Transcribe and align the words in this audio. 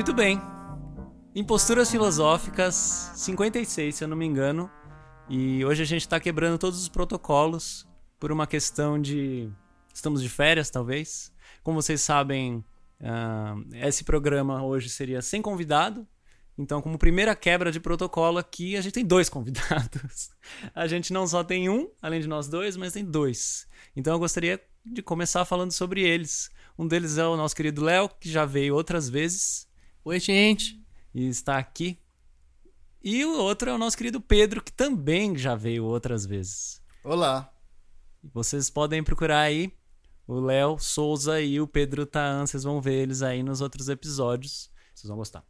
Muito 0.00 0.14
bem. 0.14 0.40
Imposturas 1.34 1.90
Filosóficas 1.90 2.74
56, 3.16 3.94
se 3.94 4.02
eu 4.02 4.08
não 4.08 4.16
me 4.16 4.24
engano. 4.24 4.70
E 5.28 5.62
hoje 5.62 5.82
a 5.82 5.84
gente 5.84 6.00
está 6.00 6.18
quebrando 6.18 6.56
todos 6.56 6.80
os 6.80 6.88
protocolos 6.88 7.86
por 8.18 8.32
uma 8.32 8.46
questão 8.46 8.98
de. 8.98 9.52
Estamos 9.92 10.22
de 10.22 10.28
férias, 10.30 10.70
talvez. 10.70 11.30
Como 11.62 11.82
vocês 11.82 12.00
sabem, 12.00 12.64
uh, 13.00 13.76
esse 13.86 14.04
programa 14.04 14.62
hoje 14.64 14.88
seria 14.88 15.22
sem 15.22 15.42
convidado. 15.42 16.06
Então, 16.56 16.82
como 16.82 16.98
primeira 16.98 17.34
quebra 17.34 17.72
de 17.72 17.80
protocolo 17.80 18.38
aqui, 18.38 18.76
a 18.76 18.80
gente 18.80 18.92
tem 18.92 19.04
dois 19.04 19.28
convidados. 19.30 20.30
A 20.74 20.86
gente 20.86 21.12
não 21.12 21.26
só 21.26 21.42
tem 21.42 21.68
um, 21.68 21.90
além 22.02 22.20
de 22.20 22.28
nós 22.28 22.48
dois, 22.48 22.76
mas 22.76 22.92
tem 22.92 23.04
dois. 23.04 23.66
Então, 23.96 24.12
eu 24.12 24.18
gostaria 24.18 24.60
de 24.84 25.02
começar 25.02 25.44
falando 25.44 25.72
sobre 25.72 26.02
eles. 26.02 26.50
Um 26.78 26.86
deles 26.86 27.18
é 27.18 27.26
o 27.26 27.36
nosso 27.36 27.56
querido 27.56 27.82
Léo, 27.82 28.08
que 28.08 28.30
já 28.30 28.44
veio 28.44 28.74
outras 28.74 29.08
vezes. 29.08 29.68
Oi, 30.04 30.20
gente. 30.20 30.82
E 31.14 31.28
está 31.28 31.58
aqui. 31.58 31.98
E 33.02 33.24
o 33.24 33.38
outro 33.38 33.70
é 33.70 33.72
o 33.72 33.78
nosso 33.78 33.96
querido 33.96 34.20
Pedro, 34.20 34.62
que 34.62 34.72
também 34.72 35.36
já 35.36 35.54
veio 35.54 35.84
outras 35.84 36.26
vezes. 36.26 36.82
Olá. 37.02 37.50
Vocês 38.22 38.68
podem 38.68 39.02
procurar 39.02 39.40
aí 39.40 39.72
o 40.34 40.40
Léo 40.40 40.78
Souza 40.78 41.40
e 41.40 41.60
o 41.60 41.66
Pedro 41.66 42.06
Taan, 42.06 42.46
vocês 42.46 42.62
vão 42.62 42.80
ver 42.80 43.02
eles 43.02 43.22
aí 43.22 43.42
nos 43.42 43.60
outros 43.60 43.88
episódios. 43.88 44.70
Vocês 44.94 45.08
vão 45.08 45.16
gostar. 45.16 45.44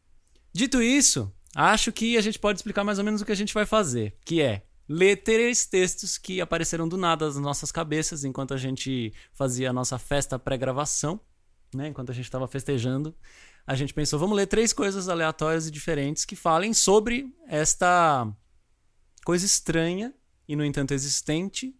Dito 0.52 0.82
isso, 0.82 1.32
acho 1.54 1.92
que 1.92 2.16
a 2.16 2.20
gente 2.20 2.38
pode 2.38 2.58
explicar 2.58 2.84
mais 2.84 2.98
ou 2.98 3.04
menos 3.04 3.20
o 3.20 3.24
que 3.24 3.32
a 3.32 3.36
gente 3.36 3.54
vai 3.54 3.66
fazer, 3.66 4.16
que 4.24 4.40
é 4.40 4.64
ler 4.88 5.16
três 5.22 5.66
textos 5.66 6.18
que 6.18 6.40
apareceram 6.40 6.88
do 6.88 6.96
nada 6.96 7.26
nas 7.26 7.36
nossas 7.36 7.70
cabeças 7.70 8.24
enquanto 8.24 8.54
a 8.54 8.56
gente 8.56 9.12
fazia 9.32 9.70
a 9.70 9.72
nossa 9.72 9.98
festa 9.98 10.38
pré-gravação, 10.38 11.20
né? 11.72 11.88
Enquanto 11.88 12.10
a 12.10 12.14
gente 12.14 12.24
estava 12.24 12.48
festejando 12.48 13.14
a 13.66 13.74
gente 13.76 13.94
pensou, 13.94 14.18
vamos 14.18 14.36
ler 14.36 14.46
três 14.46 14.72
coisas 14.72 15.08
aleatórias 15.08 15.68
e 15.68 15.70
diferentes 15.70 16.24
que 16.24 16.34
falem 16.34 16.74
sobre 16.74 17.32
esta 17.46 18.28
coisa 19.24 19.46
estranha 19.46 20.12
e, 20.48 20.56
no 20.56 20.64
entanto, 20.64 20.92
existente, 20.92 21.72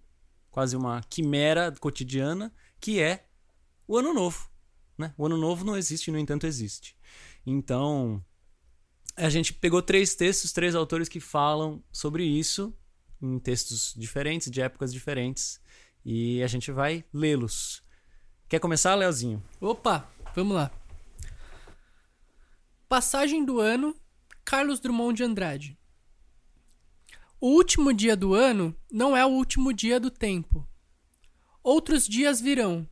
quase 0.51 0.77
uma 0.77 1.01
quimera 1.11 1.75
cotidiana, 1.81 2.53
que 2.81 3.01
é 3.01 3.27
o 3.87 3.99
Ano 3.99 4.15
Novo. 4.15 4.49
Né? 4.97 5.15
O 5.17 5.27
Ano 5.27 5.37
Novo 5.37 5.65
não 5.65 5.77
existe, 5.77 6.11
no 6.11 6.19
entanto, 6.19 6.47
existe. 6.47 6.97
Então, 7.47 8.25
a 9.17 9.29
gente 9.29 9.53
pegou 9.53 9.83
três 9.83 10.15
textos, 10.15 10.53
três 10.53 10.75
autores 10.75 11.09
que 11.09 11.21
falam 11.21 11.83
sobre 11.93 12.25
isso, 12.25 12.75
em 13.21 13.39
textos 13.39 13.95
diferentes, 13.97 14.51
de 14.51 14.61
épocas 14.61 14.93
diferentes, 14.93 15.61
e 16.05 16.43
a 16.43 16.47
gente 16.47 16.73
vai 16.73 17.05
lê-los. 17.13 17.83
Quer 18.49 18.59
começar, 18.59 18.95
Leozinho? 18.95 19.43
Opa, 19.61 20.11
vamos 20.35 20.57
lá. 20.57 20.71
Passagem 22.89 23.45
do 23.45 23.61
ano, 23.61 23.95
Carlos 24.45 24.81
Drummond 24.81 25.17
de 25.17 25.23
Andrade. 25.23 25.79
O 27.41 27.49
último 27.49 27.93
dia 27.93 28.17
do 28.17 28.35
ano 28.35 28.77
não 28.91 29.17
é 29.17 29.25
o 29.25 29.31
último 29.31 29.73
dia 29.73 30.01
do 30.01 30.11
tempo. 30.11 30.67
Outros 31.63 32.07
dias 32.07 32.41
virão, 32.41 32.89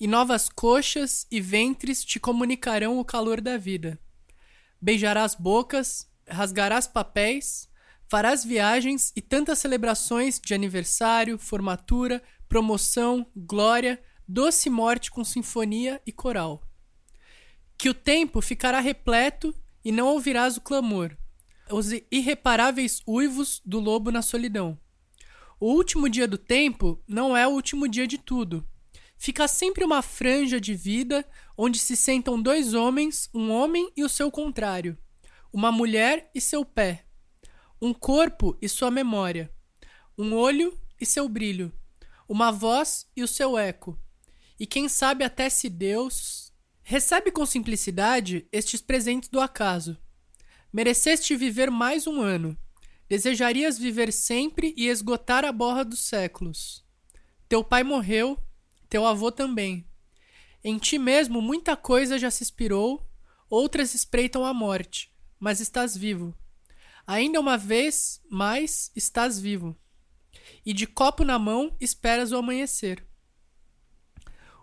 e 0.00 0.06
novas 0.06 0.48
coxas 0.48 1.26
e 1.30 1.40
ventres 1.40 2.04
te 2.04 2.18
comunicarão 2.18 2.98
o 2.98 3.04
calor 3.04 3.40
da 3.40 3.56
vida. 3.56 3.98
Beijarás 4.80 5.34
bocas, 5.34 6.08
rasgarás 6.28 6.86
papéis, 6.86 7.68
farás 8.06 8.44
viagens 8.44 9.12
e 9.16 9.20
tantas 9.20 9.58
celebrações 9.58 10.40
de 10.40 10.54
aniversário, 10.54 11.38
formatura, 11.38 12.22
promoção, 12.48 13.26
glória, 13.36 14.00
doce 14.26 14.70
morte 14.70 15.10
com 15.10 15.24
sinfonia 15.24 16.00
e 16.06 16.12
coral 16.12 16.62
que 17.78 17.88
o 17.88 17.94
tempo 17.94 18.42
ficará 18.42 18.80
repleto 18.80 19.54
e 19.84 19.92
não 19.92 20.08
ouvirás 20.08 20.56
o 20.56 20.60
clamor, 20.60 21.16
os 21.70 21.92
irreparáveis 22.10 23.00
uivos 23.06 23.62
do 23.64 23.78
lobo 23.78 24.10
na 24.10 24.20
solidão. 24.20 24.76
O 25.60 25.72
último 25.72 26.08
dia 26.08 26.26
do 26.28 26.38
tempo 26.38 27.02
não 27.06 27.36
é 27.36 27.46
o 27.46 27.50
último 27.50 27.88
dia 27.88 28.06
de 28.06 28.18
tudo. 28.18 28.66
Fica 29.16 29.48
sempre 29.48 29.84
uma 29.84 30.02
franja 30.02 30.60
de 30.60 30.74
vida 30.74 31.28
onde 31.56 31.78
se 31.78 31.96
sentam 31.96 32.40
dois 32.40 32.74
homens, 32.74 33.28
um 33.34 33.50
homem 33.50 33.90
e 33.96 34.04
o 34.04 34.08
seu 34.08 34.30
contrário, 34.30 34.96
uma 35.52 35.72
mulher 35.72 36.30
e 36.34 36.40
seu 36.40 36.64
pé, 36.64 37.04
um 37.82 37.92
corpo 37.92 38.56
e 38.62 38.68
sua 38.68 38.90
memória, 38.90 39.52
um 40.16 40.34
olho 40.34 40.78
e 41.00 41.04
seu 41.04 41.28
brilho, 41.28 41.72
uma 42.28 42.52
voz 42.52 43.06
e 43.16 43.22
o 43.22 43.28
seu 43.28 43.58
eco. 43.58 43.98
E 44.60 44.66
quem 44.66 44.88
sabe 44.88 45.24
até 45.24 45.48
se 45.48 45.68
Deus, 45.68 46.48
Recebe 46.90 47.30
com 47.30 47.44
simplicidade 47.44 48.48
estes 48.50 48.80
presentes 48.80 49.28
do 49.28 49.40
acaso. 49.40 49.98
Mereceste 50.72 51.36
viver 51.36 51.70
mais 51.70 52.06
um 52.06 52.22
ano. 52.22 52.56
Desejarias 53.08 53.78
viver 53.78 54.12
sempre 54.12 54.74
e 54.76 54.88
esgotar 54.88 55.44
a 55.44 55.52
borra 55.52 55.84
dos 55.84 56.00
séculos. 56.00 56.84
Teu 57.48 57.64
pai 57.64 57.82
morreu, 57.82 58.38
teu 58.88 59.06
avô 59.06 59.32
também. 59.32 59.86
Em 60.62 60.76
ti 60.76 60.98
mesmo 60.98 61.40
muita 61.40 61.76
coisa 61.76 62.18
já 62.18 62.30
se 62.30 62.42
expirou, 62.42 63.08
outras 63.48 63.94
espreitam 63.94 64.44
a 64.44 64.52
morte, 64.52 65.10
mas 65.38 65.60
estás 65.60 65.96
vivo. 65.96 66.34
Ainda 67.06 67.40
uma 67.40 67.56
vez 67.56 68.20
mais 68.30 68.92
estás 68.94 69.40
vivo. 69.40 69.74
E 70.64 70.74
de 70.74 70.86
copo 70.86 71.24
na 71.24 71.38
mão 71.38 71.74
esperas 71.80 72.32
o 72.32 72.36
amanhecer. 72.36 73.06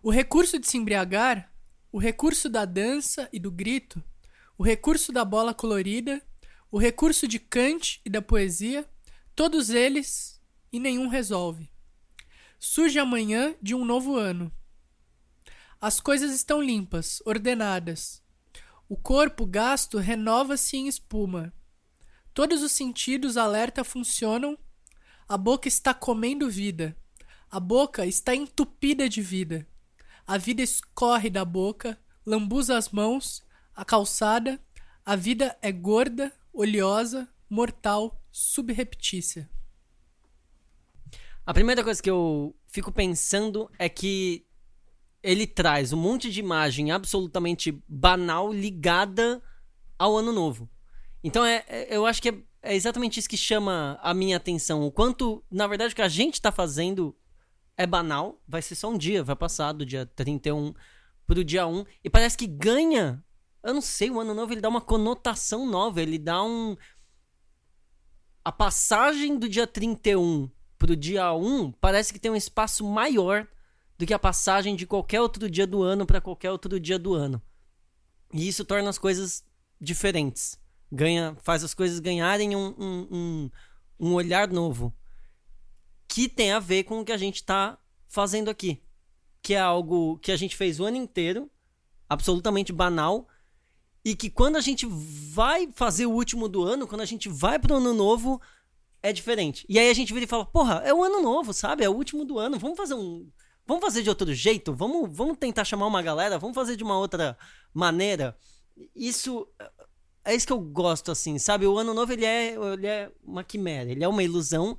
O 0.03 0.11
recurso 0.11 0.59
de 0.59 0.67
se 0.67 0.77
embriagar 0.77 1.51
o 1.95 1.97
recurso 1.97 2.49
da 2.49 2.65
dança 2.65 3.29
e 3.31 3.39
do 3.39 3.49
grito, 3.49 4.03
o 4.57 4.63
recurso 4.63 5.13
da 5.13 5.23
bola 5.23 5.53
colorida, 5.53 6.21
o 6.75 6.77
recurso 6.77 7.25
de 7.25 7.39
Kant 7.39 8.01
e 8.03 8.09
da 8.09 8.21
poesia, 8.21 8.85
todos 9.33 9.69
eles 9.69 10.41
e 10.73 10.77
nenhum 10.77 11.07
resolve. 11.07 11.71
Surge 12.59 12.99
amanhã 12.99 13.55
de 13.61 13.73
um 13.73 13.85
novo 13.85 14.17
ano. 14.17 14.51
As 15.79 16.01
coisas 16.01 16.35
estão 16.35 16.61
limpas, 16.61 17.21
ordenadas. 17.25 18.21
O 18.89 18.97
corpo 18.97 19.45
gasto 19.45 19.99
renova-se 19.99 20.75
em 20.75 20.89
espuma. 20.89 21.53
Todos 22.33 22.61
os 22.61 22.73
sentidos 22.73 23.37
alerta 23.37 23.81
funcionam. 23.85 24.57
A 25.29 25.37
boca 25.37 25.69
está 25.69 25.93
comendo 25.93 26.49
vida. 26.49 26.93
A 27.49 27.57
boca 27.57 28.05
está 28.05 28.35
entupida 28.35 29.07
de 29.07 29.21
vida. 29.21 29.65
A 30.27 30.37
vida 30.37 30.61
escorre 30.61 31.29
da 31.29 31.45
boca, 31.45 31.97
lambuza 32.25 32.77
as 32.77 32.89
mãos, 32.89 33.45
a 33.73 33.85
calçada. 33.85 34.59
A 35.05 35.15
vida 35.15 35.57
é 35.61 35.71
gorda, 35.71 36.33
oleosa, 36.55 37.27
mortal, 37.49 38.21
subreptícia. 38.31 39.49
A 41.45 41.53
primeira 41.53 41.83
coisa 41.83 42.01
que 42.01 42.09
eu 42.09 42.55
fico 42.67 42.91
pensando 42.91 43.69
é 43.77 43.87
que 43.87 44.45
ele 45.21 45.45
traz 45.45 45.91
um 45.91 45.97
monte 45.97 46.31
de 46.31 46.39
imagem 46.39 46.91
absolutamente 46.91 47.83
banal 47.87 48.53
ligada 48.53 49.41
ao 49.97 50.15
ano 50.17 50.31
novo. 50.31 50.69
Então 51.23 51.43
é, 51.45 51.63
é 51.67 51.95
eu 51.95 52.05
acho 52.05 52.21
que 52.21 52.29
é, 52.29 52.37
é, 52.61 52.75
exatamente 52.75 53.19
isso 53.19 53.29
que 53.29 53.37
chama 53.37 53.99
a 54.01 54.13
minha 54.13 54.37
atenção. 54.37 54.83
O 54.83 54.91
quanto, 54.91 55.43
na 55.49 55.67
verdade, 55.67 55.93
o 55.93 55.95
que 55.95 56.01
a 56.01 56.07
gente 56.07 56.35
está 56.35 56.51
fazendo 56.51 57.15
é 57.75 57.85
banal, 57.85 58.41
vai 58.47 58.61
ser 58.61 58.75
só 58.75 58.89
um 58.89 58.97
dia, 58.97 59.23
vai 59.23 59.35
passar 59.35 59.73
do 59.73 59.85
dia 59.85 60.05
31 60.05 60.73
pro 61.25 61.43
dia 61.43 61.65
1 61.65 61.85
e 62.03 62.09
parece 62.09 62.37
que 62.37 62.47
ganha. 62.47 63.23
Eu 63.65 63.73
não 63.73 63.81
sei, 63.81 64.11
o 64.11 64.19
ano 64.19 64.35
novo 64.35 64.53
ele 64.53 64.61
dá 64.61 64.69
uma 64.69 64.79
conotação 64.79 65.65
nova, 65.65 65.99
ele 65.99 66.19
dá 66.19 66.43
um 66.43 66.77
a 68.43 68.51
passagem 68.51 69.39
do 69.39 69.49
dia 69.49 69.65
31 69.65 70.47
pro 70.77 70.95
dia 70.95 71.33
1 71.33 71.71
parece 71.71 72.13
que 72.13 72.19
tem 72.19 72.29
um 72.29 72.35
espaço 72.35 72.85
maior 72.85 73.47
do 73.97 74.05
que 74.05 74.13
a 74.13 74.19
passagem 74.19 74.75
de 74.75 74.85
qualquer 74.85 75.19
outro 75.19 75.49
dia 75.49 75.65
do 75.65 75.81
ano 75.81 76.05
para 76.05 76.21
qualquer 76.21 76.51
outro 76.51 76.79
dia 76.79 76.99
do 76.99 77.15
ano. 77.15 77.41
E 78.31 78.47
isso 78.47 78.63
torna 78.63 78.87
as 78.87 78.99
coisas 78.99 79.43
diferentes. 79.81 80.59
Ganha, 80.91 81.35
faz 81.41 81.63
as 81.63 81.73
coisas 81.73 81.99
ganharem 81.99 82.55
um, 82.55 82.75
um, 82.77 83.07
um, 83.11 83.51
um 83.99 84.13
olhar 84.13 84.47
novo 84.47 84.93
que 86.07 86.29
tem 86.29 86.51
a 86.51 86.59
ver 86.59 86.83
com 86.83 86.99
o 86.99 87.05
que 87.05 87.11
a 87.11 87.17
gente 87.17 87.37
está 87.37 87.79
fazendo 88.05 88.51
aqui. 88.51 88.83
Que 89.41 89.55
é 89.55 89.59
algo 89.59 90.19
que 90.19 90.31
a 90.31 90.37
gente 90.37 90.55
fez 90.55 90.79
o 90.79 90.85
ano 90.85 90.97
inteiro, 90.97 91.49
absolutamente 92.07 92.71
banal, 92.71 93.27
e 94.05 94.15
que 94.15 94.29
quando 94.29 94.55
a 94.55 94.61
gente 94.61 94.85
vai 94.85 95.67
fazer 95.73 96.05
o 96.05 96.11
último 96.11 96.47
do 96.47 96.63
ano, 96.63 96.87
quando 96.87 97.01
a 97.01 97.05
gente 97.05 97.27
vai 97.27 97.57
pro 97.57 97.77
ano 97.77 97.91
novo, 97.91 98.39
é 99.01 99.11
diferente. 99.11 99.65
E 99.67 99.79
aí 99.79 99.89
a 99.89 99.93
gente 99.93 100.13
vira 100.13 100.25
e 100.25 100.29
fala: 100.29 100.45
porra, 100.45 100.83
é 100.85 100.93
o 100.93 101.03
ano 101.03 101.21
novo, 101.23 101.51
sabe? 101.51 101.83
É 101.83 101.89
o 101.89 101.95
último 101.95 102.23
do 102.23 102.37
ano, 102.37 102.59
vamos 102.59 102.77
fazer 102.77 102.93
um. 102.93 103.27
Vamos 103.65 103.83
fazer 103.83 104.03
de 104.03 104.09
outro 104.09 104.31
jeito? 104.31 104.75
Vamos, 104.75 105.09
vamos 105.11 105.37
tentar 105.39 105.65
chamar 105.65 105.87
uma 105.87 106.03
galera? 106.03 106.37
Vamos 106.37 106.53
fazer 106.53 106.75
de 106.75 106.83
uma 106.83 106.99
outra 106.99 107.35
maneira? 107.73 108.37
isso 108.95 109.47
é 110.23 110.35
isso 110.35 110.47
que 110.47 110.53
eu 110.53 110.59
gosto 110.59 111.11
assim, 111.11 111.37
sabe? 111.37 111.65
O 111.65 111.77
ano 111.77 111.93
novo 111.93 112.11
ele 112.11 112.25
é, 112.25 112.55
ele 112.73 112.87
é 112.87 113.11
uma 113.23 113.43
quimera, 113.43 113.91
ele 113.91 114.03
é 114.03 114.07
uma 114.07 114.23
ilusão. 114.23 114.77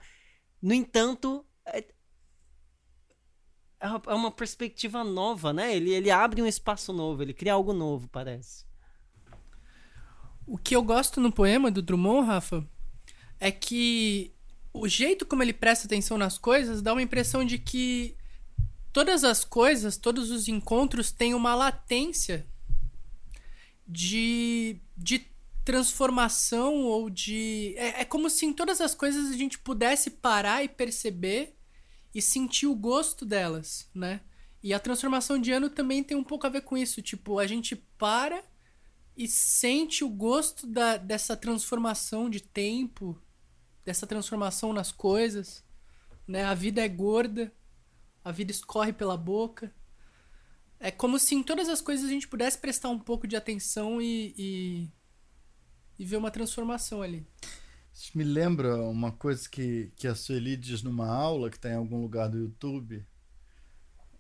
No 0.60 0.74
entanto, 0.74 1.44
é, 1.64 1.84
é 3.80 4.14
uma 4.14 4.30
perspectiva 4.30 5.04
nova, 5.04 5.52
né? 5.52 5.74
Ele, 5.74 5.90
ele 5.90 6.10
abre 6.10 6.42
um 6.42 6.46
espaço 6.46 6.92
novo, 6.92 7.22
ele 7.22 7.32
cria 7.34 7.52
algo 7.52 7.72
novo, 7.72 8.08
parece. 8.08 8.66
O 10.46 10.56
que 10.56 10.76
eu 10.76 10.82
gosto 10.82 11.20
no 11.20 11.32
poema 11.32 11.70
do 11.70 11.82
Drummond, 11.82 12.26
Rafa, 12.26 12.64
é 13.40 13.50
que 13.50 14.32
o 14.72 14.86
jeito 14.86 15.26
como 15.26 15.42
ele 15.42 15.52
presta 15.52 15.86
atenção 15.86 16.16
nas 16.16 16.38
coisas 16.38 16.82
dá 16.82 16.92
uma 16.92 17.02
impressão 17.02 17.44
de 17.44 17.58
que 17.58 18.14
todas 18.92 19.24
as 19.24 19.44
coisas, 19.44 19.96
todos 19.96 20.30
os 20.30 20.48
encontros 20.48 21.10
têm 21.10 21.34
uma 21.34 21.54
latência 21.54 22.46
de, 23.86 24.80
de 24.96 25.26
transformação 25.64 26.84
ou 26.84 27.10
de. 27.10 27.74
É, 27.76 28.02
é 28.02 28.04
como 28.04 28.30
se 28.30 28.46
em 28.46 28.52
todas 28.52 28.80
as 28.80 28.94
coisas 28.94 29.30
a 29.30 29.36
gente 29.36 29.58
pudesse 29.58 30.10
parar 30.10 30.62
e 30.62 30.68
perceber 30.68 31.56
e 32.14 32.22
sentir 32.22 32.66
o 32.66 32.74
gosto 32.74 33.24
delas, 33.24 33.90
né? 33.94 34.20
E 34.62 34.72
a 34.72 34.80
transformação 34.80 35.38
de 35.38 35.52
ano 35.52 35.68
também 35.68 36.02
tem 36.02 36.16
um 36.16 36.24
pouco 36.24 36.46
a 36.46 36.50
ver 36.50 36.62
com 36.62 36.76
isso. 36.76 37.02
Tipo, 37.02 37.38
a 37.38 37.46
gente 37.46 37.76
para 37.76 38.42
e 39.16 39.26
sente 39.26 40.04
o 40.04 40.08
gosto 40.08 40.66
da, 40.66 40.96
dessa 40.96 41.36
transformação 41.36 42.28
de 42.28 42.40
tempo, 42.40 43.18
dessa 43.84 44.06
transformação 44.06 44.72
nas 44.72 44.92
coisas. 44.92 45.64
Né? 46.28 46.44
A 46.44 46.54
vida 46.54 46.84
é 46.84 46.88
gorda, 46.88 47.52
a 48.22 48.30
vida 48.30 48.50
escorre 48.50 48.92
pela 48.92 49.16
boca. 49.16 49.72
É 50.78 50.90
como 50.90 51.18
se 51.18 51.34
em 51.34 51.42
todas 51.42 51.68
as 51.68 51.80
coisas 51.80 52.04
a 52.04 52.10
gente 52.10 52.28
pudesse 52.28 52.58
prestar 52.58 52.90
um 52.90 52.98
pouco 52.98 53.26
de 53.26 53.34
atenção 53.34 54.02
e, 54.02 54.34
e, 54.36 54.90
e 55.98 56.04
ver 56.04 56.18
uma 56.18 56.30
transformação 56.30 57.00
ali. 57.00 57.26
Isso 57.94 58.10
me 58.18 58.24
lembra 58.24 58.76
uma 58.82 59.10
coisa 59.10 59.48
que, 59.48 59.90
que 59.96 60.06
a 60.06 60.14
Sueli 60.14 60.54
diz 60.54 60.82
numa 60.82 61.08
aula 61.08 61.48
que 61.48 61.56
está 61.56 61.70
em 61.70 61.76
algum 61.76 62.02
lugar 62.02 62.28
do 62.28 62.36
YouTube. 62.36 63.06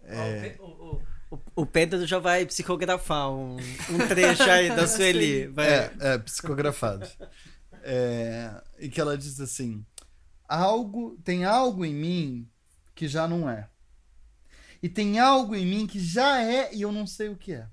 É... 0.00 0.56
O, 0.58 1.02
o, 1.36 1.62
o, 1.62 1.66
Pedro 1.66 2.06
já 2.06 2.18
vai 2.18 2.46
psicografar 2.46 3.30
um, 3.30 3.56
um 3.56 4.08
trecho 4.08 4.42
aí 4.44 4.68
da 4.68 4.86
Sueli. 4.88 5.46
Vai. 5.48 5.68
É, 5.68 5.92
é, 6.00 6.18
psicografado. 6.18 7.06
É, 7.82 8.62
e 8.78 8.88
que 8.88 9.00
ela 9.00 9.16
diz 9.16 9.40
assim: 9.40 9.84
algo 10.48 11.18
tem 11.24 11.44
algo 11.44 11.84
em 11.84 11.94
mim 11.94 12.50
que 12.94 13.06
já 13.06 13.28
não 13.28 13.48
é. 13.48 13.68
E 14.82 14.88
tem 14.88 15.18
algo 15.18 15.54
em 15.54 15.66
mim 15.66 15.86
que 15.86 16.00
já 16.00 16.42
é 16.42 16.74
e 16.74 16.82
eu 16.82 16.92
não 16.92 17.06
sei 17.06 17.28
o 17.28 17.36
que 17.36 17.52
é. 17.52 17.68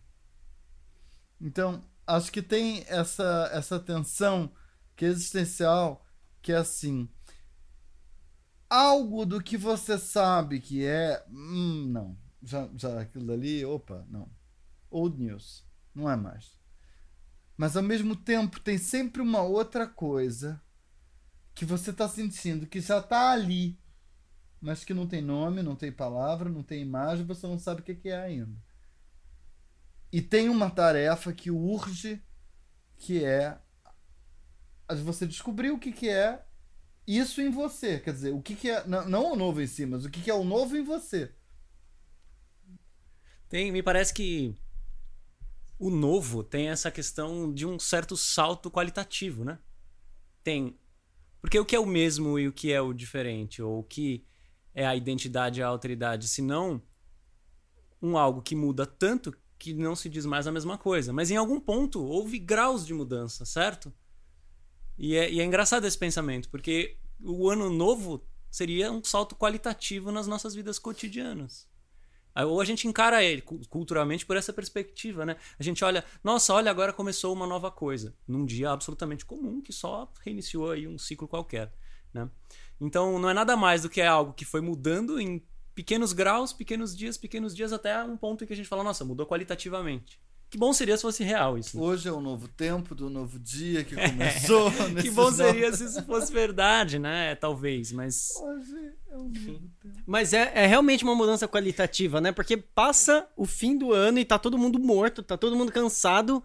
Então, 1.40 1.84
acho 2.08 2.32
que 2.32 2.42
tem 2.42 2.86
essa, 2.88 3.50
essa 3.54 3.80
tensão 3.80 4.52
que 4.96 5.06
é 5.06 5.10
existencial, 5.10 6.06
que 6.42 6.52
é 6.52 6.58
assim. 6.58 7.10
Algo 8.70 9.26
do 9.26 9.42
que 9.42 9.58
você 9.58 9.98
sabe 9.98 10.60
que 10.60 10.86
é. 10.86 11.24
Hum, 11.30 11.90
não. 11.92 12.23
Já, 12.44 12.70
já 12.76 13.02
aquilo 13.02 13.26
dali, 13.26 13.64
opa, 13.66 14.06
não. 14.10 14.30
Old 14.90 15.18
news. 15.20 15.66
Não 15.96 16.10
é 16.10 16.16
mais. 16.16 16.58
Mas 17.56 17.78
ao 17.78 17.84
mesmo 17.84 18.16
tempo 18.16 18.60
tem 18.60 18.78
sempre 18.78 19.22
uma 19.22 19.42
outra 19.42 19.88
coisa 19.88 20.62
que 21.54 21.66
você 21.66 21.92
está 21.92 22.10
sentindo 22.10 22.66
que 22.66 22.82
já 22.82 22.98
está 22.98 23.32
ali, 23.32 23.80
mas 24.60 24.84
que 24.84 24.94
não 24.94 25.08
tem 25.08 25.22
nome, 25.22 25.62
não 25.62 25.76
tem 25.76 25.92
palavra, 25.92 26.50
não 26.50 26.64
tem 26.64 26.82
imagem, 26.82 27.26
você 27.26 27.46
não 27.46 27.60
sabe 27.60 27.82
o 27.82 27.84
que 27.84 28.10
é 28.10 28.20
ainda. 28.20 28.58
E 30.12 30.22
tem 30.22 30.50
uma 30.50 30.70
tarefa 30.70 31.34
que 31.34 31.52
urge, 31.52 32.24
que 32.98 33.24
é 33.24 33.60
você 35.04 35.26
descobrir 35.26 35.72
o 35.72 35.80
que, 35.80 35.92
que 35.92 36.10
é 36.10 36.44
isso 37.08 37.42
em 37.42 37.50
você. 37.50 38.00
Quer 38.00 38.14
dizer, 38.14 38.34
o 38.34 38.42
que, 38.42 38.56
que 38.56 38.70
é. 38.70 38.86
Não, 38.86 39.10
não 39.10 39.34
o 39.34 39.36
novo 39.36 39.62
em 39.62 39.68
si, 39.68 39.86
mas 39.86 40.06
o 40.06 40.10
que, 40.10 40.22
que 40.22 40.30
é 40.30 40.34
o 40.34 40.44
novo 40.44 40.78
em 40.78 40.84
você. 40.84 41.34
Tem, 43.54 43.72
me 43.72 43.84
parece 43.84 44.12
que 44.12 44.58
o 45.78 45.92
novo 45.92 46.44
tem 46.44 46.70
essa 46.70 46.90
questão 46.90 47.54
de 47.54 47.68
um 47.68 47.78
certo 47.78 48.18
salto 48.18 48.72
qualitativo, 48.72 49.46
né? 49.46 49.60
Tem. 50.44 50.76
Porque 51.40 51.60
o 51.60 51.64
que 51.64 51.76
é 51.76 51.80
o 51.80 51.86
mesmo 51.86 52.40
e 52.40 52.48
o 52.48 52.52
que 52.52 52.74
é 52.74 52.82
o 52.82 52.92
diferente, 52.92 53.62
ou 53.62 53.82
o 53.82 53.84
que 53.84 54.26
é 54.74 54.88
a 54.88 54.96
identidade 54.96 55.60
e 55.60 55.64
a 55.64 55.68
alteridade, 55.68 56.28
se 56.30 56.42
não 56.42 56.82
um 58.02 58.18
algo 58.18 58.42
que 58.42 58.56
muda 58.56 58.88
tanto 58.88 59.32
que 59.60 59.72
não 59.72 59.96
se 59.96 60.10
diz 60.10 60.26
mais 60.26 60.48
a 60.48 60.52
mesma 60.52 60.76
coisa. 60.76 61.14
Mas 61.14 61.30
em 61.30 61.38
algum 61.38 61.60
ponto 61.60 62.04
houve 62.04 62.40
graus 62.40 62.84
de 62.84 62.94
mudança, 62.96 63.46
certo? 63.46 63.94
E 64.98 65.16
é, 65.16 65.32
e 65.32 65.40
é 65.40 65.44
engraçado 65.44 65.86
esse 65.86 66.00
pensamento, 66.00 66.50
porque 66.50 66.98
o 67.22 67.48
ano 67.48 67.70
novo 67.70 68.26
seria 68.50 68.92
um 68.92 69.04
salto 69.04 69.36
qualitativo 69.36 70.12
nas 70.12 70.26
nossas 70.26 70.56
vidas 70.56 70.80
cotidianas. 70.80 71.72
Ou 72.36 72.60
a 72.60 72.66
gente 72.66 72.88
encara 72.88 73.24
ele 73.24 73.44
culturalmente 73.70 74.26
por 74.26 74.36
essa 74.36 74.52
perspectiva, 74.52 75.26
né? 75.26 75.36
A 75.60 75.64
gente 75.64 75.84
olha, 75.84 76.04
nossa, 76.24 76.54
olha, 76.54 76.72
agora 76.72 76.92
começou 76.92 77.34
uma 77.34 77.46
nova 77.46 77.70
coisa, 77.70 78.16
num 78.28 78.46
dia 78.46 78.72
absolutamente 78.72 79.26
comum 79.26 79.62
que 79.62 79.72
só 79.72 80.12
reiniciou 80.26 80.72
aí 80.72 80.88
um 80.88 80.98
ciclo 80.98 81.28
qualquer, 81.28 81.72
né? 82.14 82.30
Então 82.82 83.20
não 83.20 83.30
é 83.30 83.34
nada 83.34 83.56
mais 83.56 83.84
do 83.84 83.90
que 83.90 84.02
algo 84.02 84.34
que 84.34 84.46
foi 84.46 84.62
mudando 84.62 85.20
em 85.20 85.46
pequenos 85.76 86.14
graus, 86.14 86.54
pequenos 86.54 86.96
dias, 86.96 87.18
pequenos 87.18 87.56
dias 87.56 87.74
até 87.74 88.04
um 88.04 88.18
ponto 88.18 88.44
em 88.44 88.48
que 88.48 88.54
a 88.54 88.56
gente 88.56 88.70
fala, 88.70 88.84
nossa, 88.84 89.06
mudou 89.06 89.26
qualitativamente. 89.26 90.20
Que 90.54 90.58
bom 90.60 90.72
seria 90.72 90.96
se 90.96 91.02
fosse 91.02 91.24
real 91.24 91.58
isso. 91.58 91.76
Né? 91.76 91.84
Hoje 91.84 92.08
é 92.08 92.14
um 92.14 92.22
novo 92.22 92.48
tempo 92.48 92.94
do 92.94 93.10
novo 93.10 93.40
dia 93.40 93.84
que 93.84 93.96
começou. 93.98 94.68
É, 94.68 95.02
que 95.02 95.10
bom 95.10 95.32
seria 95.32 95.76
se 95.76 95.84
isso 95.84 96.06
fosse 96.06 96.32
verdade, 96.32 97.00
né? 97.00 97.34
Talvez, 97.34 97.92
mas. 97.92 98.30
Hoje 98.40 98.94
é 99.10 99.18
um 99.18 99.30
novo 99.30 99.72
tempo. 99.82 99.98
Mas 100.06 100.32
é, 100.32 100.52
é 100.54 100.68
realmente 100.68 101.04
uma 101.04 101.16
mudança 101.16 101.48
qualitativa, 101.48 102.22
né? 102.22 102.32
Porque 102.32 102.56
passa 102.56 103.28
o 103.36 103.48
fim 103.48 103.76
do 103.76 103.92
ano 103.94 104.20
e 104.20 104.26
tá 104.26 104.38
todo 104.38 104.56
mundo 104.56 104.78
morto, 104.78 105.24
tá 105.24 105.36
todo 105.36 105.56
mundo 105.56 105.72
cansado. 105.72 106.44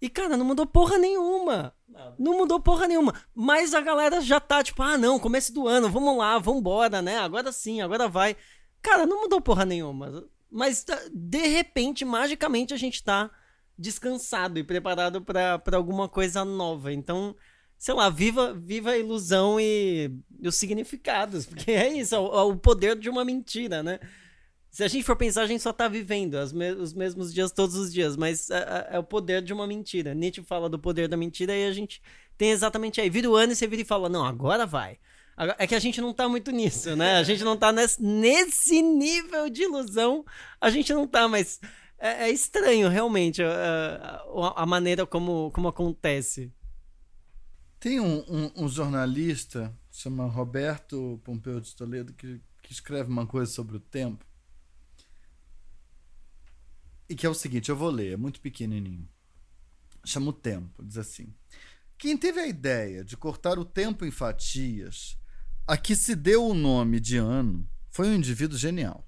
E, 0.00 0.08
cara, 0.08 0.34
não 0.34 0.46
mudou 0.46 0.64
porra 0.64 0.96
nenhuma. 0.96 1.74
Nada. 1.86 2.14
Não 2.18 2.38
mudou 2.38 2.58
porra 2.58 2.88
nenhuma. 2.88 3.12
Mas 3.34 3.74
a 3.74 3.82
galera 3.82 4.22
já 4.22 4.40
tá, 4.40 4.62
tipo, 4.62 4.82
ah, 4.82 4.96
não, 4.96 5.18
começo 5.18 5.52
do 5.52 5.68
ano, 5.68 5.90
vamos 5.90 6.16
lá, 6.16 6.38
vambora, 6.38 7.02
né? 7.02 7.18
Agora 7.18 7.52
sim, 7.52 7.82
agora 7.82 8.08
vai. 8.08 8.34
Cara, 8.80 9.04
não 9.04 9.20
mudou 9.20 9.42
porra 9.42 9.66
nenhuma. 9.66 10.26
Mas, 10.50 10.86
de 11.12 11.46
repente, 11.48 12.02
magicamente, 12.02 12.72
a 12.72 12.78
gente 12.78 13.04
tá 13.04 13.30
descansado 13.78 14.58
e 14.58 14.64
preparado 14.64 15.22
para 15.22 15.76
alguma 15.76 16.08
coisa 16.08 16.44
nova. 16.44 16.92
Então, 16.92 17.34
sei 17.78 17.94
lá, 17.94 18.08
viva, 18.08 18.54
viva 18.54 18.90
a 18.90 18.98
ilusão 18.98 19.58
e, 19.58 20.10
e 20.40 20.46
os 20.46 20.54
significados, 20.54 21.46
porque 21.46 21.72
é 21.72 21.92
isso, 21.92 22.14
é 22.14 22.18
o, 22.18 22.26
é 22.26 22.42
o, 22.42 22.56
poder 22.56 22.96
de 22.96 23.10
uma 23.10 23.24
mentira, 23.24 23.82
né? 23.82 23.98
Se 24.70 24.82
a 24.82 24.88
gente 24.88 25.04
for 25.04 25.16
pensar, 25.16 25.42
a 25.42 25.46
gente 25.46 25.62
só 25.62 25.72
tá 25.72 25.86
vivendo 25.86 26.38
me 26.54 26.72
os 26.72 26.94
mesmos 26.94 27.34
dias 27.34 27.52
todos 27.52 27.74
os 27.76 27.92
dias, 27.92 28.16
mas 28.16 28.48
é, 28.50 28.88
é, 28.92 28.98
o 28.98 29.04
poder 29.04 29.42
de 29.42 29.52
uma 29.52 29.66
mentira. 29.66 30.14
Nietzsche 30.14 30.42
fala 30.42 30.68
do 30.68 30.78
poder 30.78 31.08
da 31.08 31.16
mentira 31.16 31.54
e 31.54 31.66
a 31.66 31.72
gente 31.72 32.00
tem 32.38 32.50
exatamente 32.50 33.00
aí. 33.00 33.10
Vira 33.10 33.28
o 33.28 33.36
ano 33.36 33.52
e 33.52 33.56
você 33.56 33.66
vira 33.66 33.82
e 33.82 33.84
fala, 33.84 34.08
não, 34.08 34.24
agora 34.24 34.64
vai. 34.64 34.98
É 35.58 35.66
que 35.66 35.74
a 35.74 35.78
gente 35.78 36.00
não 36.00 36.12
tá 36.14 36.28
muito 36.28 36.50
nisso, 36.50 36.94
né? 36.94 37.16
A 37.16 37.22
gente 37.22 37.42
não 37.42 37.56
tá 37.56 37.72
nesse, 37.72 38.02
nesse 38.02 38.80
nível 38.80 39.50
de 39.50 39.64
ilusão, 39.64 40.24
a 40.60 40.70
gente 40.70 40.92
não 40.94 41.06
tá, 41.06 41.26
mas 41.26 41.60
é, 42.02 42.24
é 42.24 42.30
estranho, 42.32 42.88
realmente, 42.88 43.40
a, 43.44 44.24
a, 44.56 44.66
maneira 44.66 45.06
como, 45.06 45.52
como 45.52 45.68
acontece. 45.68 46.52
Tem 47.78 48.00
um, 48.00 48.24
um, 48.28 48.64
um 48.64 48.68
jornalista, 48.68 49.72
chama 49.88 50.26
Roberto 50.26 51.20
Pompeu 51.22 51.60
de 51.60 51.76
Toledo, 51.76 52.12
que, 52.12 52.40
que 52.60 52.72
escreve 52.72 53.08
uma 53.08 53.24
coisa 53.24 53.52
sobre 53.52 53.76
o 53.76 53.80
tempo. 53.80 54.26
E 57.08 57.14
que 57.14 57.24
é 57.24 57.28
o 57.28 57.34
seguinte, 57.34 57.68
eu 57.68 57.76
vou 57.76 57.90
ler, 57.90 58.14
é 58.14 58.16
muito 58.16 58.40
pequenininho. 58.40 59.08
Chama 60.04 60.30
o 60.30 60.32
tempo, 60.32 60.82
diz 60.82 60.98
assim. 60.98 61.32
Quem 61.96 62.16
teve 62.16 62.40
a 62.40 62.48
ideia 62.48 63.04
de 63.04 63.16
cortar 63.16 63.60
o 63.60 63.64
tempo 63.64 64.04
em 64.04 64.10
fatias, 64.10 65.16
a 65.68 65.76
que 65.76 65.94
se 65.94 66.16
deu 66.16 66.48
o 66.48 66.54
nome 66.54 66.98
de 66.98 67.16
ano, 67.16 67.64
foi 67.92 68.08
um 68.08 68.14
indivíduo 68.14 68.58
genial 68.58 69.06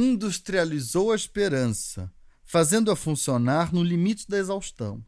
industrializou 0.00 1.12
a 1.12 1.16
esperança, 1.16 2.12
fazendo-a 2.44 2.96
funcionar 2.96 3.72
no 3.72 3.82
limite 3.82 4.28
da 4.28 4.38
exaustão. 4.38 5.04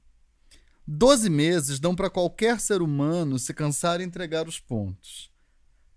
Doze 0.87 1.30
meses 1.30 1.78
dão 1.78 1.94
para 1.94 2.11
qualquer 2.11 2.61
ser 2.61 2.82
humano 2.82 3.38
se 3.38 3.54
cansar 3.54 4.00
e 4.00 4.04
entregar 4.04 4.49
os 4.49 4.59
pontos. 4.59 5.30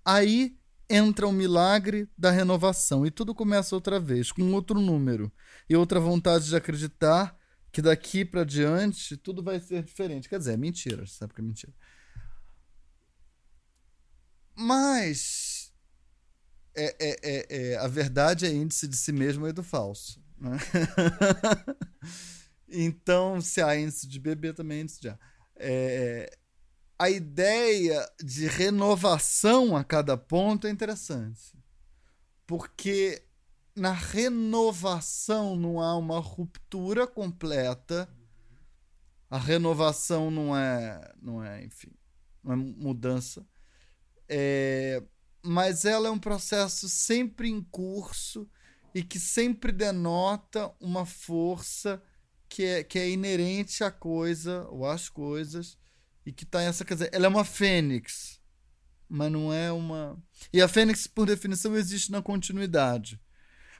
Aí 0.05 0.55
entra 0.89 1.27
o 1.27 1.31
milagre 1.31 2.07
da 2.17 2.29
renovação 2.29 3.05
e 3.05 3.09
tudo 3.09 3.33
começa 3.33 3.73
outra 3.73 3.99
vez, 3.99 4.31
com 4.31 4.53
outro 4.53 4.79
número 4.79 5.31
e 5.67 5.75
outra 5.75 5.99
vontade 5.99 6.45
de 6.45 6.55
acreditar 6.55 7.35
que 7.71 7.81
daqui 7.81 8.23
para 8.23 8.43
diante 8.43 9.17
tudo 9.17 9.41
vai 9.41 9.59
ser 9.59 9.83
diferente. 9.83 10.29
Quer 10.29 10.37
dizer, 10.37 10.53
é 10.53 10.57
mentira, 10.57 11.07
sabe 11.07 11.33
que 11.33 11.41
é 11.41 11.43
mentira. 11.43 11.73
Mas 14.55 15.52
é, 16.75 16.95
é, 16.99 17.19
é, 17.23 17.71
é, 17.71 17.77
a 17.77 17.87
verdade 17.87 18.45
é 18.45 18.49
índice 18.49 18.87
de 18.87 18.97
si 18.97 19.11
mesmo 19.11 19.47
e 19.47 19.53
do 19.53 19.63
falso. 19.63 20.21
Né? 20.39 20.57
Então, 22.75 23.39
se 23.39 23.61
há 23.61 23.77
índice 23.77 24.07
de 24.07 24.19
bebê, 24.19 24.51
também 24.51 24.79
é 24.79 24.81
índice 24.81 24.99
de 24.99 25.09
A. 25.09 25.19
É, 25.55 26.37
a 26.97 27.09
ideia 27.09 28.09
de 28.19 28.47
renovação 28.47 29.77
a 29.77 29.83
cada 29.83 30.17
ponto 30.17 30.65
é 30.65 30.71
interessante. 30.71 31.55
Porque 32.47 33.23
na 33.75 33.91
renovação 33.91 35.55
não 35.55 35.79
há 35.79 35.95
uma 35.95 36.19
ruptura 36.19 37.05
completa. 37.05 38.09
A 39.29 39.37
renovação 39.37 40.31
não 40.31 40.57
é, 40.57 41.13
não 41.21 41.43
é, 41.43 41.63
enfim, 41.63 41.91
não 42.43 42.53
é 42.53 42.55
mudança. 42.55 43.45
É, 44.27 45.03
mas 45.43 45.85
ela 45.85 46.07
é 46.07 46.11
um 46.11 46.19
processo 46.19 46.87
sempre 46.87 47.49
em 47.49 47.61
curso 47.61 48.49
e 48.95 49.03
que 49.03 49.19
sempre 49.19 49.71
denota 49.71 50.73
uma 50.79 51.05
força 51.05 52.01
que 52.47 52.63
é, 52.63 52.83
que 52.83 52.97
é 52.97 53.09
inerente 53.09 53.83
à 53.83 53.91
coisa 53.91 54.67
ou 54.69 54.85
às 54.85 55.09
coisas 55.09 55.77
e 56.25 56.31
que 56.31 56.43
está 56.43 56.61
essa 56.61 56.85
dizer 56.85 57.09
ela 57.11 57.25
é 57.25 57.29
uma 57.29 57.43
fênix 57.43 58.39
mas 59.09 59.31
não 59.31 59.53
é 59.53 59.71
uma 59.71 60.17
e 60.51 60.61
a 60.61 60.67
fênix 60.67 61.07
por 61.07 61.25
definição 61.25 61.75
existe 61.75 62.11
na 62.11 62.21
continuidade 62.21 63.19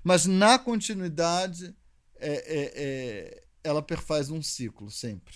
mas 0.03 0.25
na 0.25 0.59
continuidade 0.59 1.73
é, 2.15 2.33
é, 2.33 2.73
é, 2.75 3.43
ela 3.63 3.81
perfaz 3.81 4.29
um 4.29 4.41
ciclo 4.41 4.91
sempre. 4.91 5.35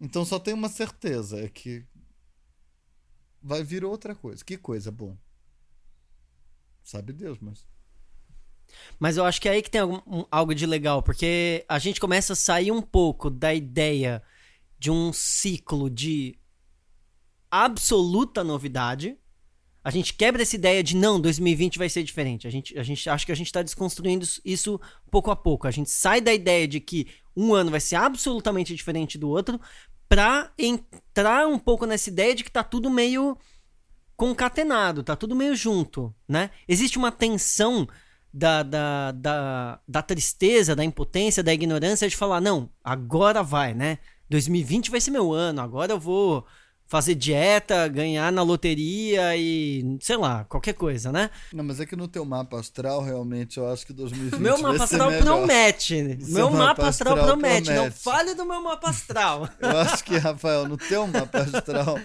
Então 0.00 0.24
só 0.24 0.38
tem 0.38 0.54
uma 0.54 0.68
certeza 0.68 1.40
é 1.40 1.48
que 1.48 1.84
vai 3.42 3.62
vir 3.62 3.84
outra 3.84 4.14
coisa 4.14 4.44
que 4.44 4.56
coisa 4.56 4.90
bom 4.90 5.16
sabe 6.82 7.12
Deus 7.12 7.38
mas 7.40 7.66
mas 8.98 9.16
eu 9.16 9.24
acho 9.24 9.40
que 9.40 9.48
é 9.48 9.52
aí 9.52 9.62
que 9.62 9.70
tem 9.70 9.80
algo 10.30 10.54
de 10.54 10.66
legal, 10.66 11.02
porque 11.02 11.64
a 11.68 11.78
gente 11.78 12.00
começa 12.00 12.32
a 12.32 12.36
sair 12.36 12.70
um 12.70 12.82
pouco 12.82 13.30
da 13.30 13.54
ideia 13.54 14.22
de 14.78 14.90
um 14.90 15.12
ciclo 15.12 15.88
de 15.90 16.38
absoluta 17.50 18.44
novidade. 18.44 19.16
A 19.82 19.90
gente 19.90 20.12
quebra 20.14 20.42
essa 20.42 20.56
ideia 20.56 20.82
de 20.82 20.96
não, 20.96 21.20
2020 21.20 21.78
vai 21.78 21.88
ser 21.88 22.02
diferente. 22.02 22.46
A 22.46 22.50
gente, 22.50 22.78
a 22.78 22.82
gente 22.82 23.08
acha 23.08 23.24
que 23.24 23.32
a 23.32 23.34
gente 23.34 23.46
está 23.46 23.62
desconstruindo 23.62 24.26
isso 24.44 24.80
pouco 25.10 25.30
a 25.30 25.36
pouco. 25.36 25.66
A 25.66 25.70
gente 25.70 25.90
sai 25.90 26.20
da 26.20 26.32
ideia 26.32 26.68
de 26.68 26.80
que 26.80 27.06
um 27.36 27.54
ano 27.54 27.70
vai 27.70 27.80
ser 27.80 27.96
absolutamente 27.96 28.74
diferente 28.74 29.16
do 29.16 29.28
outro 29.28 29.58
para 30.08 30.50
entrar 30.58 31.46
um 31.46 31.58
pouco 31.58 31.84
nessa 31.84 32.08
ideia 32.08 32.34
de 32.34 32.44
que 32.44 32.50
tá 32.50 32.64
tudo 32.64 32.88
meio 32.90 33.36
concatenado, 34.16 35.02
tá 35.02 35.14
tudo 35.14 35.36
meio 35.36 35.54
junto, 35.54 36.12
né? 36.26 36.50
Existe 36.66 36.98
uma 36.98 37.12
tensão 37.12 37.86
da, 38.32 38.62
da, 38.62 39.12
da, 39.12 39.80
da 39.86 40.02
tristeza, 40.02 40.74
da 40.74 40.84
impotência, 40.84 41.42
da 41.42 41.52
ignorância 41.52 42.08
de 42.08 42.16
falar, 42.16 42.40
não, 42.40 42.70
agora 42.82 43.42
vai, 43.42 43.74
né? 43.74 43.98
2020 44.28 44.90
vai 44.90 45.00
ser 45.00 45.10
meu 45.10 45.32
ano, 45.32 45.60
agora 45.60 45.92
eu 45.92 46.00
vou 46.00 46.44
fazer 46.88 47.14
dieta, 47.14 47.86
ganhar 47.86 48.32
na 48.32 48.42
loteria 48.42 49.36
e 49.36 49.98
sei 50.00 50.16
lá, 50.16 50.44
qualquer 50.44 50.72
coisa, 50.72 51.12
né? 51.12 51.30
Não, 51.52 51.62
mas 51.62 51.78
é 51.78 51.86
que 51.86 51.94
no 51.94 52.08
teu 52.08 52.24
mapa 52.24 52.58
astral, 52.58 53.02
realmente, 53.02 53.58
eu 53.58 53.70
acho 53.70 53.86
que 53.86 53.92
2020 53.92 54.40
Meu 54.40 54.58
mapa 54.58 54.84
astral 54.84 55.12
promete. 55.20 56.02
Meu 56.28 56.50
mapa, 56.50 56.64
mapa 56.64 56.88
astral, 56.88 57.14
astral 57.14 57.16
promete. 57.28 57.66
promete. 57.66 57.84
Não 57.84 57.92
fale 57.92 58.34
do 58.34 58.44
meu 58.46 58.62
mapa 58.62 58.88
astral. 58.88 59.48
eu 59.60 59.78
acho 59.78 60.02
que, 60.02 60.16
Rafael, 60.16 60.66
no 60.66 60.76
teu 60.76 61.06
mapa 61.06 61.38
astral 61.40 61.98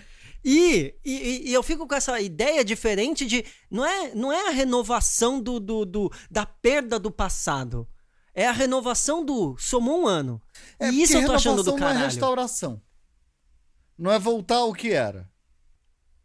e, 0.44 0.94
e, 1.06 1.50
e, 1.50 1.54
eu 1.54 1.64
fico 1.64 1.88
com 1.88 1.96
essa 1.96 2.20
ideia 2.20 2.66
diferente 2.66 3.26
de. 3.26 3.46
Não 3.72 3.86
é, 3.86 4.14
não 4.14 4.32
é 4.32 4.50
a 4.50 4.52
renovação 4.52 5.40
do, 5.40 5.58
do, 5.58 5.86
do 5.86 6.12
da 6.30 6.46
perda 6.46 7.00
do 7.00 7.10
passado. 7.10 7.88
É 8.36 8.48
a 8.48 8.52
renovação 8.52 9.24
do 9.24 9.56
somou 9.58 10.02
um 10.02 10.08
ano. 10.08 10.42
É, 10.78 10.90
e 10.90 11.04
isso 11.04 11.16
eu 11.16 11.26
tô 11.26 11.32
achando 11.32 11.64
do 11.64 11.76
caralho. 11.76 12.00
Não 12.00 12.02
é 12.02 12.08
restauração. 12.08 12.82
Não 13.98 14.12
é 14.12 14.20
voltar 14.20 14.58
ao 14.58 14.74
que 14.74 14.92
era. 14.92 15.30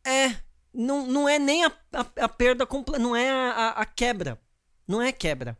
É. 0.04 0.36
Não, 0.72 1.06
não 1.06 1.28
é 1.28 1.38
nem 1.38 1.64
a, 1.64 1.72
a, 1.92 2.24
a 2.24 2.28
perda 2.28 2.66
completa. 2.66 2.98
Não 2.98 3.14
é 3.14 3.30
a, 3.30 3.50
a, 3.50 3.68
a, 3.82 3.84
quebra. 3.86 4.40
Não 4.86 5.02
é 5.02 5.12
quebra. 5.12 5.58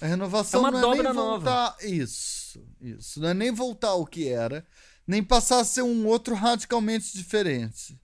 A 0.00 0.06
renovação 0.06 0.60
é 0.60 0.62
uma 0.64 0.70
não 0.70 0.80
dobra 0.80 1.00
é 1.00 1.12
nem 1.12 1.12
voltar. 1.12 1.70
Nova. 1.70 1.76
Isso. 1.82 2.66
Isso. 2.80 3.20
Não 3.20 3.28
é 3.28 3.34
nem 3.34 3.50
voltar 3.50 3.88
ao 3.88 4.06
que 4.06 4.28
era 4.28 4.66
nem 5.10 5.24
passar 5.24 5.58
a 5.58 5.64
ser 5.64 5.82
um 5.82 6.06
outro 6.06 6.36
radicalmente 6.36 7.12
diferente. 7.12 8.00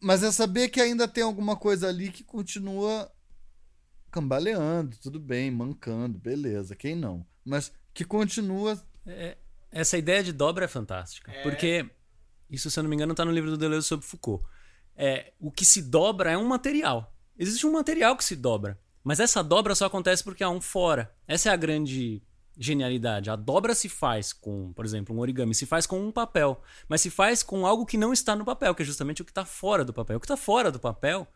Mas 0.00 0.22
é 0.22 0.30
saber 0.30 0.68
que 0.68 0.80
ainda 0.80 1.08
tem 1.08 1.24
alguma 1.24 1.56
coisa 1.56 1.88
ali 1.88 2.10
que 2.12 2.22
continua 2.22 3.12
cambaleando, 4.12 4.96
tudo 4.98 5.18
bem, 5.18 5.50
mancando, 5.50 6.18
beleza, 6.18 6.76
quem 6.76 6.94
não? 6.94 7.26
Mas 7.44 7.72
que 7.92 8.04
continua. 8.04 8.80
É, 9.04 9.36
essa 9.70 9.96
ideia 9.96 10.22
de 10.22 10.32
dobra 10.32 10.64
é 10.64 10.68
fantástica. 10.68 11.30
É. 11.32 11.42
Porque, 11.42 11.88
isso, 12.48 12.70
se 12.70 12.78
eu 12.78 12.82
não 12.82 12.90
me 12.90 12.96
engano, 12.96 13.12
está 13.12 13.24
no 13.24 13.32
livro 13.32 13.50
do 13.50 13.56
Deleuze 13.56 13.86
sobre 13.86 14.06
Foucault. 14.06 14.44
É, 14.96 15.32
o 15.38 15.50
que 15.50 15.64
se 15.64 15.82
dobra 15.82 16.30
é 16.30 16.36
um 16.36 16.46
material. 16.46 17.14
Existe 17.38 17.66
um 17.66 17.72
material 17.72 18.16
que 18.16 18.24
se 18.24 18.36
dobra. 18.36 18.78
Mas 19.02 19.18
essa 19.18 19.42
dobra 19.42 19.74
só 19.74 19.86
acontece 19.86 20.22
porque 20.22 20.44
há 20.44 20.50
um 20.50 20.60
fora. 20.60 21.14
Essa 21.26 21.48
é 21.48 21.52
a 21.52 21.56
grande 21.56 22.22
genialidade. 22.56 23.30
A 23.30 23.36
dobra 23.36 23.74
se 23.74 23.88
faz 23.88 24.32
com, 24.32 24.72
por 24.74 24.84
exemplo, 24.84 25.16
um 25.16 25.18
origami, 25.20 25.54
se 25.54 25.64
faz 25.64 25.86
com 25.86 25.98
um 25.98 26.12
papel, 26.12 26.60
mas 26.86 27.00
se 27.00 27.08
faz 27.08 27.42
com 27.42 27.66
algo 27.66 27.86
que 27.86 27.96
não 27.96 28.12
está 28.12 28.36
no 28.36 28.44
papel, 28.44 28.74
que 28.74 28.82
é 28.82 28.84
justamente 28.84 29.22
o 29.22 29.24
que 29.24 29.30
está 29.30 29.46
fora 29.46 29.84
do 29.84 29.94
papel. 29.94 30.18
O 30.18 30.20
que 30.20 30.26
está 30.26 30.36
fora 30.36 30.70
do 30.70 30.78
papel, 30.78 31.26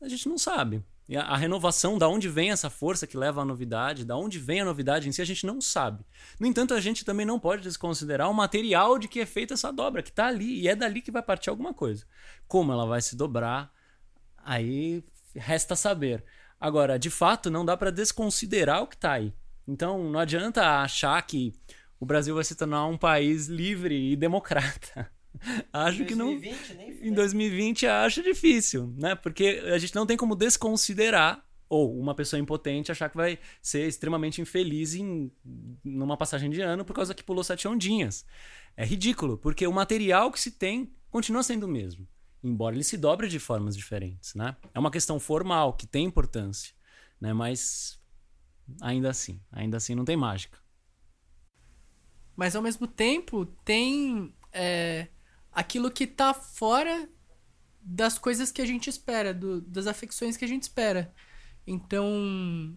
a 0.00 0.08
gente 0.08 0.26
não 0.28 0.38
sabe. 0.38 0.82
E 1.10 1.16
a, 1.16 1.22
a, 1.22 1.36
renovação, 1.36 1.98
da 1.98 2.08
onde 2.08 2.28
vem 2.28 2.52
essa 2.52 2.70
força 2.70 3.04
que 3.04 3.16
leva 3.16 3.42
à 3.42 3.44
novidade, 3.44 4.04
da 4.04 4.16
onde 4.16 4.38
vem 4.38 4.60
a 4.60 4.64
novidade 4.64 5.08
em 5.08 5.12
si, 5.12 5.20
a 5.20 5.24
gente 5.24 5.44
não 5.44 5.60
sabe. 5.60 6.04
No 6.38 6.46
entanto, 6.46 6.72
a 6.72 6.80
gente 6.80 7.04
também 7.04 7.26
não 7.26 7.36
pode 7.36 7.64
desconsiderar 7.64 8.30
o 8.30 8.32
material 8.32 8.96
de 8.96 9.08
que 9.08 9.18
é 9.18 9.26
feita 9.26 9.54
essa 9.54 9.72
dobra, 9.72 10.04
que 10.04 10.10
está 10.10 10.28
ali, 10.28 10.60
e 10.60 10.68
é 10.68 10.76
dali 10.76 11.02
que 11.02 11.10
vai 11.10 11.20
partir 11.20 11.50
alguma 11.50 11.74
coisa. 11.74 12.06
Como 12.46 12.70
ela 12.70 12.86
vai 12.86 13.02
se 13.02 13.16
dobrar, 13.16 13.72
aí 14.38 15.02
resta 15.34 15.74
saber. 15.74 16.24
Agora, 16.60 16.96
de 16.96 17.10
fato, 17.10 17.50
não 17.50 17.64
dá 17.64 17.76
para 17.76 17.90
desconsiderar 17.90 18.80
o 18.80 18.86
que 18.86 18.94
está 18.94 19.14
aí. 19.14 19.34
Então, 19.66 20.08
não 20.08 20.20
adianta 20.20 20.80
achar 20.80 21.20
que 21.26 21.52
o 21.98 22.06
Brasil 22.06 22.36
vai 22.36 22.44
se 22.44 22.54
tornar 22.54 22.86
um 22.86 22.96
país 22.96 23.48
livre 23.48 24.12
e 24.12 24.14
democrata. 24.14 25.10
acho 25.72 25.98
2020, 25.98 26.06
que 26.06 26.14
não. 26.14 26.76
Nem 26.76 27.08
em 27.08 27.12
2020 27.12 27.86
acho 27.86 28.22
difícil, 28.22 28.92
né? 28.96 29.14
Porque 29.14 29.62
a 29.72 29.78
gente 29.78 29.94
não 29.94 30.06
tem 30.06 30.16
como 30.16 30.34
desconsiderar 30.34 31.44
ou 31.68 31.96
uma 31.98 32.14
pessoa 32.14 32.40
impotente 32.40 32.90
achar 32.90 33.08
que 33.08 33.16
vai 33.16 33.38
ser 33.62 33.86
extremamente 33.86 34.40
infeliz 34.40 34.94
em 34.94 35.30
numa 35.84 36.16
passagem 36.16 36.50
de 36.50 36.60
ano 36.60 36.84
por 36.84 36.94
causa 36.94 37.14
que 37.14 37.22
pulou 37.22 37.44
sete 37.44 37.68
ondinhas. 37.68 38.26
É 38.76 38.84
ridículo, 38.84 39.38
porque 39.38 39.66
o 39.66 39.72
material 39.72 40.32
que 40.32 40.40
se 40.40 40.50
tem 40.50 40.92
continua 41.10 41.42
sendo 41.42 41.64
o 41.64 41.68
mesmo, 41.68 42.06
embora 42.42 42.74
ele 42.74 42.84
se 42.84 42.96
dobre 42.96 43.28
de 43.28 43.38
formas 43.38 43.76
diferentes, 43.76 44.34
né? 44.34 44.56
É 44.74 44.78
uma 44.78 44.90
questão 44.90 45.20
formal 45.20 45.74
que 45.74 45.86
tem 45.86 46.06
importância, 46.06 46.74
né? 47.20 47.32
Mas 47.32 48.00
ainda 48.80 49.10
assim. 49.10 49.40
Ainda 49.50 49.76
assim 49.76 49.94
não 49.94 50.04
tem 50.04 50.16
mágica. 50.16 50.58
Mas 52.36 52.56
ao 52.56 52.62
mesmo 52.62 52.86
tempo 52.86 53.46
tem 53.64 54.34
é, 54.52 55.08
aquilo 55.52 55.90
que 55.90 56.06
tá 56.06 56.32
fora 56.32 57.08
das 57.80 58.18
coisas 58.18 58.52
que 58.52 58.62
a 58.62 58.66
gente 58.66 58.88
espera, 58.88 59.32
do, 59.32 59.60
das 59.60 59.86
afecções 59.86 60.36
que 60.36 60.44
a 60.44 60.48
gente 60.48 60.62
espera. 60.62 61.12
Então, 61.66 62.76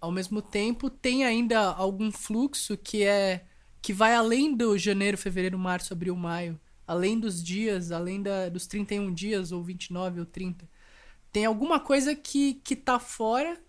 ao 0.00 0.12
mesmo 0.12 0.42
tempo, 0.42 0.90
tem 0.90 1.24
ainda 1.24 1.60
algum 1.60 2.12
fluxo 2.12 2.76
que 2.76 3.02
é 3.02 3.46
que 3.80 3.92
vai 3.92 4.14
além 4.14 4.56
do 4.56 4.78
janeiro, 4.78 5.18
fevereiro, 5.18 5.58
março, 5.58 5.92
abril, 5.92 6.16
maio, 6.16 6.58
além 6.86 7.18
dos 7.18 7.42
dias, 7.42 7.92
além 7.92 8.22
da, 8.22 8.48
dos 8.48 8.66
31 8.66 9.12
dias 9.12 9.52
ou 9.52 9.62
29 9.62 10.20
ou 10.20 10.26
30. 10.26 10.68
Tem 11.30 11.44
alguma 11.44 11.78
coisa 11.80 12.14
que 12.14 12.54
que 12.64 12.76
tá 12.76 12.98
fora 12.98 13.60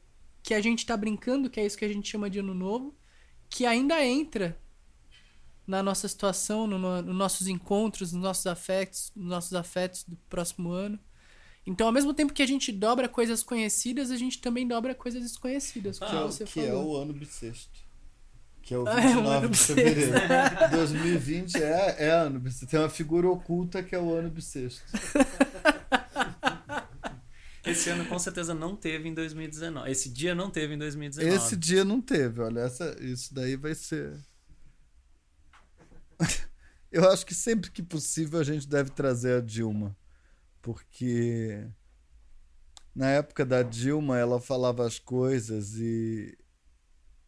que 0.41 0.53
a 0.53 0.61
gente 0.61 0.79
está 0.79 0.95
brincando, 0.95 1.49
que 1.49 1.59
é 1.59 1.65
isso 1.65 1.77
que 1.77 1.85
a 1.85 1.89
gente 1.91 2.09
chama 2.09 2.29
de 2.29 2.39
ano 2.39 2.53
novo, 2.53 2.95
que 3.49 3.65
ainda 3.65 4.05
entra 4.05 4.57
na 5.67 5.81
nossa 5.81 6.07
situação, 6.07 6.67
nos 6.67 6.79
no, 6.79 7.01
no 7.01 7.13
nossos 7.13 7.47
encontros, 7.47 8.11
nos 8.13 8.21
nossos 8.21 8.45
afetos, 8.47 9.11
nos 9.15 9.27
nossos 9.29 9.53
afetos 9.53 10.03
do 10.03 10.15
próximo 10.29 10.71
ano. 10.71 10.99
Então, 11.65 11.87
ao 11.87 11.93
mesmo 11.93 12.13
tempo 12.13 12.33
que 12.33 12.43
a 12.43 12.47
gente 12.47 12.71
dobra 12.71 13.09
coisas 13.09 13.41
conhecidas, 13.41 14.11
a 14.11 14.17
gente 14.17 14.39
também 14.39 14.67
dobra 14.67 14.93
coisas 14.93 15.23
desconhecidas, 15.23 15.97
como 15.97 16.11
ah, 16.11 16.23
você 16.23 16.43
que 16.43 16.61
falou. 16.61 16.69
é 16.69 16.75
o 16.75 16.95
ano 16.97 17.13
bissexto. 17.13 17.85
Que 18.61 18.73
é 18.73 18.77
o 18.77 18.85
29 18.85 19.45
é, 19.45 19.49
de 19.49 19.57
fevereiro. 19.57 20.13
2020 20.71 21.55
é, 21.55 21.95
é 22.05 22.09
ano 22.11 22.39
bissexto. 22.39 22.67
Tem 22.67 22.79
uma 22.79 22.89
figura 22.89 23.27
oculta 23.27 23.81
que 23.81 23.95
é 23.95 23.99
o 23.99 24.13
ano 24.13 24.29
bissexto. 24.29 24.83
Esse 27.65 27.89
ano 27.89 28.05
com 28.05 28.19
certeza 28.19 28.53
não 28.53 28.75
teve 28.75 29.09
em 29.09 29.13
2019. 29.13 29.89
Esse 29.89 30.09
dia 30.09 30.35
não 30.35 30.51
teve 30.51 30.75
em 30.75 30.77
2019. 30.77 31.35
Esse 31.35 31.57
dia 31.57 31.83
não 31.83 31.99
teve, 31.99 32.41
olha, 32.41 32.59
essa, 32.59 32.95
isso 33.01 33.33
daí 33.33 33.55
vai 33.55 33.73
ser. 33.73 34.13
Eu 36.91 37.09
acho 37.09 37.25
que 37.25 37.35
sempre 37.35 37.71
que 37.71 37.83
possível 37.83 38.39
a 38.39 38.43
gente 38.43 38.67
deve 38.67 38.89
trazer 38.89 39.37
a 39.37 39.41
Dilma. 39.41 39.95
Porque 40.61 41.67
na 42.95 43.09
época 43.09 43.45
da 43.45 43.61
Dilma 43.61 44.17
ela 44.17 44.39
falava 44.39 44.85
as 44.85 44.97
coisas 44.97 45.75
e. 45.75 46.37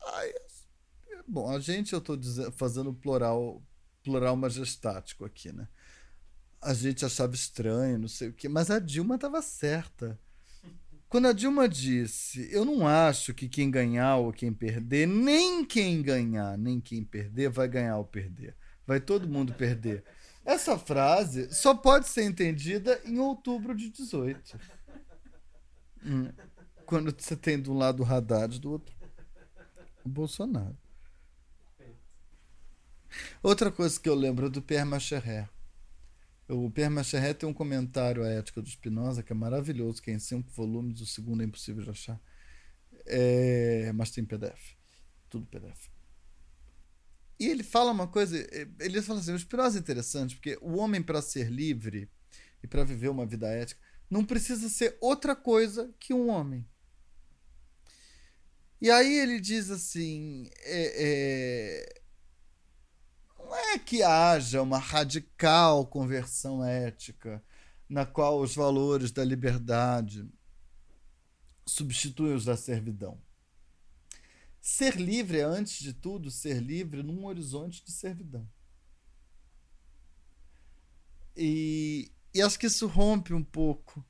Ai, 0.01 0.34
bom, 1.27 1.50
a 1.51 1.60
gente 1.60 1.91
eu 1.91 2.00
estou 2.00 2.17
fazendo 2.53 2.94
plural, 2.94 3.62
plural 4.01 4.36
majestático 4.38 5.25
aqui, 5.25 5.51
né? 5.51 5.67
A 6.62 6.74
gente 6.74 7.06
achava 7.06 7.36
estranho, 7.36 8.00
não 8.00 8.08
sei 8.08 8.29
o 8.29 8.34
quê, 8.34 8.48
mas 8.48 8.72
a 8.72 8.79
Dilma 8.79 9.15
estava 9.15 9.41
certa. 9.41 10.20
Quando 11.10 11.27
a 11.27 11.34
Dilma 11.34 11.70
disse, 11.70 12.50
eu 12.51 12.65
não 12.65 12.88
acho 12.88 13.34
que 13.34 13.48
quem 13.48 13.70
ganhar 13.70 14.17
ou 14.17 14.34
quem 14.34 14.53
perder, 14.53 15.08
nem 15.08 15.63
quem 15.63 16.01
ganhar, 16.01 16.58
nem 16.58 16.82
quem 16.82 17.03
perder, 17.03 17.50
vai 17.50 17.67
ganhar 17.67 17.98
ou 17.98 18.06
perder. 18.06 18.56
Vai 18.88 19.01
todo 19.01 19.27
mundo 19.27 19.53
perder. 19.53 20.03
Essa 20.46 20.79
frase 20.79 21.53
só 21.53 21.75
pode 21.75 22.08
ser 22.08 22.24
entendida 22.24 23.01
em 23.03 23.20
outubro 23.20 23.75
de 23.75 23.89
18. 23.89 24.58
Hum. 26.06 26.32
Quando 26.86 27.12
você 27.12 27.36
tem 27.36 27.62
de 27.62 27.70
um 27.70 27.77
lado 27.77 28.01
o 28.01 28.06
Haddad, 28.06 28.58
do 28.62 28.72
outro 28.72 28.96
o 30.06 30.10
Bolsonaro. 30.10 30.77
Outra 33.44 33.70
coisa 33.70 34.00
que 34.00 34.08
eu 34.08 34.15
lembro 34.15 34.50
do 34.50 34.62
Pierre 34.62 34.86
Macheré. 34.86 35.50
O 36.48 36.72
Pierre 36.72 36.94
Macheré 36.94 37.34
tem 37.34 37.48
um 37.48 37.53
comentário 37.53 38.24
à 38.24 38.29
ética 38.29 38.62
do 38.62 38.70
Spinoza 38.70 39.22
que 39.22 39.34
é 39.34 39.36
maravilhoso, 39.36 40.01
que 40.01 40.10
é 40.10 40.13
em 40.13 40.20
cinco 40.20 40.50
volumes, 40.51 41.01
o 41.01 41.06
segundo 41.06 41.41
é 41.41 41.46
impossível 41.46 41.84
de 41.84 41.89
achar. 41.89 42.20
É, 43.06 43.91
mas 43.94 44.12
tem 44.12 44.24
PDF. 44.24 44.75
Tudo 45.29 45.46
PDF. 45.46 45.89
E 47.39 47.48
ele 47.48 47.63
fala 47.63 47.91
uma 47.91 48.08
coisa, 48.08 48.36
ele 48.79 49.01
fala 49.01 49.20
assim, 49.20 49.34
o 49.34 49.39
Spinoza 49.39 49.77
é 49.77 49.82
interessante, 49.82 50.36
porque 50.36 50.58
o 50.62 50.77
homem 50.77 51.03
para 51.03 51.22
ser 51.22 51.51
livre 51.51 52.10
e 52.63 52.67
para 52.67 52.84
viver 52.84 53.10
uma 53.10 53.25
vida 53.25 53.48
ética 53.48 53.79
não 54.10 54.25
precisa 54.25 54.70
ser 54.70 54.98
outra 55.00 55.36
coisa 55.36 55.94
que 56.00 56.13
um 56.13 56.29
homem. 56.29 56.65
E 58.79 58.89
aí 58.91 59.17
ele 59.20 59.39
diz 59.39 59.70
assim: 59.72 60.50
é, 60.63 61.06
é, 61.06 62.01
não 63.39 63.56
é 63.56 63.79
que 63.79 64.03
haja 64.03 64.62
uma 64.62 64.77
radical 64.77 65.88
conversão 65.88 66.63
ética 66.63 67.44
na 67.89 68.06
qual 68.06 68.39
os 68.39 68.53
valores 68.56 69.12
da 69.12 69.24
liberdade 69.24 70.29
substituem 71.65 72.36
os 72.36 72.46
da 72.46 72.56
servidão. 72.56 73.20
Ser 74.69 74.97
livre 74.97 75.39
é, 75.39 75.43
antes 75.43 75.79
de 75.79 75.93
tudo, 75.93 76.29
ser 76.29 76.62
livre 76.62 77.01
num 77.01 77.25
horizonte 77.25 77.81
de 77.86 77.89
servidão. 77.89 78.45
E, 81.38 82.12
e 82.33 82.41
acho 82.41 82.59
que 82.59 82.65
isso 82.65 82.86
rompe 82.86 83.33
um 83.33 83.41
pouco 83.41 84.05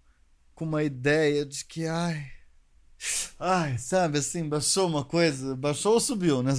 com 0.55 0.65
uma 0.65 0.81
ideia 0.81 1.45
de 1.45 1.63
que, 1.63 1.85
ai, 1.85 2.31
Ai, 3.37 3.77
sabe 3.77 4.17
assim, 4.17 4.49
baixou 4.49 4.87
uma 4.87 5.05
coisa, 5.05 5.55
baixou 5.55 5.93
ou 5.93 5.99
subiu, 5.99 6.41
né? 6.41 6.51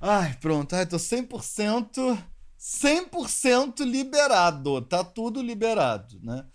Ai, 0.00 0.38
pronto, 0.40 0.76
ai, 0.76 0.86
tô 0.86 0.96
100%, 0.96 2.16
100% 2.56 3.84
liberado, 3.84 4.80
tá 4.82 5.02
tudo 5.02 5.42
liberado, 5.42 6.20
né? 6.22 6.46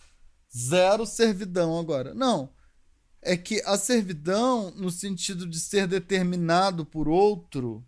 Zero 0.58 1.06
servidão 1.06 1.78
agora. 1.78 2.14
Não. 2.14 2.56
É 3.30 3.36
que 3.36 3.62
a 3.66 3.78
servidão, 3.78 4.72
no 4.72 4.90
sentido 4.90 5.46
de 5.46 5.60
ser 5.60 5.86
determinado 5.86 6.86
por 6.86 7.10
outro, 7.10 7.86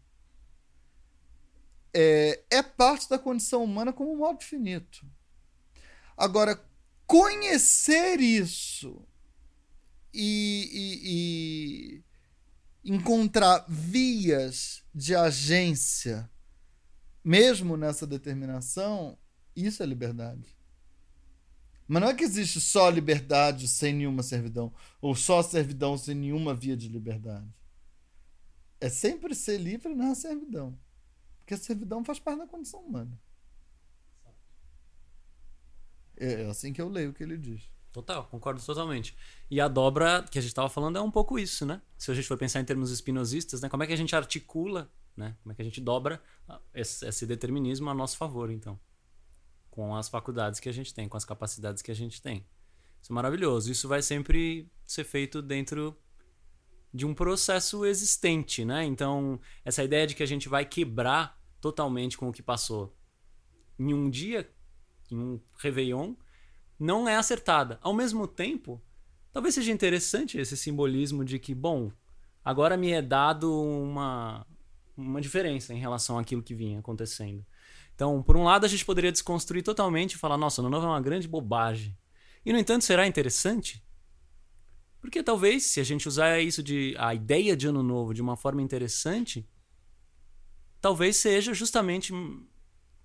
é, 1.93 2.43
é 2.51 2.61
parte 2.61 3.07
da 3.09 3.17
condição 3.17 3.63
humana 3.63 3.93
como 3.93 4.11
um 4.11 4.17
modo 4.17 4.43
finito. 4.43 5.05
Agora, 6.17 6.61
conhecer 7.07 8.19
isso 8.19 9.01
e, 10.13 10.69
e, 10.73 12.03
e 12.83 12.91
encontrar 12.93 13.65
vias 13.69 14.83
de 14.93 15.15
agência, 15.15 16.29
mesmo 17.23 17.77
nessa 17.77 18.05
determinação, 18.05 19.17
isso 19.55 19.81
é 19.81 19.85
liberdade. 19.85 20.58
Mas 21.89 22.03
não 22.03 22.09
é 22.09 22.13
que 22.13 22.23
existe 22.23 22.61
só 22.61 22.87
liberdade 22.87 23.67
sem 23.67 23.93
nenhuma 23.93 24.21
servidão, 24.21 24.71
ou 25.01 25.15
só 25.15 25.41
servidão 25.41 25.97
sem 25.97 26.13
nenhuma 26.13 26.53
via 26.53 26.77
de 26.77 26.87
liberdade. 26.87 27.51
É 28.79 28.89
sempre 28.89 29.33
ser 29.33 29.57
livre 29.57 29.95
na 29.95 30.13
servidão. 30.13 30.77
Porque 31.39 31.55
a 31.55 31.57
servidão 31.57 32.05
faz 32.05 32.19
parte 32.19 32.37
da 32.37 32.47
condição 32.47 32.79
humana. 32.81 33.19
É 36.15 36.45
assim 36.45 36.71
que 36.71 36.79
eu 36.79 36.87
leio 36.87 37.09
o 37.09 37.13
que 37.13 37.23
ele 37.23 37.37
diz. 37.37 37.67
Total, 37.91 38.23
concordo 38.27 38.63
totalmente. 38.63 39.17
E 39.49 39.59
a 39.59 39.67
dobra 39.67 40.21
que 40.29 40.37
a 40.37 40.41
gente 40.41 40.51
estava 40.51 40.69
falando 40.69 40.99
é 40.99 41.01
um 41.01 41.09
pouco 41.09 41.39
isso, 41.39 41.65
né? 41.65 41.81
Se 41.97 42.11
a 42.11 42.13
gente 42.13 42.27
for 42.27 42.37
pensar 42.37 42.59
em 42.59 42.65
termos 42.65 42.91
espinosistas, 42.91 43.61
né? 43.61 43.67
Como 43.67 43.81
é 43.81 43.87
que 43.87 43.93
a 43.93 43.97
gente 43.97 44.15
articula, 44.15 44.93
né? 45.17 45.35
Como 45.41 45.51
é 45.51 45.55
que 45.55 45.63
a 45.63 45.65
gente 45.65 45.81
dobra 45.81 46.21
esse 46.71 47.25
determinismo 47.25 47.89
a 47.89 47.95
nosso 47.95 48.15
favor, 48.15 48.51
então? 48.51 48.79
Com 49.79 49.95
as 49.95 50.09
faculdades 50.09 50.59
que 50.59 50.67
a 50.67 50.73
gente 50.73 50.93
tem, 50.93 51.07
com 51.07 51.15
as 51.15 51.23
capacidades 51.23 51.81
que 51.81 51.89
a 51.89 51.95
gente 51.95 52.21
tem. 52.21 52.45
Isso 53.01 53.13
é 53.13 53.15
maravilhoso. 53.15 53.71
Isso 53.71 53.87
vai 53.87 54.01
sempre 54.01 54.69
ser 54.85 55.05
feito 55.05 55.41
dentro 55.41 55.97
de 56.93 57.05
um 57.05 57.13
processo 57.13 57.85
existente, 57.85 58.65
né? 58.65 58.83
Então, 58.83 59.39
essa 59.63 59.81
ideia 59.81 60.05
de 60.05 60.15
que 60.15 60.21
a 60.21 60.25
gente 60.25 60.49
vai 60.49 60.65
quebrar 60.65 61.39
totalmente 61.61 62.17
com 62.17 62.27
o 62.27 62.33
que 62.33 62.43
passou 62.43 62.93
em 63.79 63.93
um 63.93 64.09
dia, 64.09 64.51
em 65.09 65.17
um 65.17 65.39
Réveillon, 65.55 66.13
não 66.77 67.07
é 67.07 67.15
acertada. 67.15 67.79
Ao 67.81 67.93
mesmo 67.93 68.27
tempo, 68.27 68.83
talvez 69.31 69.55
seja 69.55 69.71
interessante 69.71 70.37
esse 70.37 70.57
simbolismo 70.57 71.23
de 71.23 71.39
que, 71.39 71.55
bom, 71.55 71.89
agora 72.43 72.75
me 72.75 72.91
é 72.91 73.01
dado 73.01 73.49
uma, 73.49 74.45
uma 74.97 75.21
diferença 75.21 75.73
em 75.73 75.79
relação 75.79 76.19
àquilo 76.19 76.43
que 76.43 76.53
vinha 76.53 76.79
acontecendo. 76.79 77.45
Então, 77.99 78.23
por 78.23 78.37
um 78.37 78.45
lado, 78.45 78.65
a 78.65 78.69
gente 78.69 78.85
poderia 78.85 79.11
desconstruir 79.11 79.61
totalmente 79.61 80.13
e 80.13 80.17
falar, 80.17 80.37
nossa, 80.37 80.61
ano 80.61 80.69
novo 80.69 80.85
é 80.85 80.89
uma 80.89 81.01
grande 81.01 81.27
bobagem. 81.27 81.93
E, 82.45 82.53
no 82.53 82.57
entanto, 82.57 82.85
será 82.85 83.05
interessante? 83.05 83.83
Porque 85.01 85.21
talvez, 85.21 85.65
se 85.65 85.81
a 85.81 85.83
gente 85.83 86.07
usar 86.07 86.39
isso 86.39 86.63
de 86.63 86.95
a 86.97 87.13
ideia 87.13 87.57
de 87.57 87.67
ano 87.67 87.83
novo 87.83 88.13
de 88.13 88.21
uma 88.21 88.37
forma 88.37 88.61
interessante, 88.61 89.45
talvez 90.79 91.17
seja 91.17 91.53
justamente 91.53 92.13
um 92.13 92.47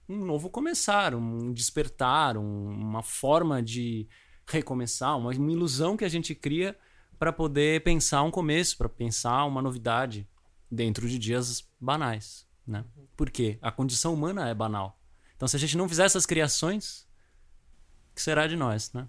novo 0.09 0.49
começar, 0.49 1.13
um 1.13 1.53
despertar, 1.53 2.37
um, 2.37 2.69
uma 2.69 3.03
forma 3.03 3.61
de 3.61 4.07
recomeçar, 4.47 5.19
uma, 5.19 5.33
uma 5.33 5.53
ilusão 5.53 5.97
que 5.97 6.05
a 6.05 6.09
gente 6.09 6.37
cria 6.37 6.79
para 7.19 7.33
poder 7.33 7.83
pensar 7.83 8.23
um 8.23 8.31
começo, 8.31 8.79
para 8.79 8.89
pensar 8.89 9.45
uma 9.45 9.61
novidade 9.61 10.25
dentro 10.71 11.09
de 11.09 11.19
dias 11.19 11.69
banais, 11.81 12.47
né? 12.67 12.85
Por 13.17 13.31
quê? 13.31 13.59
A 13.61 13.71
condição 13.71 14.15
humana 14.15 14.49
é 14.49 14.55
banal. 14.55 14.99
Então, 15.37 15.49
se 15.49 15.57
a 15.57 15.59
gente 15.59 15.77
não 15.77 15.89
fizer 15.89 16.05
essas 16.05 16.27
criações, 16.27 17.07
o 18.11 18.15
que 18.15 18.23
será 18.23 18.47
de 18.47 18.57
nós, 18.57 18.93
né? 18.93 19.09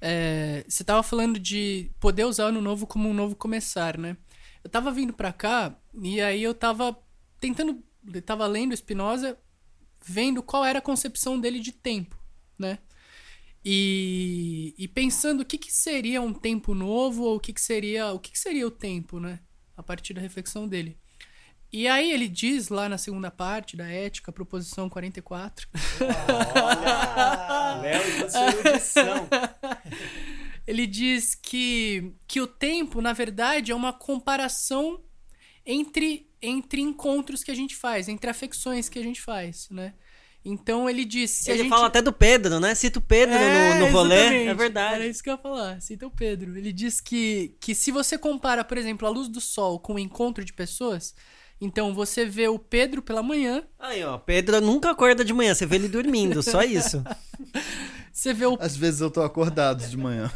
É, 0.00 0.64
você 0.68 0.82
estava 0.82 1.02
falando 1.02 1.38
de 1.38 1.90
poder 1.98 2.24
usar 2.24 2.44
o 2.44 2.48
ano 2.48 2.60
novo 2.60 2.86
como 2.86 3.08
um 3.08 3.14
novo 3.14 3.34
começar, 3.34 3.96
né? 3.96 4.16
Eu 4.62 4.68
estava 4.68 4.90
vindo 4.90 5.12
para 5.12 5.32
cá 5.32 5.74
e 5.94 6.20
aí 6.20 6.42
eu 6.42 6.50
estava 6.50 6.96
tentando, 7.40 7.82
eu 8.12 8.22
tava 8.22 8.46
lendo 8.46 8.76
Spinoza 8.76 9.38
vendo 10.04 10.42
qual 10.42 10.64
era 10.64 10.78
a 10.78 10.82
concepção 10.82 11.40
dele 11.40 11.60
de 11.60 11.72
tempo, 11.72 12.18
né? 12.58 12.78
E, 13.64 14.74
e 14.78 14.86
pensando 14.86 15.40
o 15.40 15.44
que, 15.44 15.58
que 15.58 15.72
seria 15.72 16.22
um 16.22 16.32
tempo 16.32 16.74
novo 16.74 17.24
ou 17.24 17.36
o 17.36 17.40
que, 17.40 17.52
que 17.52 17.60
seria 17.60 18.12
o 18.12 18.18
que, 18.18 18.30
que 18.30 18.38
seria 18.38 18.66
o 18.66 18.70
tempo, 18.70 19.18
né? 19.18 19.40
A 19.76 19.82
partir 19.82 20.14
da 20.14 20.20
reflexão 20.20 20.68
dele. 20.68 20.98
E 21.76 21.86
aí 21.86 22.10
ele 22.10 22.26
diz 22.26 22.70
lá 22.70 22.88
na 22.88 22.96
segunda 22.96 23.30
parte 23.30 23.76
da 23.76 23.86
ética, 23.86 24.32
proposição 24.32 24.88
44. 24.88 25.68
Olha! 26.64 27.80
Léo 27.82 28.20
da 28.20 28.30
sua 28.30 28.46
erudição. 28.46 29.28
Ele 30.66 30.86
diz 30.86 31.34
que, 31.34 32.14
que 32.26 32.40
o 32.40 32.46
tempo, 32.46 33.02
na 33.02 33.12
verdade, 33.12 33.72
é 33.72 33.74
uma 33.74 33.92
comparação 33.92 35.02
entre, 35.66 36.30
entre 36.40 36.80
encontros 36.80 37.44
que 37.44 37.50
a 37.50 37.54
gente 37.54 37.76
faz, 37.76 38.08
entre 38.08 38.30
afecções 38.30 38.88
que 38.88 38.98
a 38.98 39.02
gente 39.02 39.20
faz, 39.20 39.68
né? 39.70 39.92
Então 40.42 40.88
ele 40.88 41.04
disse. 41.04 41.50
ele 41.50 41.58
gente... 41.58 41.68
fala 41.68 41.88
até 41.88 42.00
do 42.00 42.12
Pedro, 42.12 42.58
né? 42.58 42.74
Cita 42.74 43.00
o 43.00 43.02
Pedro 43.02 43.34
é, 43.34 43.74
no, 43.74 43.86
no 43.86 43.92
rolê. 43.92 44.46
É 44.46 44.54
verdade. 44.54 44.94
Era 44.94 45.06
isso 45.06 45.22
que 45.22 45.28
eu 45.28 45.34
ia 45.34 45.38
falar. 45.38 45.78
Cita 45.82 46.06
o 46.06 46.10
Pedro. 46.10 46.56
Ele 46.56 46.72
diz 46.72 47.02
que, 47.02 47.54
que 47.60 47.74
se 47.74 47.90
você 47.90 48.16
compara, 48.16 48.64
por 48.64 48.78
exemplo, 48.78 49.06
a 49.06 49.10
luz 49.10 49.28
do 49.28 49.42
sol 49.42 49.78
com 49.78 49.96
o 49.96 49.98
encontro 49.98 50.42
de 50.42 50.54
pessoas, 50.54 51.14
então 51.60 51.94
você 51.94 52.24
vê 52.24 52.48
o 52.48 52.58
Pedro 52.58 53.00
pela 53.00 53.22
manhã. 53.22 53.66
Aí, 53.78 54.04
ó. 54.04 54.18
Pedro 54.18 54.60
nunca 54.60 54.90
acorda 54.90 55.24
de 55.24 55.32
manhã, 55.32 55.54
você 55.54 55.64
vê 55.66 55.76
ele 55.76 55.88
dormindo, 55.88 56.42
só 56.42 56.62
isso. 56.62 57.02
você 58.12 58.34
vê 58.34 58.46
o. 58.46 58.58
Às 58.60 58.76
vezes 58.76 59.00
eu 59.00 59.10
tô 59.10 59.22
acordado 59.22 59.86
de 59.86 59.96
manhã. 59.96 60.30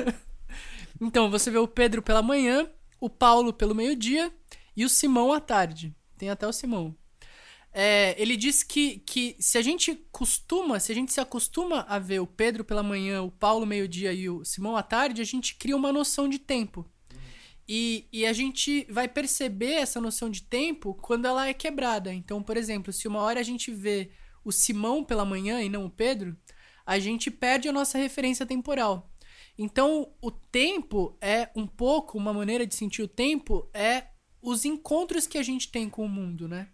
então, 1.00 1.30
você 1.30 1.50
vê 1.50 1.58
o 1.58 1.68
Pedro 1.68 2.02
pela 2.02 2.22
manhã, 2.22 2.68
o 3.00 3.08
Paulo 3.08 3.52
pelo 3.52 3.74
meio-dia 3.74 4.30
e 4.76 4.84
o 4.84 4.88
Simão 4.88 5.32
à 5.32 5.40
tarde. 5.40 5.94
Tem 6.18 6.28
até 6.28 6.46
o 6.46 6.52
Simão. 6.52 6.94
É, 7.78 8.14
ele 8.20 8.38
diz 8.38 8.62
que, 8.62 9.00
que 9.00 9.36
se 9.38 9.58
a 9.58 9.62
gente 9.62 9.94
costuma, 10.10 10.80
se 10.80 10.92
a 10.92 10.94
gente 10.94 11.12
se 11.12 11.20
acostuma 11.20 11.84
a 11.88 11.98
ver 11.98 12.20
o 12.20 12.26
Pedro 12.26 12.64
pela 12.64 12.82
manhã, 12.82 13.22
o 13.22 13.30
Paulo 13.30 13.66
meio-dia 13.66 14.14
e 14.14 14.30
o 14.30 14.42
Simão 14.46 14.76
à 14.76 14.82
tarde, 14.82 15.20
a 15.20 15.24
gente 15.26 15.56
cria 15.56 15.76
uma 15.76 15.92
noção 15.92 16.26
de 16.26 16.38
tempo. 16.38 16.90
E, 17.68 18.06
e 18.12 18.24
a 18.24 18.32
gente 18.32 18.86
vai 18.90 19.08
perceber 19.08 19.72
essa 19.72 20.00
noção 20.00 20.30
de 20.30 20.42
tempo 20.42 20.94
quando 20.94 21.26
ela 21.26 21.48
é 21.48 21.54
quebrada. 21.54 22.12
Então, 22.12 22.42
por 22.42 22.56
exemplo, 22.56 22.92
se 22.92 23.08
uma 23.08 23.20
hora 23.20 23.40
a 23.40 23.42
gente 23.42 23.72
vê 23.72 24.10
o 24.44 24.52
Simão 24.52 25.02
pela 25.02 25.24
manhã 25.24 25.60
e 25.60 25.68
não 25.68 25.86
o 25.86 25.90
Pedro, 25.90 26.36
a 26.84 26.98
gente 27.00 27.30
perde 27.30 27.68
a 27.68 27.72
nossa 27.72 27.98
referência 27.98 28.46
temporal. 28.46 29.10
Então, 29.58 30.12
o 30.20 30.30
tempo 30.30 31.16
é 31.20 31.50
um 31.56 31.66
pouco, 31.66 32.16
uma 32.16 32.32
maneira 32.32 32.66
de 32.66 32.74
sentir 32.74 33.02
o 33.02 33.08
tempo 33.08 33.68
é 33.74 34.08
os 34.40 34.64
encontros 34.64 35.26
que 35.26 35.38
a 35.38 35.42
gente 35.42 35.70
tem 35.72 35.90
com 35.90 36.04
o 36.04 36.08
mundo, 36.08 36.46
né? 36.46 36.68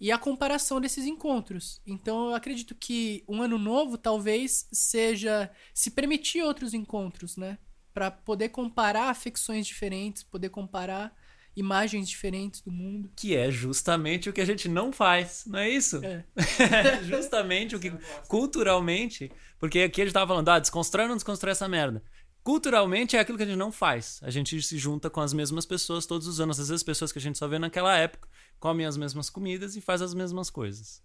E 0.00 0.12
a 0.12 0.18
comparação 0.18 0.80
desses 0.80 1.04
encontros. 1.04 1.82
Então, 1.84 2.28
eu 2.30 2.34
acredito 2.34 2.74
que 2.74 3.24
um 3.28 3.42
ano 3.42 3.58
novo 3.58 3.98
talvez 3.98 4.68
seja 4.72 5.50
se 5.74 5.90
permitir 5.90 6.42
outros 6.42 6.72
encontros, 6.72 7.36
né? 7.36 7.58
Para 7.92 8.10
poder 8.10 8.50
comparar 8.50 9.10
afecções 9.10 9.66
diferentes, 9.66 10.22
poder 10.22 10.50
comparar 10.50 11.14
imagens 11.56 12.08
diferentes 12.08 12.60
do 12.60 12.70
mundo. 12.70 13.10
Que 13.16 13.36
é 13.36 13.50
justamente 13.50 14.30
o 14.30 14.32
que 14.32 14.40
a 14.40 14.44
gente 14.44 14.68
não 14.68 14.92
faz, 14.92 15.44
não 15.46 15.58
é 15.58 15.68
isso? 15.68 16.00
É. 16.04 16.24
justamente 17.02 17.74
o 17.74 17.80
que 17.80 17.92
culturalmente, 18.28 19.30
porque 19.58 19.80
aqui 19.80 20.02
a 20.02 20.04
gente 20.04 20.14
tava 20.14 20.28
falando, 20.28 20.48
ah, 20.48 20.58
desconstrói 20.58 21.04
ou 21.04 21.08
não 21.08 21.16
desconstrói 21.16 21.52
essa 21.52 21.68
merda. 21.68 22.02
Culturalmente 22.44 23.16
é 23.16 23.20
aquilo 23.20 23.36
que 23.36 23.44
a 23.44 23.46
gente 23.46 23.58
não 23.58 23.72
faz. 23.72 24.20
A 24.22 24.30
gente 24.30 24.60
se 24.62 24.78
junta 24.78 25.10
com 25.10 25.20
as 25.20 25.32
mesmas 25.32 25.66
pessoas 25.66 26.06
todos 26.06 26.26
os 26.26 26.40
anos. 26.40 26.58
Às 26.58 26.68
vezes 26.68 26.82
pessoas 26.82 27.12
que 27.12 27.18
a 27.18 27.20
gente 27.22 27.36
só 27.36 27.46
vê 27.46 27.58
naquela 27.58 27.94
época 27.96 28.28
comem 28.58 28.86
as 28.86 28.96
mesmas 28.96 29.28
comidas 29.28 29.76
e 29.76 29.80
faz 29.80 30.00
as 30.00 30.14
mesmas 30.14 30.48
coisas. 30.48 31.02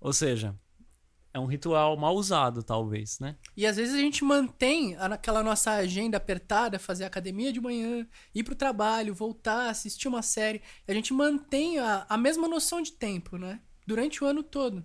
Ou 0.00 0.12
seja, 0.12 0.54
é 1.32 1.38
um 1.38 1.46
ritual 1.46 1.96
mal 1.96 2.14
usado, 2.14 2.62
talvez, 2.62 3.18
né? 3.18 3.36
E 3.56 3.66
às 3.66 3.76
vezes 3.76 3.94
a 3.94 3.98
gente 3.98 4.24
mantém 4.24 4.96
aquela 4.96 5.42
nossa 5.42 5.72
agenda 5.72 6.16
apertada, 6.16 6.78
fazer 6.78 7.04
academia 7.04 7.52
de 7.52 7.60
manhã, 7.60 8.06
ir 8.34 8.44
pro 8.44 8.54
trabalho, 8.54 9.14
voltar, 9.14 9.68
assistir 9.68 10.08
uma 10.08 10.22
série. 10.22 10.62
A 10.86 10.92
gente 10.92 11.12
mantém 11.12 11.78
a, 11.78 12.06
a 12.08 12.16
mesma 12.16 12.48
noção 12.48 12.80
de 12.80 12.92
tempo, 12.92 13.36
né? 13.36 13.60
Durante 13.86 14.22
o 14.22 14.26
ano 14.26 14.42
todo. 14.42 14.84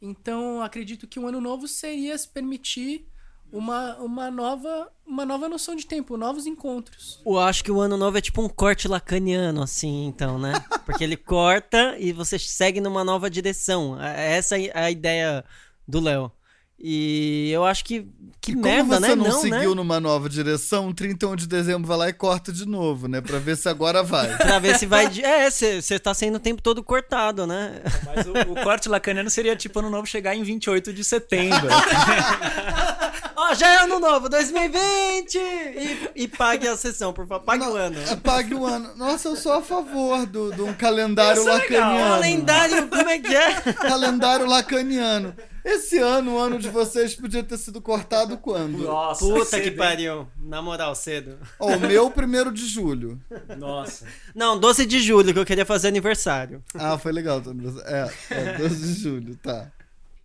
Então, 0.00 0.62
acredito 0.62 1.08
que 1.08 1.18
um 1.18 1.26
ano 1.26 1.40
novo 1.40 1.66
seria 1.66 2.16
se 2.16 2.28
permitir 2.28 3.08
uma, 3.54 3.96
uma, 3.98 4.30
nova, 4.30 4.90
uma 5.06 5.24
nova 5.24 5.48
noção 5.48 5.76
de 5.76 5.86
tempo, 5.86 6.16
novos 6.16 6.44
encontros. 6.46 7.20
Eu 7.24 7.38
acho 7.38 7.62
que 7.62 7.70
o 7.70 7.80
ano 7.80 7.96
novo 7.96 8.18
é 8.18 8.20
tipo 8.20 8.42
um 8.42 8.48
corte 8.48 8.88
lacaniano, 8.88 9.62
assim, 9.62 10.06
então, 10.06 10.38
né? 10.38 10.52
Porque 10.84 11.04
ele 11.04 11.16
corta 11.16 11.96
e 11.98 12.12
você 12.12 12.38
segue 12.38 12.80
numa 12.80 13.04
nova 13.04 13.30
direção. 13.30 14.00
É- 14.02 14.36
Essa 14.36 14.58
é 14.58 14.70
a 14.76 14.90
ideia 14.90 15.44
do 15.86 16.00
Léo. 16.00 16.32
E 16.78 17.50
eu 17.52 17.64
acho 17.64 17.84
que. 17.84 18.06
Que 18.40 18.50
E 18.50 18.54
como 18.56 18.66
merda, 18.66 18.96
você 18.96 19.08
né? 19.08 19.14
não, 19.14 19.24
Não, 19.28 19.40
seguiu 19.40 19.70
né? 19.70 19.74
numa 19.76 19.98
nova 19.98 20.28
direção, 20.28 20.92
31 20.92 21.34
de 21.34 21.46
dezembro 21.46 21.88
vai 21.88 21.96
lá 21.96 22.08
e 22.10 22.12
corta 22.12 22.52
de 22.52 22.66
novo, 22.66 23.08
né? 23.08 23.22
Pra 23.22 23.38
ver 23.38 23.56
se 23.56 23.66
agora 23.70 24.02
vai. 24.02 24.28
Pra 24.36 24.58
ver 24.58 24.76
se 24.78 24.84
vai. 24.84 25.08
de- 25.08 25.24
É, 25.24 25.48
você 25.50 25.98
tá 25.98 26.12
sendo 26.12 26.34
o 26.34 26.38
tempo 26.40 26.60
todo 26.60 26.82
cortado, 26.82 27.46
né? 27.46 27.80
Mas 28.04 28.26
o, 28.26 28.32
o 28.52 28.62
corte 28.62 28.86
lacaniano 28.86 29.30
seria 29.30 29.56
tipo 29.56 29.78
ano 29.78 29.88
novo 29.88 30.06
chegar 30.06 30.34
em 30.36 30.42
28 30.42 30.92
de 30.92 31.02
setembro. 31.02 31.68
Ó, 33.36 33.54
já 33.54 33.66
é 33.68 33.76
ano 33.84 33.98
novo, 33.98 34.28
2020! 34.28 35.38
E, 35.38 36.10
e 36.16 36.28
pague 36.28 36.68
a 36.68 36.76
sessão, 36.76 37.12
por 37.14 37.26
favor. 37.26 37.44
Pague 37.44 37.64
o 37.64 37.74
ano. 37.76 37.96
Apague 38.10 38.54
o 38.54 38.66
ano. 38.66 38.90
Nossa, 38.96 39.28
eu 39.28 39.36
sou 39.36 39.52
a 39.54 39.62
favor 39.62 40.26
do, 40.26 40.52
de 40.52 40.60
um 40.60 40.72
calendário 40.74 41.40
Isso 41.40 41.48
é 41.48 41.54
legal. 41.54 41.92
lacaniano. 41.92 42.14
Calendário, 42.14 42.88
como 42.88 43.08
é 43.08 43.18
que 43.18 43.34
é? 43.34 43.52
Calendário 43.72 44.46
lacaniano. 44.46 45.34
Esse 45.64 45.98
ano, 45.98 46.34
o 46.34 46.38
ano 46.38 46.58
de 46.58 46.68
vocês, 46.68 47.14
podia 47.14 47.42
ter 47.42 47.56
sido 47.56 47.80
cortado 47.80 48.36
quando? 48.36 48.78
Nossa, 48.78 49.24
Puta 49.24 49.44
cedo, 49.46 49.62
que 49.62 49.68
hein? 49.70 49.76
pariu. 49.76 50.28
Na 50.38 50.60
moral, 50.60 50.94
cedo. 50.94 51.38
Ó, 51.58 51.74
o 51.74 51.80
meu, 51.80 52.10
primeiro 52.10 52.52
de 52.52 52.66
julho. 52.66 53.18
Nossa. 53.56 54.04
Não, 54.34 54.58
12 54.60 54.84
de 54.84 55.00
julho, 55.00 55.32
que 55.32 55.38
eu 55.38 55.44
queria 55.46 55.64
fazer 55.64 55.88
aniversário. 55.88 56.62
Ah, 56.74 56.98
foi 56.98 57.12
legal. 57.12 57.42
É, 57.86 58.10
é 58.30 58.58
12 58.58 58.94
de 58.94 59.00
julho, 59.00 59.36
tá. 59.36 59.72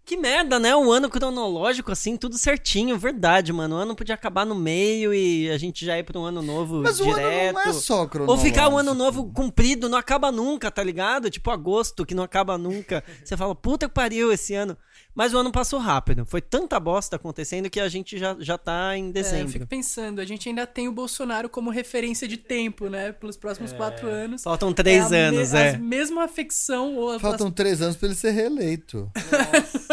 Que 0.09 0.17
merda, 0.17 0.57
né? 0.57 0.75
Um 0.75 0.91
ano 0.91 1.07
cronológico, 1.07 1.91
assim, 1.91 2.17
tudo 2.17 2.35
certinho, 2.35 2.97
verdade, 2.97 3.53
mano. 3.53 3.75
O 3.75 3.77
ano 3.77 3.95
podia 3.95 4.15
acabar 4.15 4.43
no 4.43 4.55
meio 4.55 5.13
e 5.13 5.47
a 5.51 5.57
gente 5.59 5.85
já 5.85 5.99
ir 5.99 6.03
pra 6.03 6.17
um 6.19 6.23
ano 6.25 6.41
novo 6.41 6.81
Mas 6.81 6.99
o 6.99 7.03
direto. 7.03 7.19
ano 7.21 7.53
não 7.53 7.61
é 7.69 7.73
só 7.73 8.01
Ou 8.01 8.09
cronológico. 8.09 8.47
ficar 8.47 8.69
um 8.69 8.77
ano 8.79 8.95
novo 8.95 9.31
comprido, 9.31 9.87
não 9.87 9.99
acaba 9.99 10.31
nunca, 10.31 10.71
tá 10.71 10.83
ligado? 10.83 11.29
Tipo 11.29 11.51
agosto, 11.51 12.03
que 12.07 12.15
não 12.15 12.23
acaba 12.23 12.57
nunca. 12.57 13.03
Você 13.23 13.37
fala, 13.37 13.53
puta 13.53 13.87
que 13.87 13.93
pariu 13.93 14.31
esse 14.33 14.55
ano. 14.55 14.75
Mas 15.13 15.33
o 15.33 15.37
ano 15.37 15.51
passou 15.51 15.79
rápido. 15.79 16.25
Foi 16.25 16.41
tanta 16.41 16.79
bosta 16.79 17.15
acontecendo 17.17 17.69
que 17.69 17.79
a 17.79 17.87
gente 17.89 18.17
já, 18.17 18.35
já 18.39 18.57
tá 18.57 18.97
em 18.97 19.05
É, 19.05 19.07
eu 19.09 19.13
dezembro. 19.13 19.51
fico 19.51 19.67
pensando, 19.67 20.21
a 20.21 20.25
gente 20.25 20.49
ainda 20.49 20.65
tem 20.65 20.87
o 20.87 20.91
Bolsonaro 20.91 21.49
como 21.49 21.69
referência 21.69 22.27
de 22.27 22.37
tempo, 22.37 22.87
né? 22.89 23.11
Pelos 23.11 23.37
próximos 23.37 23.71
quatro 23.73 24.07
anos. 24.07 24.41
Faltam 24.43 24.73
três 24.73 25.11
é 25.11 25.25
anos, 25.25 25.51
me- 25.51 25.59
é. 25.59 25.75
A 25.75 25.77
mesma 25.77 26.23
afecção 26.23 26.95
ou 26.95 27.11
a 27.11 27.19
Faltam 27.19 27.51
três 27.51 27.79
anos 27.81 27.95
pra 27.95 28.07
ele 28.07 28.15
ser 28.15 28.31
reeleito. 28.31 29.11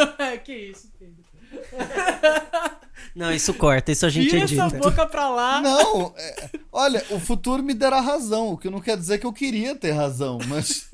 que 0.44 0.52
isso, 0.54 0.90
Pedro. 0.98 1.24
Não, 3.14 3.32
isso 3.32 3.54
corta, 3.54 3.92
isso 3.92 4.04
a 4.04 4.10
gente 4.10 4.30
Vira 4.30 4.44
edita. 4.44 4.64
essa 4.66 4.76
boca 4.78 5.06
pra 5.06 5.28
lá. 5.30 5.60
Não, 5.60 6.12
é, 6.16 6.50
olha, 6.72 7.04
o 7.10 7.18
futuro 7.20 7.62
me 7.62 7.72
dará 7.74 8.00
razão, 8.00 8.48
o 8.52 8.58
que 8.58 8.68
não 8.68 8.80
quer 8.80 8.96
dizer 8.96 9.18
que 9.18 9.26
eu 9.26 9.32
queria 9.32 9.74
ter 9.74 9.92
razão, 9.92 10.38
mas. 10.48 10.90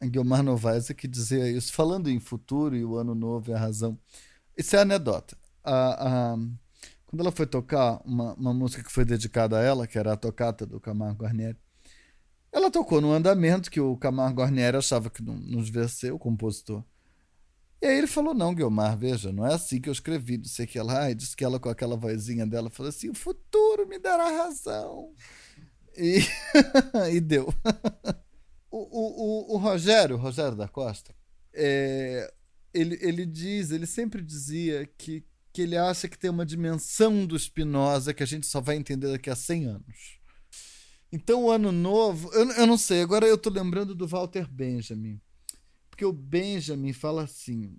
A 0.00 0.06
Guilmar 0.06 0.42
Novaes 0.42 0.88
é 0.90 0.94
que 0.94 1.06
dizia 1.08 1.48
isso. 1.50 1.72
Falando 1.72 2.08
em 2.10 2.18
futuro 2.20 2.76
e 2.76 2.84
o 2.84 2.96
ano 2.96 3.14
novo 3.14 3.50
e 3.50 3.54
a 3.54 3.58
razão. 3.58 3.98
Isso 4.56 4.76
é 4.76 4.80
anedota. 4.80 5.36
A, 5.64 6.32
a- 6.32 6.36
quando 7.06 7.20
ela 7.20 7.32
foi 7.32 7.46
tocar 7.46 8.00
uma, 8.06 8.32
uma 8.34 8.54
música 8.54 8.82
que 8.82 8.90
foi 8.92 9.04
dedicada 9.04 9.58
a 9.58 9.62
ela, 9.62 9.86
que 9.86 9.98
era 9.98 10.12
a 10.14 10.16
tocata 10.16 10.64
do 10.64 10.80
Camargo 10.80 11.22
Guarnieri, 11.24 11.58
ela 12.52 12.70
tocou 12.70 13.00
no 13.00 13.12
andamento 13.12 13.70
que 13.70 13.80
o 13.80 13.96
Camargo 13.96 14.40
Guarnieri 14.40 14.76
achava 14.76 15.08
que 15.08 15.22
devia 15.22 15.88
ser 15.88 16.12
o 16.12 16.18
compositor. 16.18 16.84
E 17.80 17.86
aí 17.86 17.98
ele 17.98 18.06
falou: 18.06 18.34
Não, 18.34 18.54
Guilmar, 18.54 18.96
veja, 18.96 19.32
não 19.32 19.46
é 19.46 19.54
assim 19.54 19.80
que 19.80 19.88
eu 19.88 19.92
escrevi, 19.92 20.36
não 20.36 20.44
sei 20.44 20.66
o 20.66 20.68
que 20.68 20.80
lá. 20.80 21.10
E 21.10 21.14
disse 21.14 21.34
que 21.34 21.44
ela, 21.44 21.58
com 21.58 21.68
aquela 21.68 21.96
vozinha 21.96 22.46
dela, 22.46 22.70
falou 22.70 22.90
assim: 22.90 23.08
O 23.08 23.14
futuro 23.14 23.88
me 23.88 23.98
dará 23.98 24.28
razão. 24.28 25.12
E, 25.96 26.20
e 27.12 27.20
deu. 27.20 27.52
O, 28.70 28.78
o, 28.78 29.52
o, 29.52 29.54
o 29.54 29.58
Rogério, 29.58 30.16
Rogério 30.16 30.56
da 30.56 30.68
Costa, 30.68 31.14
é, 31.52 32.32
ele, 32.72 32.98
ele 33.02 33.26
diz, 33.26 33.70
ele 33.70 33.86
sempre 33.86 34.22
dizia 34.22 34.86
que, 34.96 35.24
que 35.52 35.62
ele 35.62 35.76
acha 35.76 36.08
que 36.08 36.18
tem 36.18 36.30
uma 36.30 36.46
dimensão 36.46 37.26
do 37.26 37.38
Spinoza 37.38 38.14
que 38.14 38.22
a 38.22 38.26
gente 38.26 38.46
só 38.46 38.60
vai 38.60 38.76
entender 38.76 39.10
daqui 39.10 39.28
a 39.28 39.36
100 39.36 39.66
anos. 39.66 40.21
Então, 41.12 41.44
o 41.44 41.50
ano 41.50 41.70
novo, 41.70 42.32
eu, 42.32 42.50
eu 42.52 42.66
não 42.66 42.78
sei, 42.78 43.02
agora 43.02 43.26
eu 43.26 43.36
tô 43.36 43.50
lembrando 43.50 43.94
do 43.94 44.06
Walter 44.06 44.48
Benjamin. 44.48 45.20
Porque 45.90 46.06
o 46.06 46.12
Benjamin 46.12 46.94
fala 46.94 47.24
assim: 47.24 47.78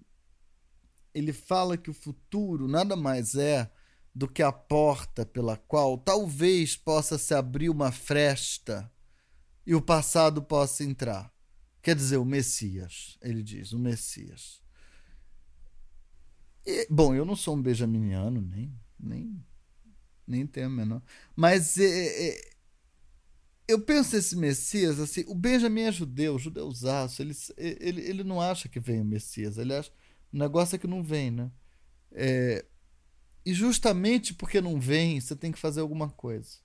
ele 1.14 1.34
fala 1.34 1.76
que 1.76 1.90
o 1.90 1.94
futuro 1.94 2.68
nada 2.68 2.96
mais 2.96 3.34
é 3.34 3.72
do 4.14 4.28
que 4.28 4.44
a 4.44 4.52
porta 4.52 5.26
pela 5.26 5.58
qual 5.58 5.98
talvez 5.98 6.78
possa 6.78 7.18
se 7.18 7.34
abrir 7.34 7.70
uma 7.70 7.92
fresta 7.92 8.92
e 9.66 9.74
o 9.74 9.82
passado 9.82 10.42
possa 10.44 10.84
entrar. 10.84 11.34
Quer 11.82 11.96
dizer, 11.96 12.18
o 12.18 12.26
Messias, 12.26 13.18
ele 13.22 13.42
diz, 13.42 13.74
o 13.74 13.80
Messias. 13.80 14.62
E, 16.66 16.88
bom, 16.90 17.14
eu 17.14 17.26
não 17.26 17.36
sou 17.36 17.56
um 17.56 17.62
benjaminiano, 17.62 18.40
nem, 18.40 18.74
nem, 18.98 19.46
nem 20.26 20.48
tenho 20.48 20.68
a 20.68 20.70
menor. 20.70 21.02
Mas 21.36 21.78
é, 21.78 22.30
é, 22.30 22.53
eu 23.68 23.82
penso 23.82 24.16
esse 24.16 24.36
Messias 24.36 25.00
assim, 25.00 25.24
o 25.28 25.36
Benjamin 25.36 25.82
é 25.84 25.92
judeu, 25.92 26.38
judeusaço, 26.38 27.22
ele, 27.22 27.34
ele, 27.58 28.02
ele 28.02 28.24
não 28.24 28.42
acha 28.42 28.68
que 28.68 28.80
vem 28.80 29.02
o 29.02 29.06
Messias, 29.06 29.58
ele 29.58 29.74
acha, 29.74 29.92
o 30.32 30.38
negócio 30.38 30.76
é 30.76 30.80
que 30.80 30.88
não 30.88 31.04
vem, 31.04 31.32
né? 31.32 31.52
É, 32.12 32.66
e 33.46 33.54
justamente 33.54 34.34
porque 34.34 34.62
não 34.62 34.80
vem, 34.80 35.20
você 35.20 35.36
tem 35.36 35.52
que 35.52 35.60
fazer 35.60 35.82
alguma 35.82 36.10
coisa. 36.10 36.64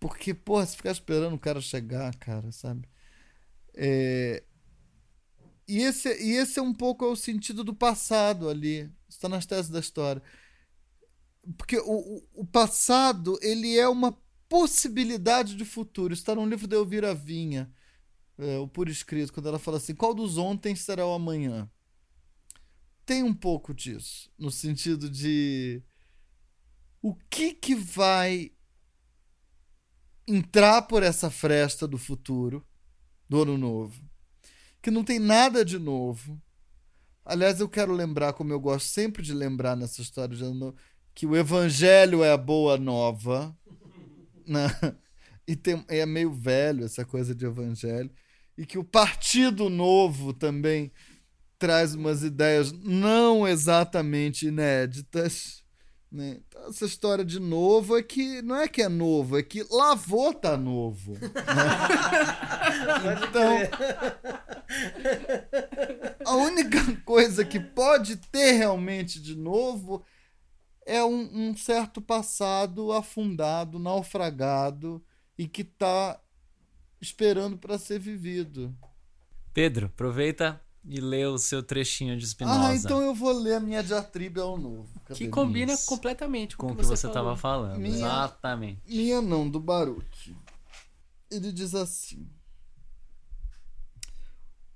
Porque, 0.00 0.34
porra, 0.34 0.66
se 0.66 0.76
ficar 0.76 0.90
esperando 0.90 1.34
o 1.34 1.38
cara 1.38 1.60
chegar, 1.60 2.14
cara, 2.16 2.52
sabe? 2.52 2.86
É... 3.74 4.42
E, 5.66 5.78
esse, 5.78 6.08
e 6.22 6.32
esse 6.36 6.58
é 6.58 6.62
um 6.62 6.74
pouco 6.74 7.06
o 7.06 7.16
sentido 7.16 7.64
do 7.64 7.74
passado 7.74 8.48
ali. 8.50 8.92
Está 9.08 9.30
nas 9.30 9.46
teses 9.46 9.70
da 9.70 9.80
história. 9.80 10.22
Porque 11.56 11.78
o, 11.78 12.22
o, 12.34 12.46
passado, 12.46 13.38
ele 13.42 13.78
é 13.78 13.88
uma 13.88 14.18
possibilidade 14.48 15.56
de 15.56 15.64
futuro. 15.64 16.14
Está 16.14 16.34
num 16.34 16.48
livro 16.48 16.66
da 16.66 16.76
Elvira 16.76 17.14
Vinha, 17.14 17.70
é, 18.38 18.58
o 18.58 18.66
Por 18.66 18.88
Escrito, 18.88 19.32
quando 19.32 19.48
ela 19.48 19.58
fala 19.58 19.76
assim: 19.76 19.94
qual 19.94 20.14
dos 20.14 20.38
ontem 20.38 20.74
será 20.74 21.06
o 21.06 21.12
amanhã? 21.12 21.70
Tem 23.04 23.22
um 23.22 23.34
pouco 23.34 23.74
disso, 23.74 24.30
no 24.38 24.50
sentido 24.50 25.10
de 25.10 25.82
o 27.02 27.14
que 27.28 27.52
que 27.52 27.74
vai 27.74 28.50
entrar 30.26 30.82
por 30.82 31.02
essa 31.02 31.30
fresta 31.30 31.86
do 31.86 31.98
futuro, 31.98 32.66
do 33.28 33.42
ano 33.42 33.58
novo, 33.58 34.02
que 34.80 34.90
não 34.90 35.04
tem 35.04 35.18
nada 35.18 35.64
de 35.64 35.78
novo. 35.78 36.40
Aliás, 37.24 37.60
eu 37.60 37.68
quero 37.68 37.92
lembrar, 37.92 38.32
como 38.34 38.52
eu 38.52 38.60
gosto 38.60 38.86
sempre 38.86 39.22
de 39.22 39.32
lembrar 39.32 39.76
nessa 39.76 40.00
história 40.00 40.36
de 40.36 40.42
ano 40.42 40.54
novo, 40.54 40.76
que 41.14 41.26
o 41.26 41.36
evangelho 41.36 42.24
é 42.24 42.32
a 42.32 42.36
boa 42.36 42.76
nova, 42.76 43.56
né? 44.46 44.66
e 45.46 45.54
tem, 45.54 45.84
é 45.88 46.04
meio 46.04 46.32
velho 46.32 46.84
essa 46.84 47.04
coisa 47.04 47.34
de 47.34 47.46
evangelho, 47.46 48.10
e 48.56 48.66
que 48.66 48.78
o 48.78 48.84
Partido 48.84 49.68
Novo 49.68 50.32
também 50.32 50.92
traz 51.58 51.94
umas 51.94 52.22
ideias 52.22 52.72
não 52.72 53.46
exatamente 53.46 54.46
inéditas. 54.46 55.62
Né? 56.10 56.38
Então, 56.46 56.68
essa 56.68 56.84
história 56.84 57.24
de 57.24 57.40
novo 57.40 57.96
é 57.96 58.02
que 58.02 58.42
não 58.42 58.56
é 58.56 58.68
que 58.68 58.82
é 58.82 58.88
novo, 58.88 59.38
é 59.38 59.42
que 59.42 59.64
lavou 59.70 60.32
tá 60.32 60.56
novo. 60.56 61.14
Né? 61.14 61.20
então, 63.28 63.58
a 66.24 66.36
única 66.36 66.78
coisa 67.04 67.44
que 67.44 67.58
pode 67.58 68.16
ter 68.16 68.52
realmente 68.52 69.20
de 69.20 69.34
novo 69.34 70.04
é 70.86 71.02
um, 71.04 71.50
um 71.50 71.56
certo 71.56 72.00
passado 72.00 72.92
afundado, 72.92 73.78
naufragado 73.78 75.02
e 75.38 75.46
que 75.48 75.62
está 75.62 76.20
esperando 77.00 77.56
para 77.56 77.78
ser 77.78 77.98
vivido. 77.98 78.74
Pedro, 79.52 79.86
aproveita 79.86 80.60
e 80.84 81.00
lê 81.00 81.24
o 81.26 81.38
seu 81.38 81.62
trechinho 81.62 82.16
de 82.16 82.26
Spinoza. 82.26 82.68
Ah, 82.68 82.74
então 82.74 83.00
eu 83.00 83.14
vou 83.14 83.32
ler 83.32 83.54
a 83.54 83.60
minha 83.60 83.82
diatriba 83.82 84.42
ao 84.42 84.58
novo. 84.58 84.88
Cadê 85.04 85.18
Que 85.18 85.28
combina 85.28 85.72
Isso. 85.72 85.86
completamente 85.86 86.56
com, 86.56 86.68
com 86.68 86.72
o 86.74 86.76
que 86.76 86.84
você, 86.84 87.06
estava 87.06 87.36
falando. 87.36 87.78
Minha- 87.78 87.96
Exatamente. 87.96 88.82
Minha 88.86 89.22
não, 89.22 89.48
do 89.48 89.58
Baruch. 89.58 90.36
Ele 91.30 91.50
diz 91.52 91.74
assim: 91.74 92.28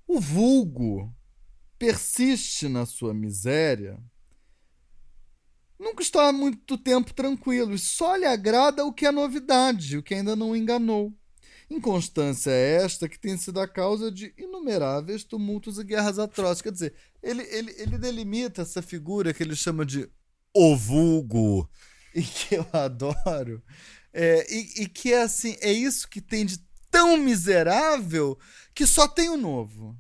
O 0.07 0.19
vulgo 0.19 1.15
persiste 1.79 2.69
na 2.69 2.87
sua 2.87 3.13
miséria. 3.13 4.01
Nunca 5.79 6.03
está 6.03 6.29
há 6.29 6.33
muito 6.33 6.77
tempo 6.77 7.15
tranquilo 7.15 7.75
e 7.75 7.79
só 7.79 8.17
lhe 8.17 8.27
agrada 8.27 8.85
o 8.85 8.93
que 8.93 9.07
é 9.07 9.13
novidade, 9.13 9.97
o 9.97 10.03
que 10.03 10.15
ainda 10.15 10.35
não 10.35 10.57
enganou. 10.57 11.13
Inconstância 11.71 12.51
é 12.51 12.83
esta 12.83 13.09
que 13.09 13.19
tem 13.19 13.37
sido 13.37 13.61
a 13.61 13.69
causa 13.69 14.11
de 14.11 14.33
inumeráveis 14.39 15.23
tumultos 15.23 15.79
e 15.79 15.85
guerras 15.85 16.19
atrozes. 16.19 16.63
Quer 16.63 16.73
dizer, 16.73 16.95
ele, 17.23 17.43
ele, 17.43 17.75
ele 17.79 17.99
delimita 17.99 18.63
essa 18.63 18.81
figura 18.81 19.35
que 19.35 19.43
ele 19.43 19.55
chama 19.55 19.85
de 19.85 20.11
o 20.55 20.75
vulgo, 20.77 21.71
e 22.15 22.23
que 22.23 22.57
eu 22.57 22.67
adoro, 22.73 23.63
é, 24.13 24.47
e, 24.53 24.83
e 24.83 24.89
que 24.89 25.13
é 25.13 25.23
assim, 25.23 25.57
é 25.61 25.71
isso 25.71 26.09
que 26.09 26.21
tem 26.21 26.45
de 26.45 26.59
tão 26.91 27.17
miserável 27.17 28.39
que 28.75 28.87
só 28.87 29.07
tem 29.07 29.29
o 29.29 29.37
novo. 29.37 29.97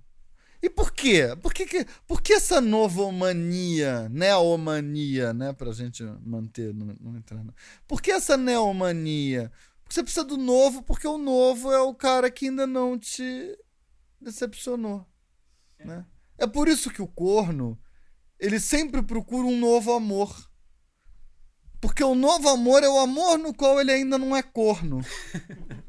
E 0.62 0.68
por 0.68 0.92
quê? 0.92 1.36
Por 1.40 1.54
que, 1.54 1.66
que, 1.66 1.86
por 2.06 2.20
que 2.20 2.32
essa 2.32 2.60
novomania, 2.60 4.08
neomania, 4.08 5.32
né? 5.32 5.52
Pra 5.52 5.72
gente 5.72 6.02
manter, 6.24 6.74
não, 6.74 6.94
não 7.00 7.16
entrar. 7.16 7.44
Não. 7.44 7.54
Por 7.86 8.02
que 8.02 8.10
essa 8.10 8.36
neomania? 8.36 9.52
Porque 9.82 9.94
você 9.94 10.02
precisa 10.02 10.24
do 10.24 10.36
novo, 10.36 10.82
porque 10.82 11.06
o 11.06 11.16
novo 11.16 11.72
é 11.72 11.80
o 11.80 11.94
cara 11.94 12.30
que 12.30 12.48
ainda 12.48 12.66
não 12.66 12.98
te 12.98 13.56
decepcionou. 14.20 15.06
Né? 15.78 16.04
É 16.36 16.46
por 16.46 16.68
isso 16.68 16.90
que 16.90 17.00
o 17.00 17.06
corno, 17.06 17.78
ele 18.38 18.58
sempre 18.58 19.00
procura 19.02 19.46
um 19.46 19.58
novo 19.58 19.92
amor. 19.92 20.50
Porque 21.80 22.02
o 22.02 22.16
novo 22.16 22.48
amor 22.48 22.82
é 22.82 22.88
o 22.88 22.98
amor 22.98 23.38
no 23.38 23.54
qual 23.54 23.80
ele 23.80 23.92
ainda 23.92 24.18
não 24.18 24.36
é 24.36 24.42
corno. 24.42 25.00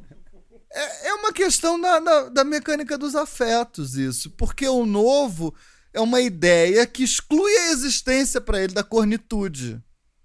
É, 0.71 1.07
é 1.09 1.13
uma 1.15 1.33
questão 1.33 1.79
da, 1.79 1.99
da, 1.99 2.29
da 2.29 2.43
mecânica 2.43 2.97
dos 2.97 3.15
afetos, 3.15 3.95
isso. 3.95 4.29
Porque 4.31 4.67
o 4.67 4.85
novo 4.85 5.53
é 5.93 5.99
uma 5.99 6.21
ideia 6.21 6.85
que 6.85 7.03
exclui 7.03 7.51
a 7.57 7.71
existência 7.71 8.39
para 8.39 8.61
ele 8.61 8.73
da 8.73 8.83
cornitude. 8.83 9.81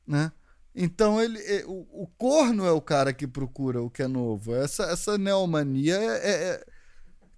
Né? 0.07 0.30
Então 0.74 1.22
ele, 1.22 1.38
é- 1.40 1.64
o, 1.66 1.87
o 2.02 2.07
corno 2.18 2.66
é 2.66 2.70
o 2.72 2.80
cara 2.80 3.12
que 3.12 3.26
procura 3.26 3.80
o 3.83 3.90
que 3.90 4.02
é 4.02 4.09
novo. 4.09 4.54
Essa, 4.54 4.85
essa 4.85 5.16
neomania 5.16 5.96
é, 5.96 6.07
é- 6.07 6.44
é 6.50 6.64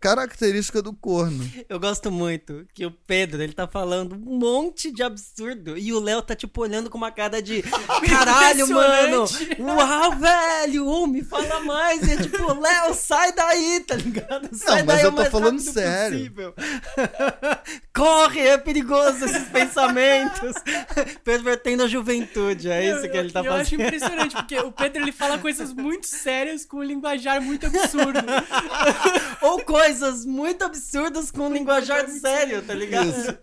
característica 0.00 0.82
do 0.82 0.92
corno. 0.92 1.48
Eu 1.68 1.80
gosto 1.80 2.10
muito 2.10 2.66
que 2.74 2.84
o 2.84 2.90
Pedro, 2.90 3.42
ele 3.42 3.52
tá 3.52 3.66
falando 3.66 4.14
um 4.14 4.38
monte 4.38 4.90
de 4.92 5.02
absurdo 5.02 5.76
e 5.76 5.92
o 5.92 6.00
Léo 6.00 6.22
tá, 6.22 6.34
tipo, 6.34 6.60
olhando 6.60 6.90
com 6.90 6.98
uma 6.98 7.10
cara 7.10 7.40
de 7.42 7.62
caralho, 8.08 8.68
mano! 8.68 9.24
Uau, 9.58 10.12
velho! 10.12 11.06
me 11.06 11.22
fala 11.22 11.60
mais! 11.60 12.06
E 12.06 12.12
é 12.12 12.16
tipo, 12.16 12.52
Léo, 12.52 12.94
sai 12.94 13.32
daí, 13.32 13.80
tá 13.80 13.96
ligado? 13.96 14.48
Sai 14.54 14.82
mas 14.82 14.86
daí 14.86 15.04
eu 15.04 15.10
tô 15.10 15.16
mais 15.16 15.28
falando 15.30 15.60
sério. 15.60 16.18
possível. 16.18 16.54
Corre, 17.94 18.40
é 18.40 18.58
perigoso 18.58 19.24
esses 19.24 19.48
pensamentos. 19.48 20.54
Pervertendo 21.24 21.84
a 21.84 21.88
juventude, 21.88 22.70
é 22.70 22.84
isso 22.92 23.08
que 23.08 23.16
ele 23.16 23.32
tá 23.32 23.40
eu 23.40 23.52
acho 23.52 23.70
fazendo. 23.70 23.86
impressionante, 23.86 24.36
porque 24.36 24.58
o 24.58 24.70
Pedro 24.70 25.02
ele 25.02 25.12
fala 25.12 25.38
coisas 25.38 25.72
muito 25.72 26.06
sérias 26.06 26.64
com 26.64 26.78
um 26.78 26.82
linguajar 26.82 27.40
muito 27.40 27.66
absurdo. 27.66 28.20
Ou 29.40 29.64
coisas 29.64 29.85
muito 30.26 30.64
absurdas 30.64 31.30
com 31.30 31.48
um 31.48 31.52
linguajar 31.52 32.08
sério, 32.08 32.62
tá 32.62 32.74
ligado? 32.74 33.08
Isso. 33.08 33.38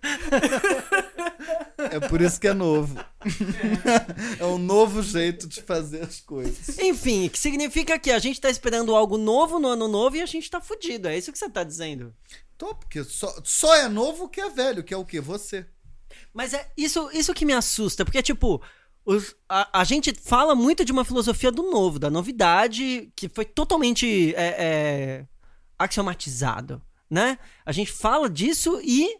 É 1.91 1.99
por 1.99 2.21
isso 2.21 2.39
que 2.39 2.47
é 2.47 2.53
novo. 2.53 2.95
É 4.39 4.45
um 4.45 4.57
novo 4.57 5.01
jeito 5.01 5.47
de 5.47 5.61
fazer 5.61 6.01
as 6.03 6.19
coisas. 6.19 6.77
Enfim, 6.79 7.29
que 7.29 7.39
significa 7.39 7.97
que 7.97 8.11
a 8.11 8.19
gente 8.19 8.39
tá 8.41 8.49
esperando 8.49 8.95
algo 8.95 9.17
novo 9.17 9.59
no 9.59 9.67
ano 9.69 9.87
novo 9.87 10.15
e 10.17 10.21
a 10.21 10.25
gente 10.25 10.49
tá 10.49 10.59
fudido. 10.59 11.07
É 11.07 11.17
isso 11.17 11.31
que 11.31 11.37
você 11.37 11.49
tá 11.49 11.63
dizendo. 11.63 12.13
Tô, 12.57 12.73
porque 12.75 13.03
só, 13.03 13.33
só 13.43 13.75
é 13.75 13.87
novo 13.87 14.25
o 14.25 14.29
que 14.29 14.41
é 14.41 14.49
velho, 14.49 14.83
que 14.83 14.93
é 14.93 14.97
o 14.97 15.05
quê? 15.05 15.19
Você. 15.21 15.65
Mas 16.33 16.53
é 16.53 16.67
isso, 16.77 17.09
isso 17.13 17.33
que 17.33 17.45
me 17.45 17.53
assusta, 17.53 18.03
porque, 18.05 18.21
tipo, 18.21 18.61
os- 19.05 19.35
a, 19.47 19.81
a 19.81 19.83
gente 19.83 20.13
fala 20.13 20.53
muito 20.55 20.83
de 20.85 20.91
uma 20.91 21.05
filosofia 21.05 21.51
do 21.51 21.63
novo, 21.71 21.97
da 21.99 22.09
novidade, 22.09 23.11
que 23.15 23.29
foi 23.29 23.45
totalmente 23.45 24.33
é, 24.35 24.55
é, 24.57 25.25
axiomatizado, 25.77 26.81
né? 27.09 27.37
A 27.65 27.71
gente 27.71 27.91
fala 27.91 28.29
disso 28.29 28.79
e 28.83 29.19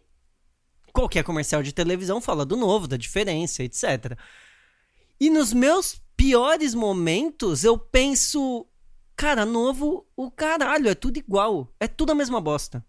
qualquer 0.94 1.24
comercial 1.24 1.64
de 1.64 1.74
televisão 1.74 2.22
fala 2.22 2.46
do 2.46 2.56
novo, 2.56 2.88
da 2.88 2.98
diferença, 2.98 3.64
etc. 3.64 4.18
E 5.20 5.30
nos 5.30 5.54
meus 5.54 6.02
piores 6.16 6.74
momentos, 6.74 7.64
eu 7.64 7.78
penso, 7.78 8.68
cara, 9.16 9.46
novo, 9.46 10.08
o 10.16 10.30
caralho, 10.30 10.90
é 10.90 10.96
tudo 10.96 11.18
igual, 11.18 11.74
é 11.80 11.88
tudo 11.88 12.12
a 12.12 12.16
mesma 12.16 12.40
bosta. 12.40 12.86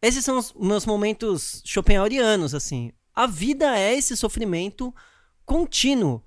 Esses 0.00 0.24
são 0.24 0.38
os 0.38 0.52
meus 0.54 0.86
momentos 0.86 1.60
schopenhauerianos, 1.64 2.54
assim. 2.54 2.92
A 3.14 3.26
vida 3.26 3.76
é 3.76 3.96
esse 3.96 4.16
sofrimento 4.16 4.94
contínuo. 5.44 6.22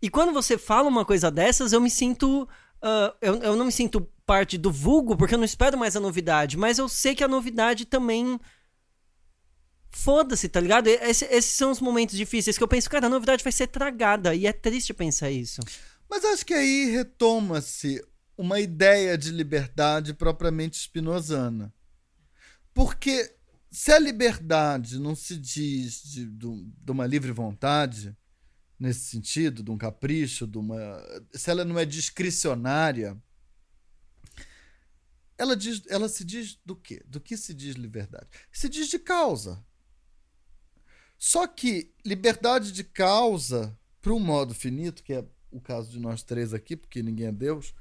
E 0.00 0.08
quando 0.08 0.32
você 0.32 0.56
fala 0.56 0.88
uma 0.88 1.04
coisa 1.04 1.30
dessas, 1.30 1.72
eu 1.72 1.80
me 1.80 1.90
sinto. 1.90 2.48
ah, 2.80 3.14
eu, 3.20 3.36
eu 3.42 3.56
não 3.56 3.66
me 3.66 3.72
sinto 3.72 4.08
parte 4.26 4.56
do 4.56 4.70
vulgo, 4.70 5.16
porque 5.16 5.34
eu 5.34 5.38
não 5.38 5.44
espero 5.44 5.76
mais 5.76 5.96
a 5.96 6.00
novidade, 6.00 6.56
mas 6.56 6.78
eu 6.78 6.88
sei 6.88 7.14
que 7.14 7.24
a 7.24 7.28
novidade 7.28 7.84
também. 7.84 8.38
Foda-se, 9.90 10.48
tá 10.48 10.58
ligado? 10.58 10.86
Esse- 10.88 11.26
esses 11.26 11.52
são 11.52 11.70
os 11.70 11.80
momentos 11.80 12.16
difíceis 12.16 12.56
que 12.56 12.64
eu 12.64 12.68
penso, 12.68 12.88
cara, 12.88 13.06
a 13.06 13.10
novidade 13.10 13.44
vai 13.44 13.52
ser 13.52 13.66
tragada. 13.66 14.34
E 14.34 14.46
é 14.46 14.52
triste 14.52 14.94
pensar 14.94 15.30
isso. 15.30 15.60
Mas 16.08 16.24
acho 16.24 16.46
que 16.46 16.54
aí 16.54 16.90
retoma-se 16.90 18.02
uma 18.36 18.58
ideia 18.58 19.18
de 19.18 19.30
liberdade 19.30 20.14
propriamente 20.14 20.78
spinozana. 20.78 21.72
Porque 22.72 23.34
se 23.70 23.92
a 23.92 23.98
liberdade 23.98 24.98
não 24.98 25.14
se 25.14 25.36
diz 25.36 26.02
de, 26.02 26.24
de- 26.26 26.64
de 26.64 26.90
uma 26.90 27.06
livre 27.06 27.30
vontade, 27.30 28.16
nesse 28.78 29.10
sentido, 29.10 29.62
de 29.62 29.70
um 29.70 29.76
capricho, 29.76 30.46
de 30.46 30.56
uma, 30.56 30.98
se 31.34 31.50
ela 31.50 31.66
não 31.66 31.78
é 31.78 31.84
discricionária, 31.84 33.14
ela, 35.38 35.56
diz, 35.56 35.82
ela 35.88 36.08
se 36.08 36.24
diz 36.24 36.58
do 36.64 36.74
quê? 36.76 37.02
Do 37.06 37.20
que 37.20 37.36
se 37.36 37.52
diz 37.54 37.74
liberdade? 37.76 38.26
Se 38.52 38.68
diz 38.68 38.88
de 38.88 38.98
causa. 38.98 39.64
Só 41.18 41.46
que 41.46 41.92
liberdade 42.04 42.72
de 42.72 42.82
causa, 42.84 43.78
para 44.00 44.12
um 44.12 44.18
modo 44.18 44.54
finito, 44.54 45.02
que 45.02 45.12
é 45.12 45.24
o 45.50 45.60
caso 45.60 45.90
de 45.90 45.98
nós 46.00 46.22
três 46.22 46.52
aqui, 46.52 46.76
porque 46.76 47.02
ninguém 47.02 47.26
é 47.28 47.32
Deus, 47.32 47.74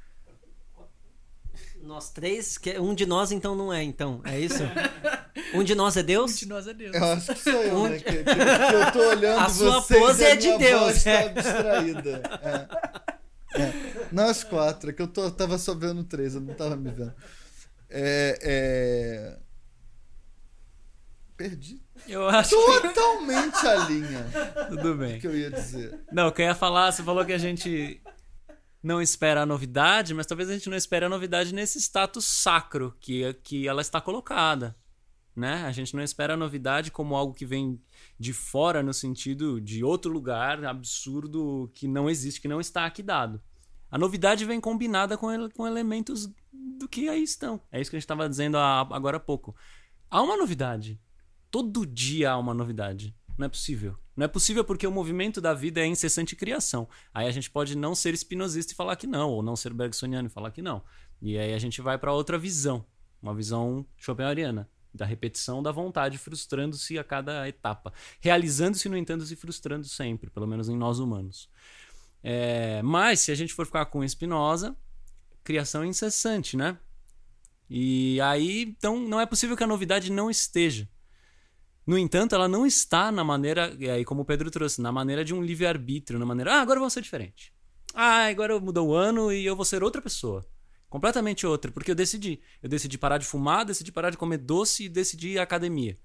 Nós 1.81 2.09
três, 2.11 2.57
que 2.57 2.77
um 2.79 2.93
de 2.93 3.05
nós 3.05 3.31
então 3.31 3.55
não 3.55 3.73
é, 3.73 3.81
então. 3.83 4.21
É 4.23 4.39
isso? 4.39 4.61
Um 5.53 5.63
de 5.63 5.73
nós 5.75 5.97
é 5.97 6.03
Deus? 6.03 6.37
De 6.37 6.45
nós 6.47 6.67
a 6.67 6.73
Deus. 6.73 6.95
eu 6.95 7.03
acho 7.03 7.33
que 7.33 7.39
sou 7.39 7.53
eu, 7.63 7.89
né? 7.89 7.97
Que, 7.97 8.03
que- 8.03 8.23
que 8.23 8.75
eu 8.75 8.91
tô 8.93 9.09
olhando 9.09 9.39
A 9.41 9.49
sua 9.49 9.81
vocês 9.81 9.99
pose 9.99 10.23
é 10.23 10.35
de 10.35 10.57
Deus, 10.57 10.81
voz 10.81 11.03
tá 11.03 11.09
é. 11.11 11.27
abstraída. 11.29 12.21
É. 13.55 13.61
É. 13.61 14.07
Nós 14.11 14.43
quatro, 14.43 14.91
é 14.91 14.93
que 14.93 15.01
eu 15.01 15.07
tô, 15.07 15.29
tava 15.31 15.57
só 15.57 15.73
vendo 15.73 16.03
três, 16.03 16.35
eu 16.35 16.41
não 16.41 16.53
tava 16.53 16.75
me 16.77 16.89
vendo. 16.91 17.13
É, 17.93 18.39
é... 18.41 19.39
Perdi 21.35 21.81
Eu 22.07 22.27
acho 22.29 22.55
totalmente 22.81 23.67
a 23.67 23.75
linha 23.87 24.25
que 24.31 24.65
tudo 24.77 24.95
bem. 24.95 25.19
que 25.19 25.27
eu 25.27 25.37
ia 25.37 25.51
dizer. 25.51 25.99
Não, 26.11 26.27
o 26.27 26.31
que 26.31 26.41
eu 26.41 26.45
ia 26.45 26.55
falar, 26.55 26.91
você 26.91 27.03
falou 27.03 27.25
que 27.25 27.33
a 27.33 27.37
gente 27.37 28.01
não 28.81 29.01
espera 29.01 29.41
a 29.41 29.45
novidade, 29.45 30.13
mas 30.13 30.25
talvez 30.25 30.49
a 30.49 30.53
gente 30.53 30.69
não 30.69 30.77
espere 30.77 31.05
a 31.05 31.09
novidade 31.09 31.53
nesse 31.53 31.79
status 31.79 32.25
sacro 32.25 32.95
que, 32.99 33.33
que 33.43 33.67
ela 33.67 33.81
está 33.81 33.99
colocada. 33.99 34.75
né? 35.35 35.63
A 35.65 35.71
gente 35.71 35.95
não 35.95 36.03
espera 36.03 36.35
a 36.35 36.37
novidade 36.37 36.91
como 36.91 37.15
algo 37.15 37.33
que 37.33 37.45
vem 37.45 37.81
de 38.17 38.31
fora 38.31 38.81
no 38.81 38.93
sentido 38.93 39.59
de 39.59 39.83
outro 39.83 40.11
lugar 40.11 40.63
absurdo 40.63 41.69
que 41.73 41.87
não 41.87 42.09
existe, 42.09 42.39
que 42.39 42.47
não 42.47 42.61
está 42.61 42.85
aqui 42.85 43.03
dado. 43.03 43.41
A 43.91 43.97
novidade 43.97 44.45
vem 44.45 44.59
combinada 44.59 45.17
com, 45.17 45.31
ele- 45.31 45.49
com 45.49 45.67
elementos 45.67 46.31
do 46.51 46.87
que 46.87 47.09
aí 47.09 47.21
estão. 47.21 47.61
É 47.71 47.79
isso 47.79 47.89
que 47.91 47.97
a 47.97 47.99
gente 47.99 48.05
estava 48.05 48.27
dizendo 48.29 48.57
há- 48.57 48.87
agora 48.91 49.17
há 49.17 49.19
pouco. 49.19 49.55
Há 50.09 50.21
uma 50.21 50.37
novidade. 50.37 50.99
Todo 51.51 51.85
dia 51.85 52.31
há 52.31 52.37
uma 52.37 52.53
novidade. 52.53 53.13
Não 53.37 53.45
é 53.45 53.49
possível. 53.49 53.97
Não 54.15 54.25
é 54.25 54.27
possível 54.27 54.63
porque 54.63 54.87
o 54.87 54.91
movimento 54.91 55.41
da 55.41 55.53
vida 55.53 55.81
é 55.81 55.85
incessante 55.85 56.35
criação. 56.35 56.87
Aí 57.13 57.27
a 57.27 57.31
gente 57.31 57.49
pode 57.49 57.75
não 57.75 57.93
ser 57.93 58.13
espinosista 58.13 58.71
e 58.71 58.75
falar 58.75 58.95
que 58.95 59.07
não, 59.07 59.29
ou 59.29 59.43
não 59.43 59.55
ser 59.55 59.73
bergsoniano 59.73 60.27
e 60.27 60.31
falar 60.31 60.51
que 60.51 60.61
não. 60.61 60.83
E 61.21 61.37
aí 61.37 61.53
a 61.53 61.59
gente 61.59 61.81
vai 61.81 61.97
para 61.97 62.13
outra 62.13 62.37
visão, 62.37 62.85
uma 63.21 63.33
visão 63.33 63.85
schopenhaueriana, 63.97 64.69
da 64.93 65.05
repetição 65.05 65.63
da 65.63 65.71
vontade, 65.71 66.17
frustrando-se 66.17 66.99
a 66.99 67.03
cada 67.03 67.47
etapa, 67.47 67.93
realizando-se, 68.19 68.89
no 68.89 68.97
entanto, 68.97 69.25
se 69.25 69.35
frustrando 69.37 69.87
sempre, 69.87 70.29
pelo 70.29 70.45
menos 70.45 70.67
em 70.67 70.75
nós 70.77 70.99
humanos. 70.99 71.49
É, 72.23 72.81
mas 72.83 73.19
se 73.19 73.31
a 73.31 73.35
gente 73.35 73.53
for 73.53 73.65
ficar 73.65 73.85
com 73.85 74.07
Spinoza, 74.07 74.75
criação 75.43 75.83
é 75.83 75.87
incessante, 75.87 76.55
né? 76.55 76.77
E 77.69 78.19
aí, 78.21 78.63
então, 78.63 78.99
não 78.99 79.19
é 79.19 79.25
possível 79.25 79.55
que 79.55 79.63
a 79.63 79.67
novidade 79.67 80.11
não 80.11 80.29
esteja. 80.29 80.87
No 81.85 81.97
entanto, 81.97 82.35
ela 82.35 82.47
não 82.47 82.65
está 82.65 83.11
na 83.11 83.23
maneira, 83.23 83.75
e 83.79 83.89
aí 83.89 84.05
como 84.05 84.21
o 84.21 84.25
Pedro 84.25 84.51
trouxe, 84.51 84.81
na 84.81 84.91
maneira 84.91 85.25
de 85.25 85.33
um 85.33 85.41
livre-arbítrio, 85.41 86.19
na 86.19 86.25
maneira, 86.25 86.55
ah, 86.55 86.61
agora 86.61 86.77
eu 86.77 86.81
vou 86.81 86.89
ser 86.89 87.01
diferente. 87.01 87.53
Ah, 87.93 88.27
agora 88.27 88.59
mudou 88.59 88.89
o 88.89 88.93
ano 88.93 89.31
e 89.31 89.45
eu 89.45 89.55
vou 89.55 89.65
ser 89.65 89.83
outra 89.83 90.01
pessoa. 90.01 90.45
Completamente 90.89 91.47
outra, 91.47 91.71
porque 91.71 91.91
eu 91.91 91.95
decidi. 91.95 92.41
Eu 92.61 92.69
decidi 92.69 92.97
parar 92.97 93.17
de 93.17 93.25
fumar, 93.25 93.65
decidi 93.65 93.91
parar 93.91 94.09
de 94.09 94.17
comer 94.17 94.37
doce 94.37 94.85
e 94.85 94.89
decidi 94.89 95.29
ir 95.29 95.39
à 95.39 95.43
academia. 95.43 95.97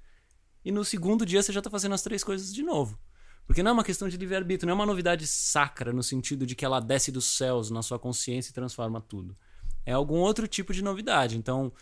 E 0.64 0.72
no 0.72 0.84
segundo 0.84 1.26
dia 1.26 1.42
você 1.42 1.52
já 1.52 1.60
está 1.60 1.70
fazendo 1.70 1.94
as 1.94 2.02
três 2.02 2.22
coisas 2.24 2.54
de 2.54 2.62
novo. 2.62 2.98
Porque 3.46 3.62
não 3.62 3.70
é 3.70 3.74
uma 3.74 3.84
questão 3.84 4.08
de 4.08 4.16
livre-arbítrio, 4.16 4.66
não 4.66 4.72
é 4.72 4.74
uma 4.74 4.86
novidade 4.86 5.26
sacra 5.26 5.92
no 5.92 6.02
sentido 6.02 6.44
de 6.44 6.54
que 6.56 6.64
ela 6.64 6.80
desce 6.80 7.12
dos 7.12 7.24
céus 7.26 7.70
na 7.70 7.80
sua 7.82 7.98
consciência 7.98 8.50
e 8.50 8.54
transforma 8.54 9.00
tudo. 9.00 9.36
É 9.84 9.92
algum 9.92 10.16
outro 10.16 10.48
tipo 10.48 10.74
de 10.74 10.82
novidade. 10.82 11.36
Então, 11.38 11.72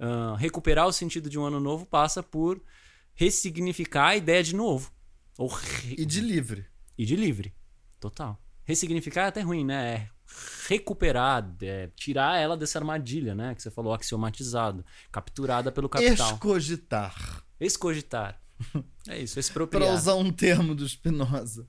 ah, 0.00 0.34
recuperar 0.36 0.86
o 0.88 0.92
sentido 0.92 1.30
de 1.30 1.38
um 1.38 1.44
ano 1.44 1.60
novo 1.60 1.86
passa 1.86 2.22
por 2.24 2.60
ressignificar 3.14 4.08
a 4.08 4.16
ideia 4.16 4.42
de 4.42 4.54
novo. 4.54 4.90
Ou 5.38 5.46
re- 5.48 5.94
E 5.98 6.04
de 6.04 6.20
livre. 6.20 6.66
e 6.98 7.06
de 7.06 7.14
livre. 7.14 7.54
Total. 8.00 8.36
Ressignificar 8.64 9.22
é 9.22 9.28
até 9.28 9.40
ruim, 9.42 9.64
né? 9.64 9.94
É 9.94 10.08
recuperar, 10.68 11.54
é 11.62 11.88
tirar 11.94 12.38
ela 12.38 12.56
dessa 12.56 12.78
armadilha, 12.78 13.34
né? 13.34 13.54
Que 13.54 13.62
você 13.62 13.70
falou, 13.70 13.92
axiomatizado, 13.92 14.84
capturada 15.10 15.70
pelo 15.70 15.88
capital. 15.88 16.32
Escogitar. 16.34 17.44
Escogitar. 17.60 18.40
É 19.08 19.18
isso, 19.20 19.34
Para 19.34 19.40
expropriar. 19.40 19.94
usar 19.94 20.14
um 20.14 20.30
termo 20.32 20.74
do 20.74 20.88
Spinoza. 20.88 21.68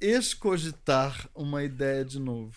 Escogitar 0.00 1.28
uma 1.34 1.62
ideia 1.62 2.04
de 2.04 2.18
novo. 2.18 2.56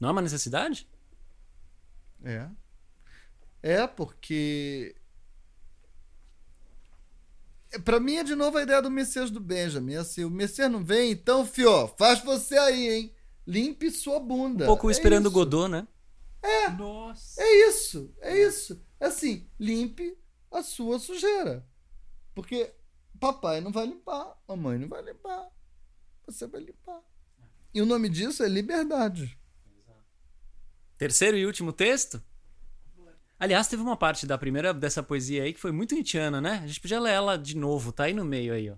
Não 0.00 0.08
é 0.10 0.12
uma 0.12 0.22
necessidade? 0.22 0.88
É. 2.24 2.48
É 3.62 3.86
porque. 3.86 4.94
É, 7.72 7.78
Pra 7.78 7.98
mim 8.00 8.16
é 8.16 8.24
de 8.24 8.34
novo 8.34 8.58
a 8.58 8.62
ideia 8.62 8.82
do 8.82 8.90
Messias 8.90 9.30
do 9.30 9.40
Benjamin. 9.40 9.94
Assim, 9.96 10.24
o 10.24 10.30
Messias 10.30 10.70
não 10.70 10.84
vem, 10.84 11.12
então, 11.12 11.46
fio, 11.46 11.88
faz 11.98 12.22
você 12.22 12.56
aí, 12.58 12.88
hein? 12.90 13.14
Limpe 13.46 13.90
sua 13.90 14.20
bunda. 14.20 14.64
Um 14.64 14.68
pouco 14.68 14.88
É 14.88 14.92
esperando 14.92 15.26
o 15.26 15.28
isso. 15.28 15.34
Godot, 15.34 15.68
né? 15.68 15.86
Nossa. 16.76 17.40
É 17.42 17.68
isso, 17.68 18.12
é 18.20 18.36
isso. 18.40 18.80
É 18.98 19.06
assim, 19.06 19.48
limpe 19.58 20.16
a 20.52 20.62
sua 20.62 20.98
sujeira. 20.98 21.66
Porque 22.34 22.74
papai 23.18 23.60
não 23.60 23.70
vai 23.70 23.86
limpar, 23.86 24.36
mamãe 24.48 24.78
não 24.78 24.88
vai 24.88 25.02
limpar, 25.02 25.48
você 26.26 26.46
vai 26.46 26.60
limpar. 26.60 27.00
E 27.74 27.80
o 27.80 27.86
nome 27.86 28.08
disso 28.08 28.42
é 28.42 28.48
liberdade. 28.48 29.38
Terceiro 30.98 31.36
e 31.36 31.46
último 31.46 31.72
texto? 31.72 32.22
Aliás, 33.38 33.66
teve 33.66 33.82
uma 33.82 33.96
parte 33.96 34.24
da 34.24 34.38
primeira 34.38 34.72
dessa 34.72 35.02
poesia 35.02 35.42
aí 35.42 35.52
que 35.52 35.58
foi 35.58 35.72
muito 35.72 35.94
nietzschiana, 35.94 36.40
né? 36.40 36.60
A 36.62 36.66
gente 36.66 36.80
podia 36.80 37.00
ler 37.00 37.10
ela 37.10 37.36
de 37.36 37.56
novo, 37.56 37.90
tá 37.90 38.04
aí 38.04 38.14
no 38.14 38.24
meio 38.24 38.54
aí, 38.54 38.70
ó. 38.70 38.76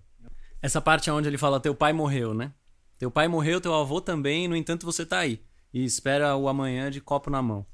Essa 0.62 0.80
parte 0.80 1.10
é 1.10 1.12
onde 1.12 1.28
ele 1.28 1.36
fala: 1.36 1.60
Teu 1.60 1.74
pai 1.74 1.92
morreu, 1.92 2.32
né? 2.32 2.54
Teu 2.98 3.10
pai 3.10 3.28
morreu, 3.28 3.60
teu 3.60 3.74
avô 3.74 4.00
também, 4.00 4.48
no 4.48 4.56
entanto 4.56 4.86
você 4.86 5.04
tá 5.04 5.18
aí. 5.18 5.44
E 5.72 5.84
espera 5.84 6.34
o 6.36 6.48
amanhã 6.48 6.90
de 6.90 7.00
copo 7.00 7.28
na 7.28 7.42
mão. 7.42 7.66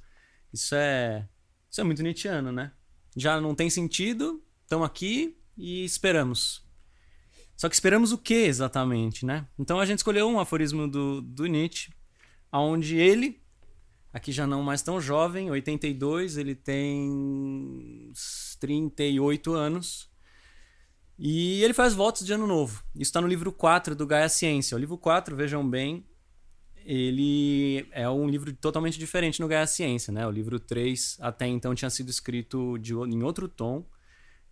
Isso 0.53 0.75
é. 0.75 1.29
Isso 1.71 1.81
é 1.81 1.85
muito 1.85 2.03
nietzschiano, 2.03 2.51
né? 2.51 2.73
Já 3.17 3.41
não 3.41 3.55
tem 3.55 3.69
sentido, 3.69 4.43
estamos 4.63 4.87
aqui 4.87 5.37
e 5.57 5.85
esperamos. 5.85 6.65
Só 7.57 7.69
que 7.69 7.75
esperamos 7.75 8.13
o 8.13 8.19
que 8.19 8.35
exatamente, 8.35 9.27
né? 9.27 9.47
Então 9.59 9.79
a 9.79 9.85
gente 9.85 9.99
escolheu 9.99 10.29
um 10.29 10.41
aforismo 10.41 10.89
do, 10.89 11.21
do 11.21 11.47
Nietzsche, 11.47 11.93
onde 12.53 12.97
ele, 12.97 13.41
aqui 14.13 14.33
já 14.33 14.47
não 14.47 14.63
mais 14.63 14.81
tão 14.81 15.01
jovem, 15.01 15.51
82, 15.51 16.37
ele 16.39 16.55
tem 16.55 17.11
uns 17.11 18.57
38 18.59 19.53
anos. 19.53 20.09
E 21.19 21.63
ele 21.63 21.75
faz 21.75 21.93
votos 21.93 22.25
de 22.25 22.33
ano 22.33 22.47
novo. 22.47 22.83
Isso 22.95 23.11
está 23.11 23.21
no 23.21 23.29
livro 23.29 23.53
4 23.53 23.95
do 23.95 24.07
Gaia 24.07 24.31
Ciência. 24.31 24.75
O 24.75 24.81
livro 24.81 24.97
4, 24.97 25.37
vejam 25.37 25.69
bem, 25.69 26.07
ele 26.85 27.87
é 27.93 28.09
um 28.09 28.29
livro 28.29 28.53
totalmente 28.55 28.99
diferente 28.99 29.41
no 29.41 29.49
Gaia 29.49 29.67
Ciência, 29.67 30.13
né? 30.13 30.27
O 30.27 30.31
livro 30.31 30.59
3 30.59 31.19
até 31.21 31.47
então 31.47 31.75
tinha 31.75 31.91
sido 31.91 32.11
escrito 32.11 32.79
de, 32.79 32.95
em 32.95 33.23
outro 33.23 33.49
tom. 33.49 33.85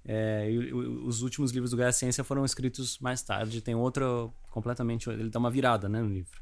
É, 0.05 0.51
e 0.51 0.73
os 0.73 1.23
últimos 1.23 1.51
livros 1.51 1.71
do 1.71 1.77
Gaia 1.77 1.93
Ciência 1.93 2.25
foram 2.25 2.45
escritos 2.45 2.99
mais 2.99 3.23
tarde. 3.23 3.61
Tem 3.61 3.75
outro 3.75 4.33
completamente. 4.51 5.09
Ele 5.11 5.29
dá 5.29 5.39
uma 5.39 5.51
virada 5.51 5.89
né, 5.89 6.01
no 6.01 6.09
livro. 6.09 6.41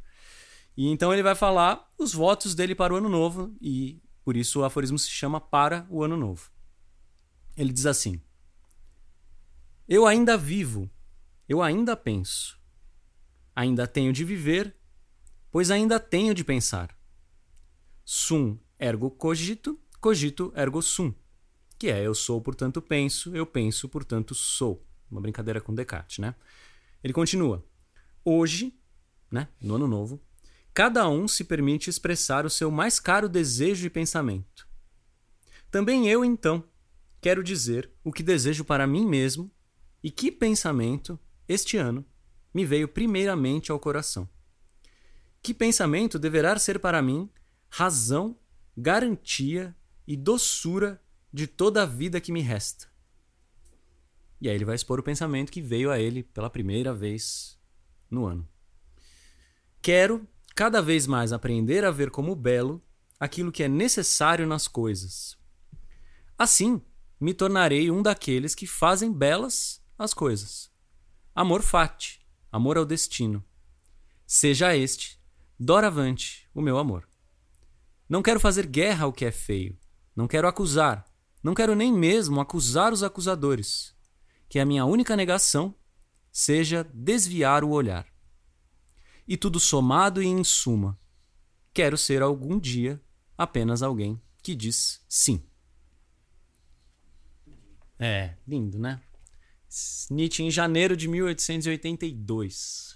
E 0.77 0.88
então 0.88 1.12
ele 1.12 1.22
vai 1.22 1.35
falar 1.35 1.90
os 1.96 2.12
votos 2.12 2.55
dele 2.55 2.75
para 2.75 2.92
o 2.92 2.96
ano 2.96 3.09
novo, 3.09 3.57
e 3.61 3.99
por 4.22 4.37
isso 4.37 4.61
o 4.61 4.64
aforismo 4.64 4.99
se 4.99 5.09
chama 5.09 5.40
Para 5.40 5.87
o 5.88 6.05
Ano 6.05 6.16
Novo. 6.16 6.51
Ele 7.57 7.72
diz 7.72 7.87
assim: 7.87 8.20
Eu 9.88 10.07
ainda 10.07 10.37
vivo, 10.37 10.90
eu 11.49 11.62
ainda 11.62 11.96
penso, 11.96 12.61
ainda 13.55 13.87
tenho 13.87 14.12
de 14.12 14.22
viver, 14.22 14.77
pois 15.57 15.71
ainda 15.71 15.99
tenho 15.99 16.35
de 16.35 16.45
pensar. 16.45 16.95
Sum 18.05 18.59
ergo 18.79 19.11
cogito, 19.11 19.81
cogito 20.03 20.53
ergo 20.55 20.83
sum. 20.83 21.14
Que 21.79 21.88
é 21.88 22.07
eu 22.07 22.14
sou, 22.14 22.42
portanto 22.42 22.83
penso, 22.83 23.35
eu 23.35 23.47
penso, 23.47 23.88
portanto 23.88 24.35
sou. 24.35 24.87
Uma 25.11 25.19
brincadeira 25.19 25.59
com 25.59 25.75
Descartes, 25.75 26.19
né? 26.19 26.35
Ele 27.03 27.14
continua: 27.14 27.64
Hoje, 28.23 28.79
né, 29.31 29.49
no 29.59 29.77
ano 29.77 29.88
novo, 29.88 30.21
cada 30.75 31.09
um 31.09 31.27
se 31.27 31.42
permite 31.42 31.88
expressar 31.88 32.45
o 32.45 32.51
seu 32.51 32.71
mais 32.71 33.01
caro 33.01 33.27
desejo 33.27 33.87
e 33.87 33.88
pensamento. 33.88 34.69
Também 35.71 36.07
eu, 36.07 36.23
então, 36.23 36.62
quero 37.19 37.42
dizer 37.42 37.90
o 38.05 38.12
que 38.12 38.23
desejo 38.23 38.62
para 38.62 38.87
mim 38.87 39.07
mesmo 39.07 39.51
e 40.03 40.11
que 40.11 40.31
pensamento, 40.31 41.19
este 41.49 41.79
ano, 41.79 42.05
me 42.53 42.66
veio 42.66 42.87
primeiramente 42.87 43.73
ao 43.73 43.81
coração. 43.81 44.29
Que 45.47 45.55
pensamento 45.55 46.19
deverá 46.19 46.59
ser 46.59 46.81
para 46.81 47.01
mim 47.01 47.31
razão, 47.69 48.37
garantia 48.77 49.77
e 50.05 50.17
doçura 50.17 51.01
de 51.33 51.47
toda 51.47 51.85
a 51.85 51.87
vida 51.87 52.21
que 52.21 52.33
me 52.33 52.41
resta. 52.41 52.89
E 54.41 54.49
aí 54.49 54.57
ele 54.57 54.65
vai 54.65 54.75
expor 54.75 54.99
o 54.99 55.05
pensamento 55.05 55.53
que 55.53 55.63
veio 55.63 55.89
a 55.93 56.01
ele 56.01 56.25
pela 56.25 56.51
primeira 56.51 56.93
vez 56.93 57.57
no 58.11 58.27
ano. 58.27 58.49
Quero 59.81 60.27
cada 60.53 60.83
vez 60.83 61.07
mais 61.07 61.33
aprender 61.33 61.85
a 61.85 61.93
ver 61.93 62.11
como 62.11 62.35
belo 62.35 62.83
aquilo 63.21 63.53
que 63.53 63.63
é 63.63 63.69
necessário 63.69 64.49
nas 64.49 64.67
coisas. 64.67 65.39
Assim, 66.37 66.83
me 67.21 67.33
tornarei 67.33 67.89
um 67.89 68.03
daqueles 68.03 68.53
que 68.53 68.67
fazem 68.67 69.13
belas 69.13 69.81
as 69.97 70.13
coisas. 70.13 70.73
Amor 71.33 71.63
fati, 71.63 72.21
amor 72.51 72.77
ao 72.77 72.85
destino. 72.85 73.44
Seja 74.27 74.75
este, 74.75 75.15
doravante, 75.59 76.48
o 76.54 76.61
meu 76.61 76.79
amor. 76.79 77.09
Não 78.09 78.23
quero 78.23 78.38
fazer 78.38 78.67
guerra 78.67 79.04
ao 79.04 79.13
que 79.13 79.25
é 79.25 79.33
feio. 79.33 79.79
Não 80.15 80.29
quero 80.29 80.46
acusar. 80.46 81.04
Não 81.42 81.54
quero 81.54 81.75
nem 81.75 81.92
mesmo 81.92 82.40
acusar 82.40 82.92
os 82.92 83.02
acusadores. 83.02 83.94
Que 84.48 84.59
a 84.59 84.65
minha 84.65 84.85
única 84.85 85.17
negação 85.17 85.75
seja 86.31 86.85
desviar 86.92 87.65
o 87.65 87.71
olhar. 87.71 88.07
E 89.27 89.37
tudo 89.37 89.59
somado 89.59 90.23
e 90.23 90.27
em 90.27 90.44
suma, 90.44 90.98
quero 91.75 91.98
ser 91.98 92.23
algum 92.23 92.61
dia 92.61 93.02
apenas 93.37 93.83
alguém 93.83 94.21
que 94.42 94.54
diz 94.54 95.04
sim. 95.09 95.42
É, 97.98 98.37
lindo, 98.46 98.79
né? 98.79 99.02
Nietzsche 100.11 100.42
em 100.42 100.50
janeiro 100.50 100.96
de 100.96 101.09
1882. 101.09 102.96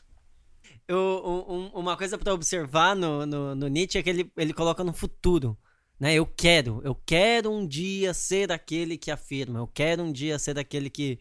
Um- 0.94 1.54
um- 1.54 1.68
uma 1.74 1.96
coisa 1.96 2.18
pra 2.18 2.34
observar 2.34 2.96
no, 2.96 3.24
no, 3.26 3.54
no 3.54 3.68
Nietzsche 3.68 3.98
é 3.98 4.02
que 4.02 4.10
ele, 4.10 4.32
ele 4.36 4.52
coloca 4.52 4.82
no 4.84 4.92
futuro. 4.92 5.56
Né? 5.98 6.14
Eu 6.14 6.24
quero, 6.26 6.80
eu 6.84 6.94
quero 6.94 7.50
um 7.50 7.66
dia 7.66 8.14
ser 8.14 8.50
aquele 8.50 8.96
que 8.96 9.10
afirma, 9.10 9.58
eu 9.58 9.66
quero 9.66 10.02
um 10.02 10.10
dia 10.12 10.38
ser 10.38 10.58
aquele 10.58 10.88
que, 10.88 11.18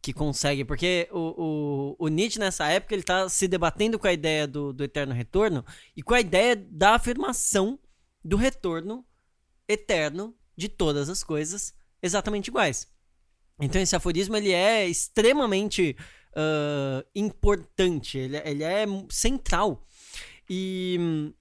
que 0.00 0.12
consegue. 0.12 0.64
Porque 0.64 1.08
o, 1.12 1.94
o, 1.98 2.06
o 2.06 2.08
Nietzsche, 2.08 2.38
nessa 2.38 2.66
época, 2.68 2.94
ele 2.94 3.02
tá 3.02 3.28
se 3.28 3.46
debatendo 3.46 3.98
com 3.98 4.06
a 4.06 4.12
ideia 4.12 4.46
do, 4.46 4.72
do 4.72 4.82
eterno 4.82 5.12
retorno 5.14 5.64
e 5.96 6.02
com 6.02 6.14
a 6.14 6.20
ideia 6.20 6.56
da 6.56 6.94
afirmação 6.94 7.78
do 8.24 8.36
retorno 8.36 9.04
eterno 9.68 10.34
de 10.56 10.68
todas 10.68 11.08
as 11.08 11.22
coisas 11.22 11.74
exatamente 12.02 12.48
iguais. 12.48 12.88
Então 13.60 13.80
esse 13.80 13.94
aforismo 13.94 14.36
ele 14.36 14.50
é 14.52 14.88
extremamente 14.88 15.96
uh, 16.36 17.06
importante, 17.14 18.18
ele, 18.18 18.36
ele 18.44 18.64
é 18.64 18.84
central. 19.10 19.86
E 20.48 21.32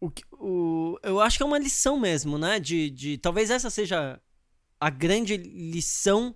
o, 0.00 0.10
o, 0.32 0.98
eu 1.02 1.20
acho 1.20 1.36
que 1.36 1.42
é 1.42 1.46
uma 1.46 1.58
lição 1.58 1.98
mesmo, 1.98 2.38
né? 2.38 2.58
De, 2.58 2.90
de 2.90 3.18
talvez 3.18 3.50
essa 3.50 3.70
seja 3.70 4.20
a 4.80 4.90
grande 4.90 5.36
lição 5.36 6.34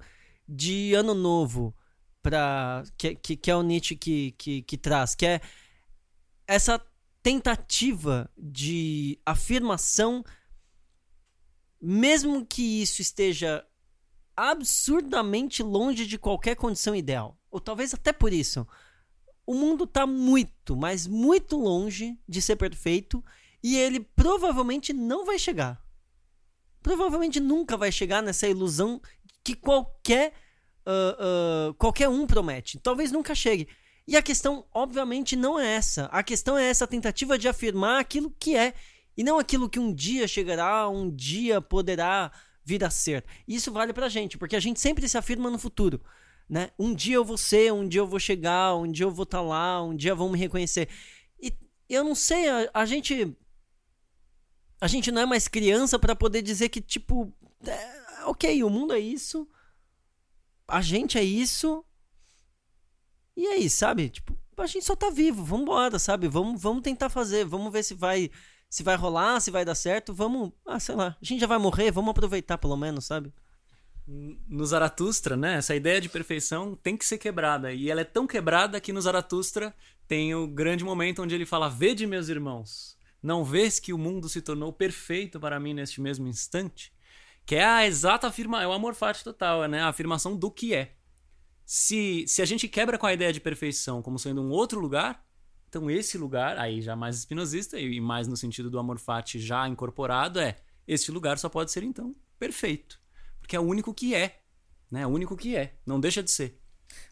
de 0.49 0.95
ano 0.95 1.15
novo 1.15 1.75
para 2.23 2.83
que, 2.97 3.15
que, 3.15 3.37
que, 3.37 3.51
é 3.51 3.57
o 3.57 3.63
Nietzsche 3.63 3.97
que, 3.97 4.33
que, 4.33 4.63
que 4.63 4.77
traz, 4.77 5.15
que 5.15 5.27
é 5.27 5.41
essa 6.47 6.81
tentativa 7.23 8.31
de 8.37 9.19
afirmação, 9.25 10.25
mesmo 11.81 12.45
que 12.47 12.83
isso 12.83 13.03
esteja 13.03 13.65
absurdamente 14.35 15.63
longe 15.63 16.07
de 16.07 16.17
qualquer 16.19 16.55
condição 16.55 16.95
ideal, 16.95 17.37
ou 17.51 17.61
talvez 17.61 17.95
até 17.95 18.13
por 18.13 18.33
isso, 18.33 18.67
o 19.47 19.55
mundo 19.55 19.85
está 19.85 20.07
muito, 20.07 20.77
mas 20.77 21.07
muito 21.07 21.57
longe 21.57 22.19
de 22.29 22.43
ser 22.43 22.57
perfeito 22.57 23.25
e 23.63 23.77
ele 23.77 24.01
provavelmente 24.01 24.93
não 24.93 25.25
vai 25.25 25.39
chegar. 25.39 25.83
Provavelmente 26.83 27.41
nunca 27.41 27.77
vai 27.77 27.91
chegar 27.91 28.23
nessa 28.23 28.47
ilusão 28.47 29.01
que 29.43 29.55
qualquer 29.55 30.33
uh, 30.87 31.71
uh, 31.71 31.75
qualquer 31.75 32.09
um 32.09 32.27
promete. 32.27 32.79
Talvez 32.79 33.11
nunca 33.11 33.35
chegue. 33.35 33.69
E 34.07 34.17
a 34.17 34.23
questão, 34.23 34.65
obviamente, 34.73 35.37
não 35.37 35.59
é 35.59 35.75
essa. 35.75 36.07
A 36.07 36.23
questão 36.23 36.57
é 36.57 36.67
essa 36.69 36.87
tentativa 36.87 37.39
de 37.39 37.49
afirmar 37.49 38.01
aquilo 38.01 38.35
que 38.39 38.57
é 38.57 38.73
e 39.17 39.23
não 39.23 39.39
aquilo 39.39 39.69
que 39.69 39.79
um 39.79 39.93
dia 39.93 40.27
chegará, 40.29 40.89
um 40.89 41.11
dia 41.11 41.61
poderá 41.61 42.33
vir 42.65 42.85
a 42.85 42.91
ser. 42.91 43.25
Isso 43.47 43.73
vale 43.73 43.93
pra 43.93 44.09
gente, 44.09 44.39
porque 44.39 44.57
a 44.57 44.61
gente 44.61 44.81
sempre 44.81 45.09
se 45.09 45.19
afirma 45.19 45.51
no 45.51 45.59
futuro. 45.59 46.01
Né? 46.49 46.71
Um 46.79 46.95
dia 46.95 47.17
eu 47.17 47.25
vou 47.25 47.37
ser, 47.37 47.73
um 47.73 47.87
dia 47.87 48.01
eu 48.01 48.07
vou 48.07 48.19
chegar, 48.19 48.75
um 48.75 48.91
dia 48.91 49.05
eu 49.05 49.11
vou 49.11 49.25
estar 49.25 49.39
tá 49.39 49.43
lá, 49.43 49.83
um 49.83 49.95
dia 49.95 50.15
vão 50.15 50.31
me 50.31 50.39
reconhecer. 50.39 50.89
E 51.41 51.53
eu 51.89 52.03
não 52.03 52.15
sei, 52.15 52.49
a, 52.49 52.71
a 52.73 52.87
gente 52.87 53.37
a 54.81 54.87
gente 54.87 55.11
não 55.11 55.23
é 55.23 55.27
mais 55.27 55.49
criança 55.49 55.99
para 55.99 56.15
poder 56.15 56.41
dizer 56.41 56.69
que, 56.69 56.81
tipo, 56.81 57.33
é, 57.67 58.25
ok, 58.27 58.63
o 58.63 58.71
mundo 58.71 58.93
é 58.93 58.99
isso, 58.99 59.49
a 60.69 60.81
gente 60.81 61.19
é 61.19 61.25
isso, 61.25 61.85
e 63.37 63.47
aí, 63.47 63.69
sabe? 63.69 64.09
Tipo, 64.09 64.37
a 64.57 64.67
gente 64.67 64.85
só 64.85 64.95
tá 64.95 65.11
vivo, 65.11 65.45
vamos 65.45 65.63
embora, 65.63 65.99
sabe? 65.99 66.29
Vamos, 66.29 66.61
vamos 66.61 66.83
tentar 66.83 67.09
fazer, 67.09 67.45
vamos 67.45 67.73
ver 67.73 67.83
se 67.83 67.95
vai 67.95 68.31
se 68.71 68.83
vai 68.83 68.97
rolar, 68.97 69.41
se 69.41 69.51
vai 69.51 69.65
dar 69.65 69.75
certo, 69.75 70.13
vamos, 70.13 70.53
ah, 70.67 70.79
sei 70.79 70.95
lá, 70.95 71.17
a 71.21 71.25
gente 71.25 71.41
já 71.41 71.47
vai 71.47 71.57
morrer, 71.59 71.91
vamos 71.91 72.11
aproveitar 72.11 72.59
pelo 72.59 72.77
menos, 72.77 73.07
sabe? 73.07 73.33
No 74.11 74.65
Zaratustra, 74.65 75.37
né? 75.37 75.57
Essa 75.57 75.77
ideia 75.77 76.01
de 76.01 76.09
perfeição 76.09 76.75
tem 76.75 76.97
que 76.97 77.05
ser 77.05 77.19
quebrada. 77.19 77.73
E 77.73 77.91
ela 77.91 78.01
é 78.01 78.05
tão 78.05 78.27
quebrada 78.27 78.81
que 78.81 78.91
no 78.91 79.03
Zaratustra 79.03 79.75
tem 80.07 80.35
o 80.35 80.47
grande 80.47 80.83
momento 80.83 81.23
onde 81.23 81.35
ele 81.35 81.45
fala: 81.45 81.69
Vede, 81.69 82.07
meus 82.07 82.31
irmãos, 82.31 82.97
não 83.23 83.45
vês 83.45 83.79
que 83.79 83.93
o 83.93 83.99
mundo 83.99 84.27
se 84.27 84.41
tornou 84.41 84.73
perfeito 84.73 85.39
para 85.39 85.61
mim 85.61 85.75
neste 85.75 86.01
mesmo 86.01 86.27
instante? 86.27 86.91
Que 87.45 87.57
é 87.57 87.65
a 87.65 87.87
exata 87.87 88.29
afirmação, 88.29 88.65
é 88.65 88.69
o 88.69 88.73
amor 88.73 88.95
fati 88.95 89.23
total, 89.23 89.69
né? 89.69 89.83
A 89.83 89.89
afirmação 89.89 90.35
do 90.35 90.51
que 90.51 90.75
é. 90.75 90.95
Se, 91.67 92.25
se 92.27 92.41
a 92.41 92.47
gente 92.47 92.67
quebra 92.67 92.97
com 92.97 93.07
a 93.07 93.13
ideia 93.13 93.31
de 93.31 93.41
perfeição 93.41 94.01
como 94.01 94.19
sendo 94.19 94.41
um 94.41 94.49
outro 94.49 94.81
lugar, 94.81 95.23
então 95.69 95.91
esse 95.91 96.17
lugar, 96.17 96.57
aí 96.57 96.81
já 96.81 96.97
mais 96.97 97.19
espinosista 97.19 97.79
e 97.79 98.01
mais 98.01 98.27
no 98.27 98.39
sentido 98.39 98.71
do 98.71 98.79
amor 98.79 98.99
fati 98.99 99.39
já 99.39 99.69
incorporado, 99.69 100.41
é 100.41 100.57
este 100.87 101.11
lugar 101.11 101.39
só 101.39 101.51
pode 101.51 101.71
ser 101.71 101.83
então 101.83 102.17
perfeito. 102.39 102.99
Porque 103.49 103.57
é 103.57 103.61
o 103.61 103.63
único 103.63 103.95
que 103.95 104.15
é. 104.15 104.43
Né? 104.91 105.01
É 105.01 105.07
o 105.07 105.09
único 105.09 105.35
que 105.35 105.57
é. 105.57 105.75
Não 105.87 105.99
deixa 105.99 106.23
de 106.23 106.31
ser. 106.31 106.61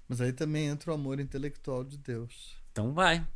Mas 0.06 0.20
aí 0.20 0.34
também 0.34 0.66
entra 0.66 0.90
o 0.90 0.94
amor 0.94 1.18
intelectual 1.18 1.82
de 1.82 1.96
Deus. 1.96 2.62
Então 2.70 2.92
vai. 2.92 3.26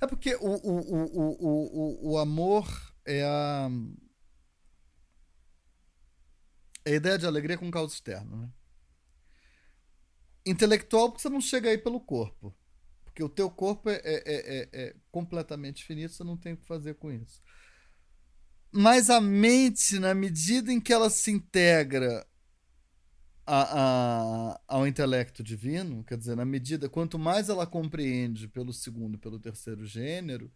É 0.00 0.06
porque 0.06 0.34
o, 0.36 0.46
o, 0.46 0.78
o, 0.80 1.46
o, 1.46 2.12
o, 2.12 2.18
amor 2.18 2.66
é 3.04 3.22
a. 3.22 3.68
É 6.86 6.92
a 6.92 6.94
ideia 6.94 7.18
de 7.18 7.26
alegria 7.26 7.58
com 7.58 7.70
causa 7.70 7.92
externa. 7.92 8.34
Né? 8.34 8.50
Intelectual, 10.46 11.10
porque 11.10 11.20
você 11.20 11.28
não 11.28 11.42
chega 11.42 11.68
aí 11.68 11.76
pelo 11.76 12.00
corpo. 12.00 12.56
Porque 13.04 13.22
o 13.22 13.28
teu 13.28 13.50
corpo 13.50 13.90
é, 13.90 14.00
é, 14.02 14.22
é, 14.24 14.68
é 14.72 14.96
completamente 15.12 15.84
finito, 15.84 16.14
você 16.14 16.24
não 16.24 16.38
tem 16.38 16.54
o 16.54 16.56
que 16.56 16.64
fazer 16.64 16.94
com 16.94 17.12
isso. 17.12 17.42
Mas 18.70 19.08
a 19.10 19.20
mente, 19.20 19.98
na 19.98 20.14
medida 20.14 20.72
em 20.72 20.80
que 20.80 20.92
ela 20.92 21.08
se 21.08 21.30
integra 21.30 22.26
a, 23.46 24.52
a, 24.52 24.60
ao 24.68 24.86
intelecto 24.86 25.42
divino, 25.42 26.04
quer 26.04 26.18
dizer, 26.18 26.36
na 26.36 26.44
medida, 26.44 26.88
quanto 26.88 27.18
mais 27.18 27.48
ela 27.48 27.66
compreende 27.66 28.46
pelo 28.46 28.72
segundo, 28.72 29.18
pelo 29.18 29.40
terceiro 29.40 29.86
gênero, 29.86 30.52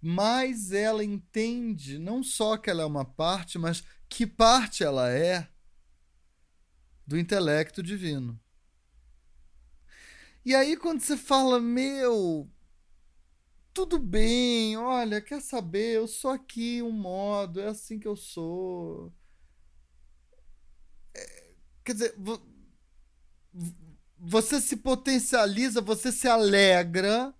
mais 0.00 0.70
ela 0.70 1.02
entende 1.02 1.98
não 1.98 2.22
só 2.22 2.56
que 2.56 2.70
ela 2.70 2.82
é 2.82 2.86
uma 2.86 3.04
parte, 3.04 3.58
mas 3.58 3.82
que 4.08 4.26
parte 4.26 4.84
ela 4.84 5.10
é 5.10 5.48
do 7.04 7.18
intelecto 7.18 7.82
divino. 7.82 8.38
E 10.44 10.54
aí, 10.54 10.76
quando 10.76 11.00
você 11.00 11.16
fala, 11.16 11.60
meu, 11.60 12.48
tudo 13.78 13.96
bem, 13.96 14.76
olha, 14.76 15.20
quer 15.20 15.40
saber, 15.40 15.94
eu 15.94 16.08
sou 16.08 16.32
aqui 16.32 16.82
um 16.82 16.90
modo, 16.90 17.60
é 17.60 17.68
assim 17.68 17.96
que 17.96 18.08
eu 18.08 18.16
sou. 18.16 19.14
Quer 21.84 21.92
dizer, 21.92 22.14
você 24.18 24.60
se 24.60 24.78
potencializa, 24.78 25.80
você 25.80 26.10
se 26.10 26.26
alegra 26.26 27.32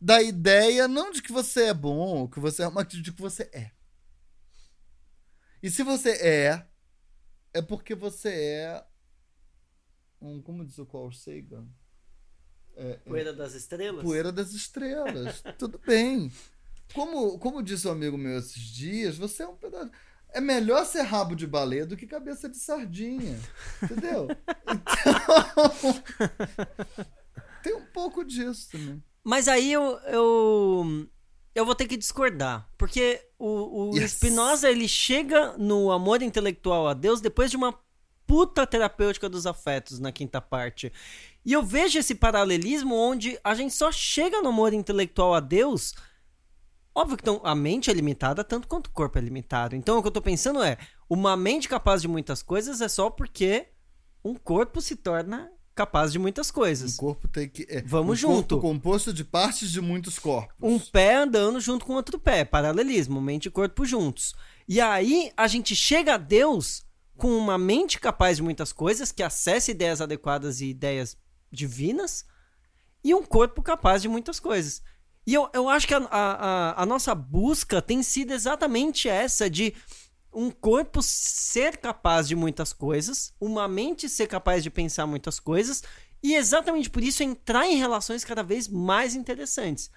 da 0.00 0.22
ideia 0.22 0.86
não 0.86 1.10
de 1.10 1.20
que 1.20 1.32
você 1.32 1.64
é 1.64 1.74
bom, 1.74 2.28
que 2.28 2.38
você 2.38 2.62
é, 2.62 2.70
mas 2.70 2.86
de 2.86 3.12
que 3.12 3.20
você 3.20 3.50
é. 3.52 3.72
E 5.60 5.68
se 5.68 5.82
você 5.82 6.10
é, 6.12 6.64
é 7.52 7.60
porque 7.60 7.96
você 7.96 8.28
é 8.28 8.86
um, 10.20 10.40
como 10.40 10.64
diz 10.64 10.78
o 10.78 10.86
Carl 10.86 11.10
Sagan? 11.10 11.66
É, 12.80 12.92
é 12.92 12.94
poeira 12.94 13.32
das 13.32 13.54
estrelas? 13.54 14.02
Poeira 14.02 14.32
das 14.32 14.52
estrelas. 14.52 15.42
Tudo 15.58 15.78
bem. 15.86 16.32
Como, 16.94 17.38
como 17.38 17.62
disse 17.62 17.86
um 17.86 17.92
amigo 17.92 18.18
meu 18.18 18.38
esses 18.38 18.60
dias, 18.60 19.16
você 19.16 19.42
é 19.42 19.46
um 19.46 19.54
pedaço 19.54 19.90
é 20.32 20.40
melhor 20.40 20.84
ser 20.84 21.02
rabo 21.02 21.34
de 21.34 21.46
baleia 21.46 21.84
do 21.84 21.96
que 21.96 22.06
cabeça 22.06 22.48
de 22.48 22.56
sardinha. 22.56 23.38
Entendeu? 23.82 24.28
Então. 24.62 26.02
tem 27.62 27.74
um 27.74 27.84
pouco 27.86 28.24
disso 28.24 28.70
também. 28.72 29.02
Mas 29.24 29.48
aí 29.48 29.72
eu, 29.72 29.98
eu. 30.06 31.08
Eu 31.54 31.66
vou 31.66 31.74
ter 31.74 31.86
que 31.86 31.96
discordar. 31.96 32.68
Porque 32.78 33.20
o, 33.38 33.90
o 33.90 33.96
yes. 33.96 34.12
Spinoza 34.12 34.70
ele 34.70 34.88
chega 34.88 35.56
no 35.58 35.90
amor 35.90 36.22
intelectual 36.22 36.86
a 36.88 36.94
Deus 36.94 37.20
depois 37.20 37.50
de 37.50 37.56
uma 37.56 37.76
puta 38.26 38.64
terapêutica 38.64 39.28
dos 39.28 39.46
afetos 39.46 39.98
na 39.98 40.12
quinta 40.12 40.40
parte. 40.40 40.92
E 41.44 41.52
eu 41.52 41.62
vejo 41.62 41.98
esse 41.98 42.14
paralelismo 42.14 42.94
onde 42.94 43.38
a 43.42 43.54
gente 43.54 43.74
só 43.74 43.90
chega 43.90 44.42
no 44.42 44.50
amor 44.50 44.72
intelectual 44.72 45.34
a 45.34 45.40
Deus 45.40 45.94
Óbvio 46.94 47.16
que 47.16 47.22
então, 47.22 47.40
a 47.44 47.54
mente 47.54 47.90
é 47.90 47.94
limitada 47.94 48.42
tanto 48.42 48.66
quanto 48.66 48.88
o 48.88 48.90
corpo 48.90 49.16
é 49.16 49.20
limitado. 49.20 49.76
Então 49.76 49.98
o 49.98 50.02
que 50.02 50.08
eu 50.08 50.12
tô 50.12 50.20
pensando 50.20 50.62
é, 50.62 50.76
uma 51.08 51.36
mente 51.36 51.68
capaz 51.68 52.02
de 52.02 52.08
muitas 52.08 52.42
coisas 52.42 52.80
é 52.80 52.88
só 52.88 53.08
porque 53.08 53.68
um 54.24 54.34
corpo 54.34 54.80
se 54.80 54.96
torna 54.96 55.50
capaz 55.74 56.12
de 56.12 56.18
muitas 56.18 56.50
coisas. 56.50 56.94
Um 56.94 56.96
corpo 56.96 57.28
tem 57.28 57.48
que. 57.48 57.64
É, 57.70 57.80
Vamos 57.82 58.18
um 58.18 58.20
junto. 58.20 58.56
Corpo 58.56 58.68
composto 58.68 59.12
de 59.12 59.24
partes 59.24 59.70
de 59.70 59.80
muitos 59.80 60.18
corpos. 60.18 60.54
Um 60.60 60.78
pé 60.78 61.14
andando 61.14 61.60
junto 61.60 61.86
com 61.86 61.94
outro 61.94 62.18
pé. 62.18 62.44
Paralelismo, 62.44 63.20
mente 63.20 63.46
e 63.46 63.50
corpo 63.50 63.84
juntos. 63.84 64.34
E 64.68 64.80
aí 64.80 65.32
a 65.36 65.46
gente 65.46 65.76
chega 65.76 66.14
a 66.14 66.18
Deus 66.18 66.84
com 67.16 67.36
uma 67.36 67.56
mente 67.56 68.00
capaz 68.00 68.38
de 68.38 68.42
muitas 68.42 68.72
coisas, 68.72 69.12
que 69.12 69.22
acessa 69.22 69.70
ideias 69.70 70.00
adequadas 70.00 70.60
e 70.60 70.70
ideias 70.70 71.16
divinas, 71.50 72.24
e 73.02 73.14
um 73.14 73.22
corpo 73.22 73.62
capaz 73.62 74.02
de 74.02 74.08
muitas 74.08 74.38
coisas. 74.38 74.82
E 75.26 75.34
eu, 75.34 75.48
eu 75.52 75.68
acho 75.68 75.86
que 75.86 75.94
a, 75.94 75.98
a, 76.10 76.82
a 76.82 76.86
nossa 76.86 77.14
busca 77.14 77.80
tem 77.80 78.02
sido 78.02 78.32
exatamente 78.32 79.08
essa 79.08 79.48
de 79.48 79.74
um 80.32 80.50
corpo 80.50 81.02
ser 81.02 81.76
capaz 81.78 82.28
de 82.28 82.36
muitas 82.36 82.72
coisas, 82.72 83.34
uma 83.40 83.66
mente 83.66 84.08
ser 84.08 84.26
capaz 84.26 84.62
de 84.62 84.70
pensar 84.70 85.06
muitas 85.06 85.40
coisas, 85.40 85.82
e 86.22 86.34
exatamente 86.34 86.88
por 86.88 87.02
isso 87.02 87.22
entrar 87.22 87.66
em 87.66 87.76
relações 87.76 88.24
cada 88.24 88.42
vez 88.42 88.68
mais 88.68 89.14
interessantes. 89.14 89.90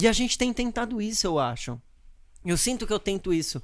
E 0.00 0.06
a 0.06 0.12
gente 0.12 0.36
tem 0.36 0.52
tentado 0.52 1.00
isso, 1.00 1.26
eu 1.26 1.38
acho. 1.38 1.80
Eu 2.44 2.56
sinto 2.56 2.86
que 2.86 2.92
eu 2.92 2.98
tento 3.00 3.32
isso. 3.32 3.62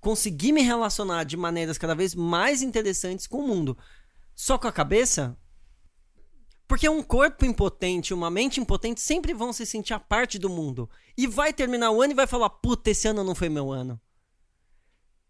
Conseguir 0.00 0.52
me 0.52 0.62
relacionar 0.62 1.24
de 1.24 1.36
maneiras 1.36 1.78
cada 1.78 1.94
vez 1.94 2.14
mais 2.14 2.62
interessantes 2.62 3.26
com 3.26 3.38
o 3.38 3.48
mundo. 3.48 3.76
Só 4.34 4.58
com 4.58 4.68
a 4.68 4.72
cabeça. 4.72 5.36
Porque 6.70 6.88
um 6.88 7.02
corpo 7.02 7.44
impotente, 7.44 8.14
uma 8.14 8.30
mente 8.30 8.60
impotente 8.60 9.00
sempre 9.00 9.34
vão 9.34 9.52
se 9.52 9.66
sentir 9.66 9.92
a 9.92 9.98
parte 9.98 10.38
do 10.38 10.48
mundo. 10.48 10.88
E 11.18 11.26
vai 11.26 11.52
terminar 11.52 11.90
o 11.90 12.00
ano 12.00 12.12
e 12.12 12.14
vai 12.14 12.28
falar: 12.28 12.48
puta, 12.48 12.90
esse 12.90 13.08
ano 13.08 13.24
não 13.24 13.34
foi 13.34 13.48
meu 13.48 13.72
ano. 13.72 14.00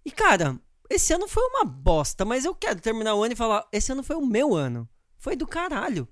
E 0.04 0.10
cara, 0.10 0.60
esse 0.90 1.14
ano 1.14 1.26
foi 1.26 1.42
uma 1.44 1.64
bosta, 1.64 2.26
mas 2.26 2.44
eu 2.44 2.54
quero 2.54 2.78
terminar 2.78 3.14
o 3.14 3.22
ano 3.22 3.32
e 3.32 3.36
falar: 3.36 3.66
esse 3.72 3.90
ano 3.90 4.02
foi 4.02 4.16
o 4.16 4.26
meu 4.26 4.54
ano. 4.54 4.86
Foi 5.16 5.34
do 5.34 5.46
caralho. 5.46 6.06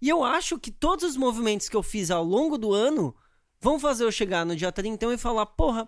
E 0.00 0.08
eu 0.08 0.24
acho 0.24 0.58
que 0.58 0.70
todos 0.70 1.04
os 1.04 1.16
movimentos 1.18 1.68
que 1.68 1.76
eu 1.76 1.82
fiz 1.82 2.10
ao 2.10 2.24
longo 2.24 2.56
do 2.56 2.72
ano 2.72 3.14
vão 3.60 3.78
fazer 3.78 4.04
eu 4.04 4.10
chegar 4.10 4.46
no 4.46 4.56
dia 4.56 4.72
31 4.72 5.12
e 5.12 5.18
falar: 5.18 5.44
porra, 5.44 5.86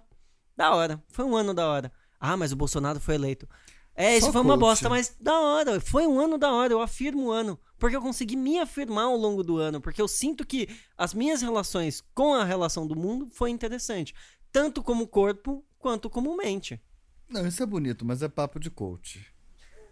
da 0.55 0.75
hora, 0.75 1.03
foi 1.09 1.25
um 1.25 1.35
ano 1.35 1.55
da 1.55 1.67
hora. 1.67 1.91
Ah, 2.21 2.37
mas 2.37 2.53
o 2.53 2.57
Bolsonaro 2.57 3.01
foi 3.01 3.15
eleito. 3.15 3.49
É, 3.95 4.17
isso 4.17 4.33
foi 4.33 4.41
uma 4.41 4.57
bosta, 4.57 4.89
mas 4.89 5.15
da 5.21 5.39
hora. 5.39 5.81
Foi 5.81 6.07
um 6.07 6.19
ano 6.19 6.39
da 6.39 6.53
hora, 6.53 6.73
eu 6.73 6.81
afirmo 6.81 7.27
o 7.27 7.31
ano. 7.31 7.59
Porque 7.79 7.97
eu 7.97 8.01
consegui 8.01 8.37
me 8.37 8.59
afirmar 8.59 9.05
ao 9.05 9.17
longo 9.17 9.43
do 9.43 9.59
ano. 9.59 9.81
Porque 9.81 10.01
eu 10.01 10.09
sinto 10.09 10.47
que 10.47 10.69
as 10.97 11.13
minhas 11.13 11.43
relações 11.43 12.03
com 12.15 12.35
a 12.35 12.45
relação 12.45 12.87
do 12.87 12.97
mundo 12.97 13.29
foi 13.33 13.51
interessante. 13.51 14.15
Tanto 14.51 14.83
como 14.83 15.07
corpo, 15.07 15.65
quanto 15.79 16.09
como 16.09 16.37
mente. 16.37 16.81
Não, 17.29 17.47
isso 17.47 17.63
é 17.63 17.67
bonito, 17.67 18.05
mas 18.05 18.23
é 18.23 18.29
papo 18.29 18.59
de 18.61 18.71
coach. 18.71 19.27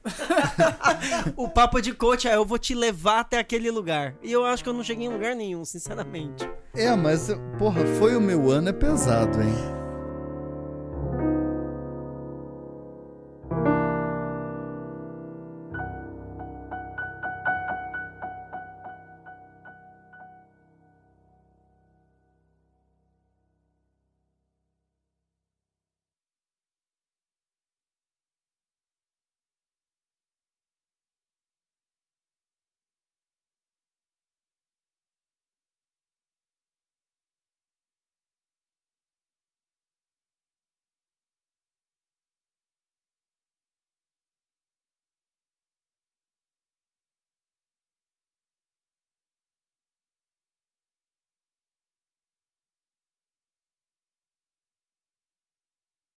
O 1.36 1.48
papo 1.48 1.80
de 1.80 1.92
coach 1.92 2.26
é 2.26 2.34
eu 2.34 2.44
vou 2.44 2.58
te 2.58 2.74
levar 2.74 3.20
até 3.20 3.38
aquele 3.38 3.70
lugar. 3.70 4.16
E 4.22 4.32
eu 4.32 4.44
acho 4.44 4.62
que 4.62 4.68
eu 4.68 4.72
não 4.72 4.82
cheguei 4.82 5.06
em 5.06 5.10
lugar 5.10 5.34
nenhum, 5.34 5.64
sinceramente. 5.64 6.48
É, 6.74 6.94
mas, 6.96 7.28
porra, 7.58 7.84
foi 7.98 8.16
o 8.16 8.20
meu 8.20 8.50
ano 8.50 8.70
é 8.70 8.72
pesado, 8.72 9.42
hein? 9.42 9.79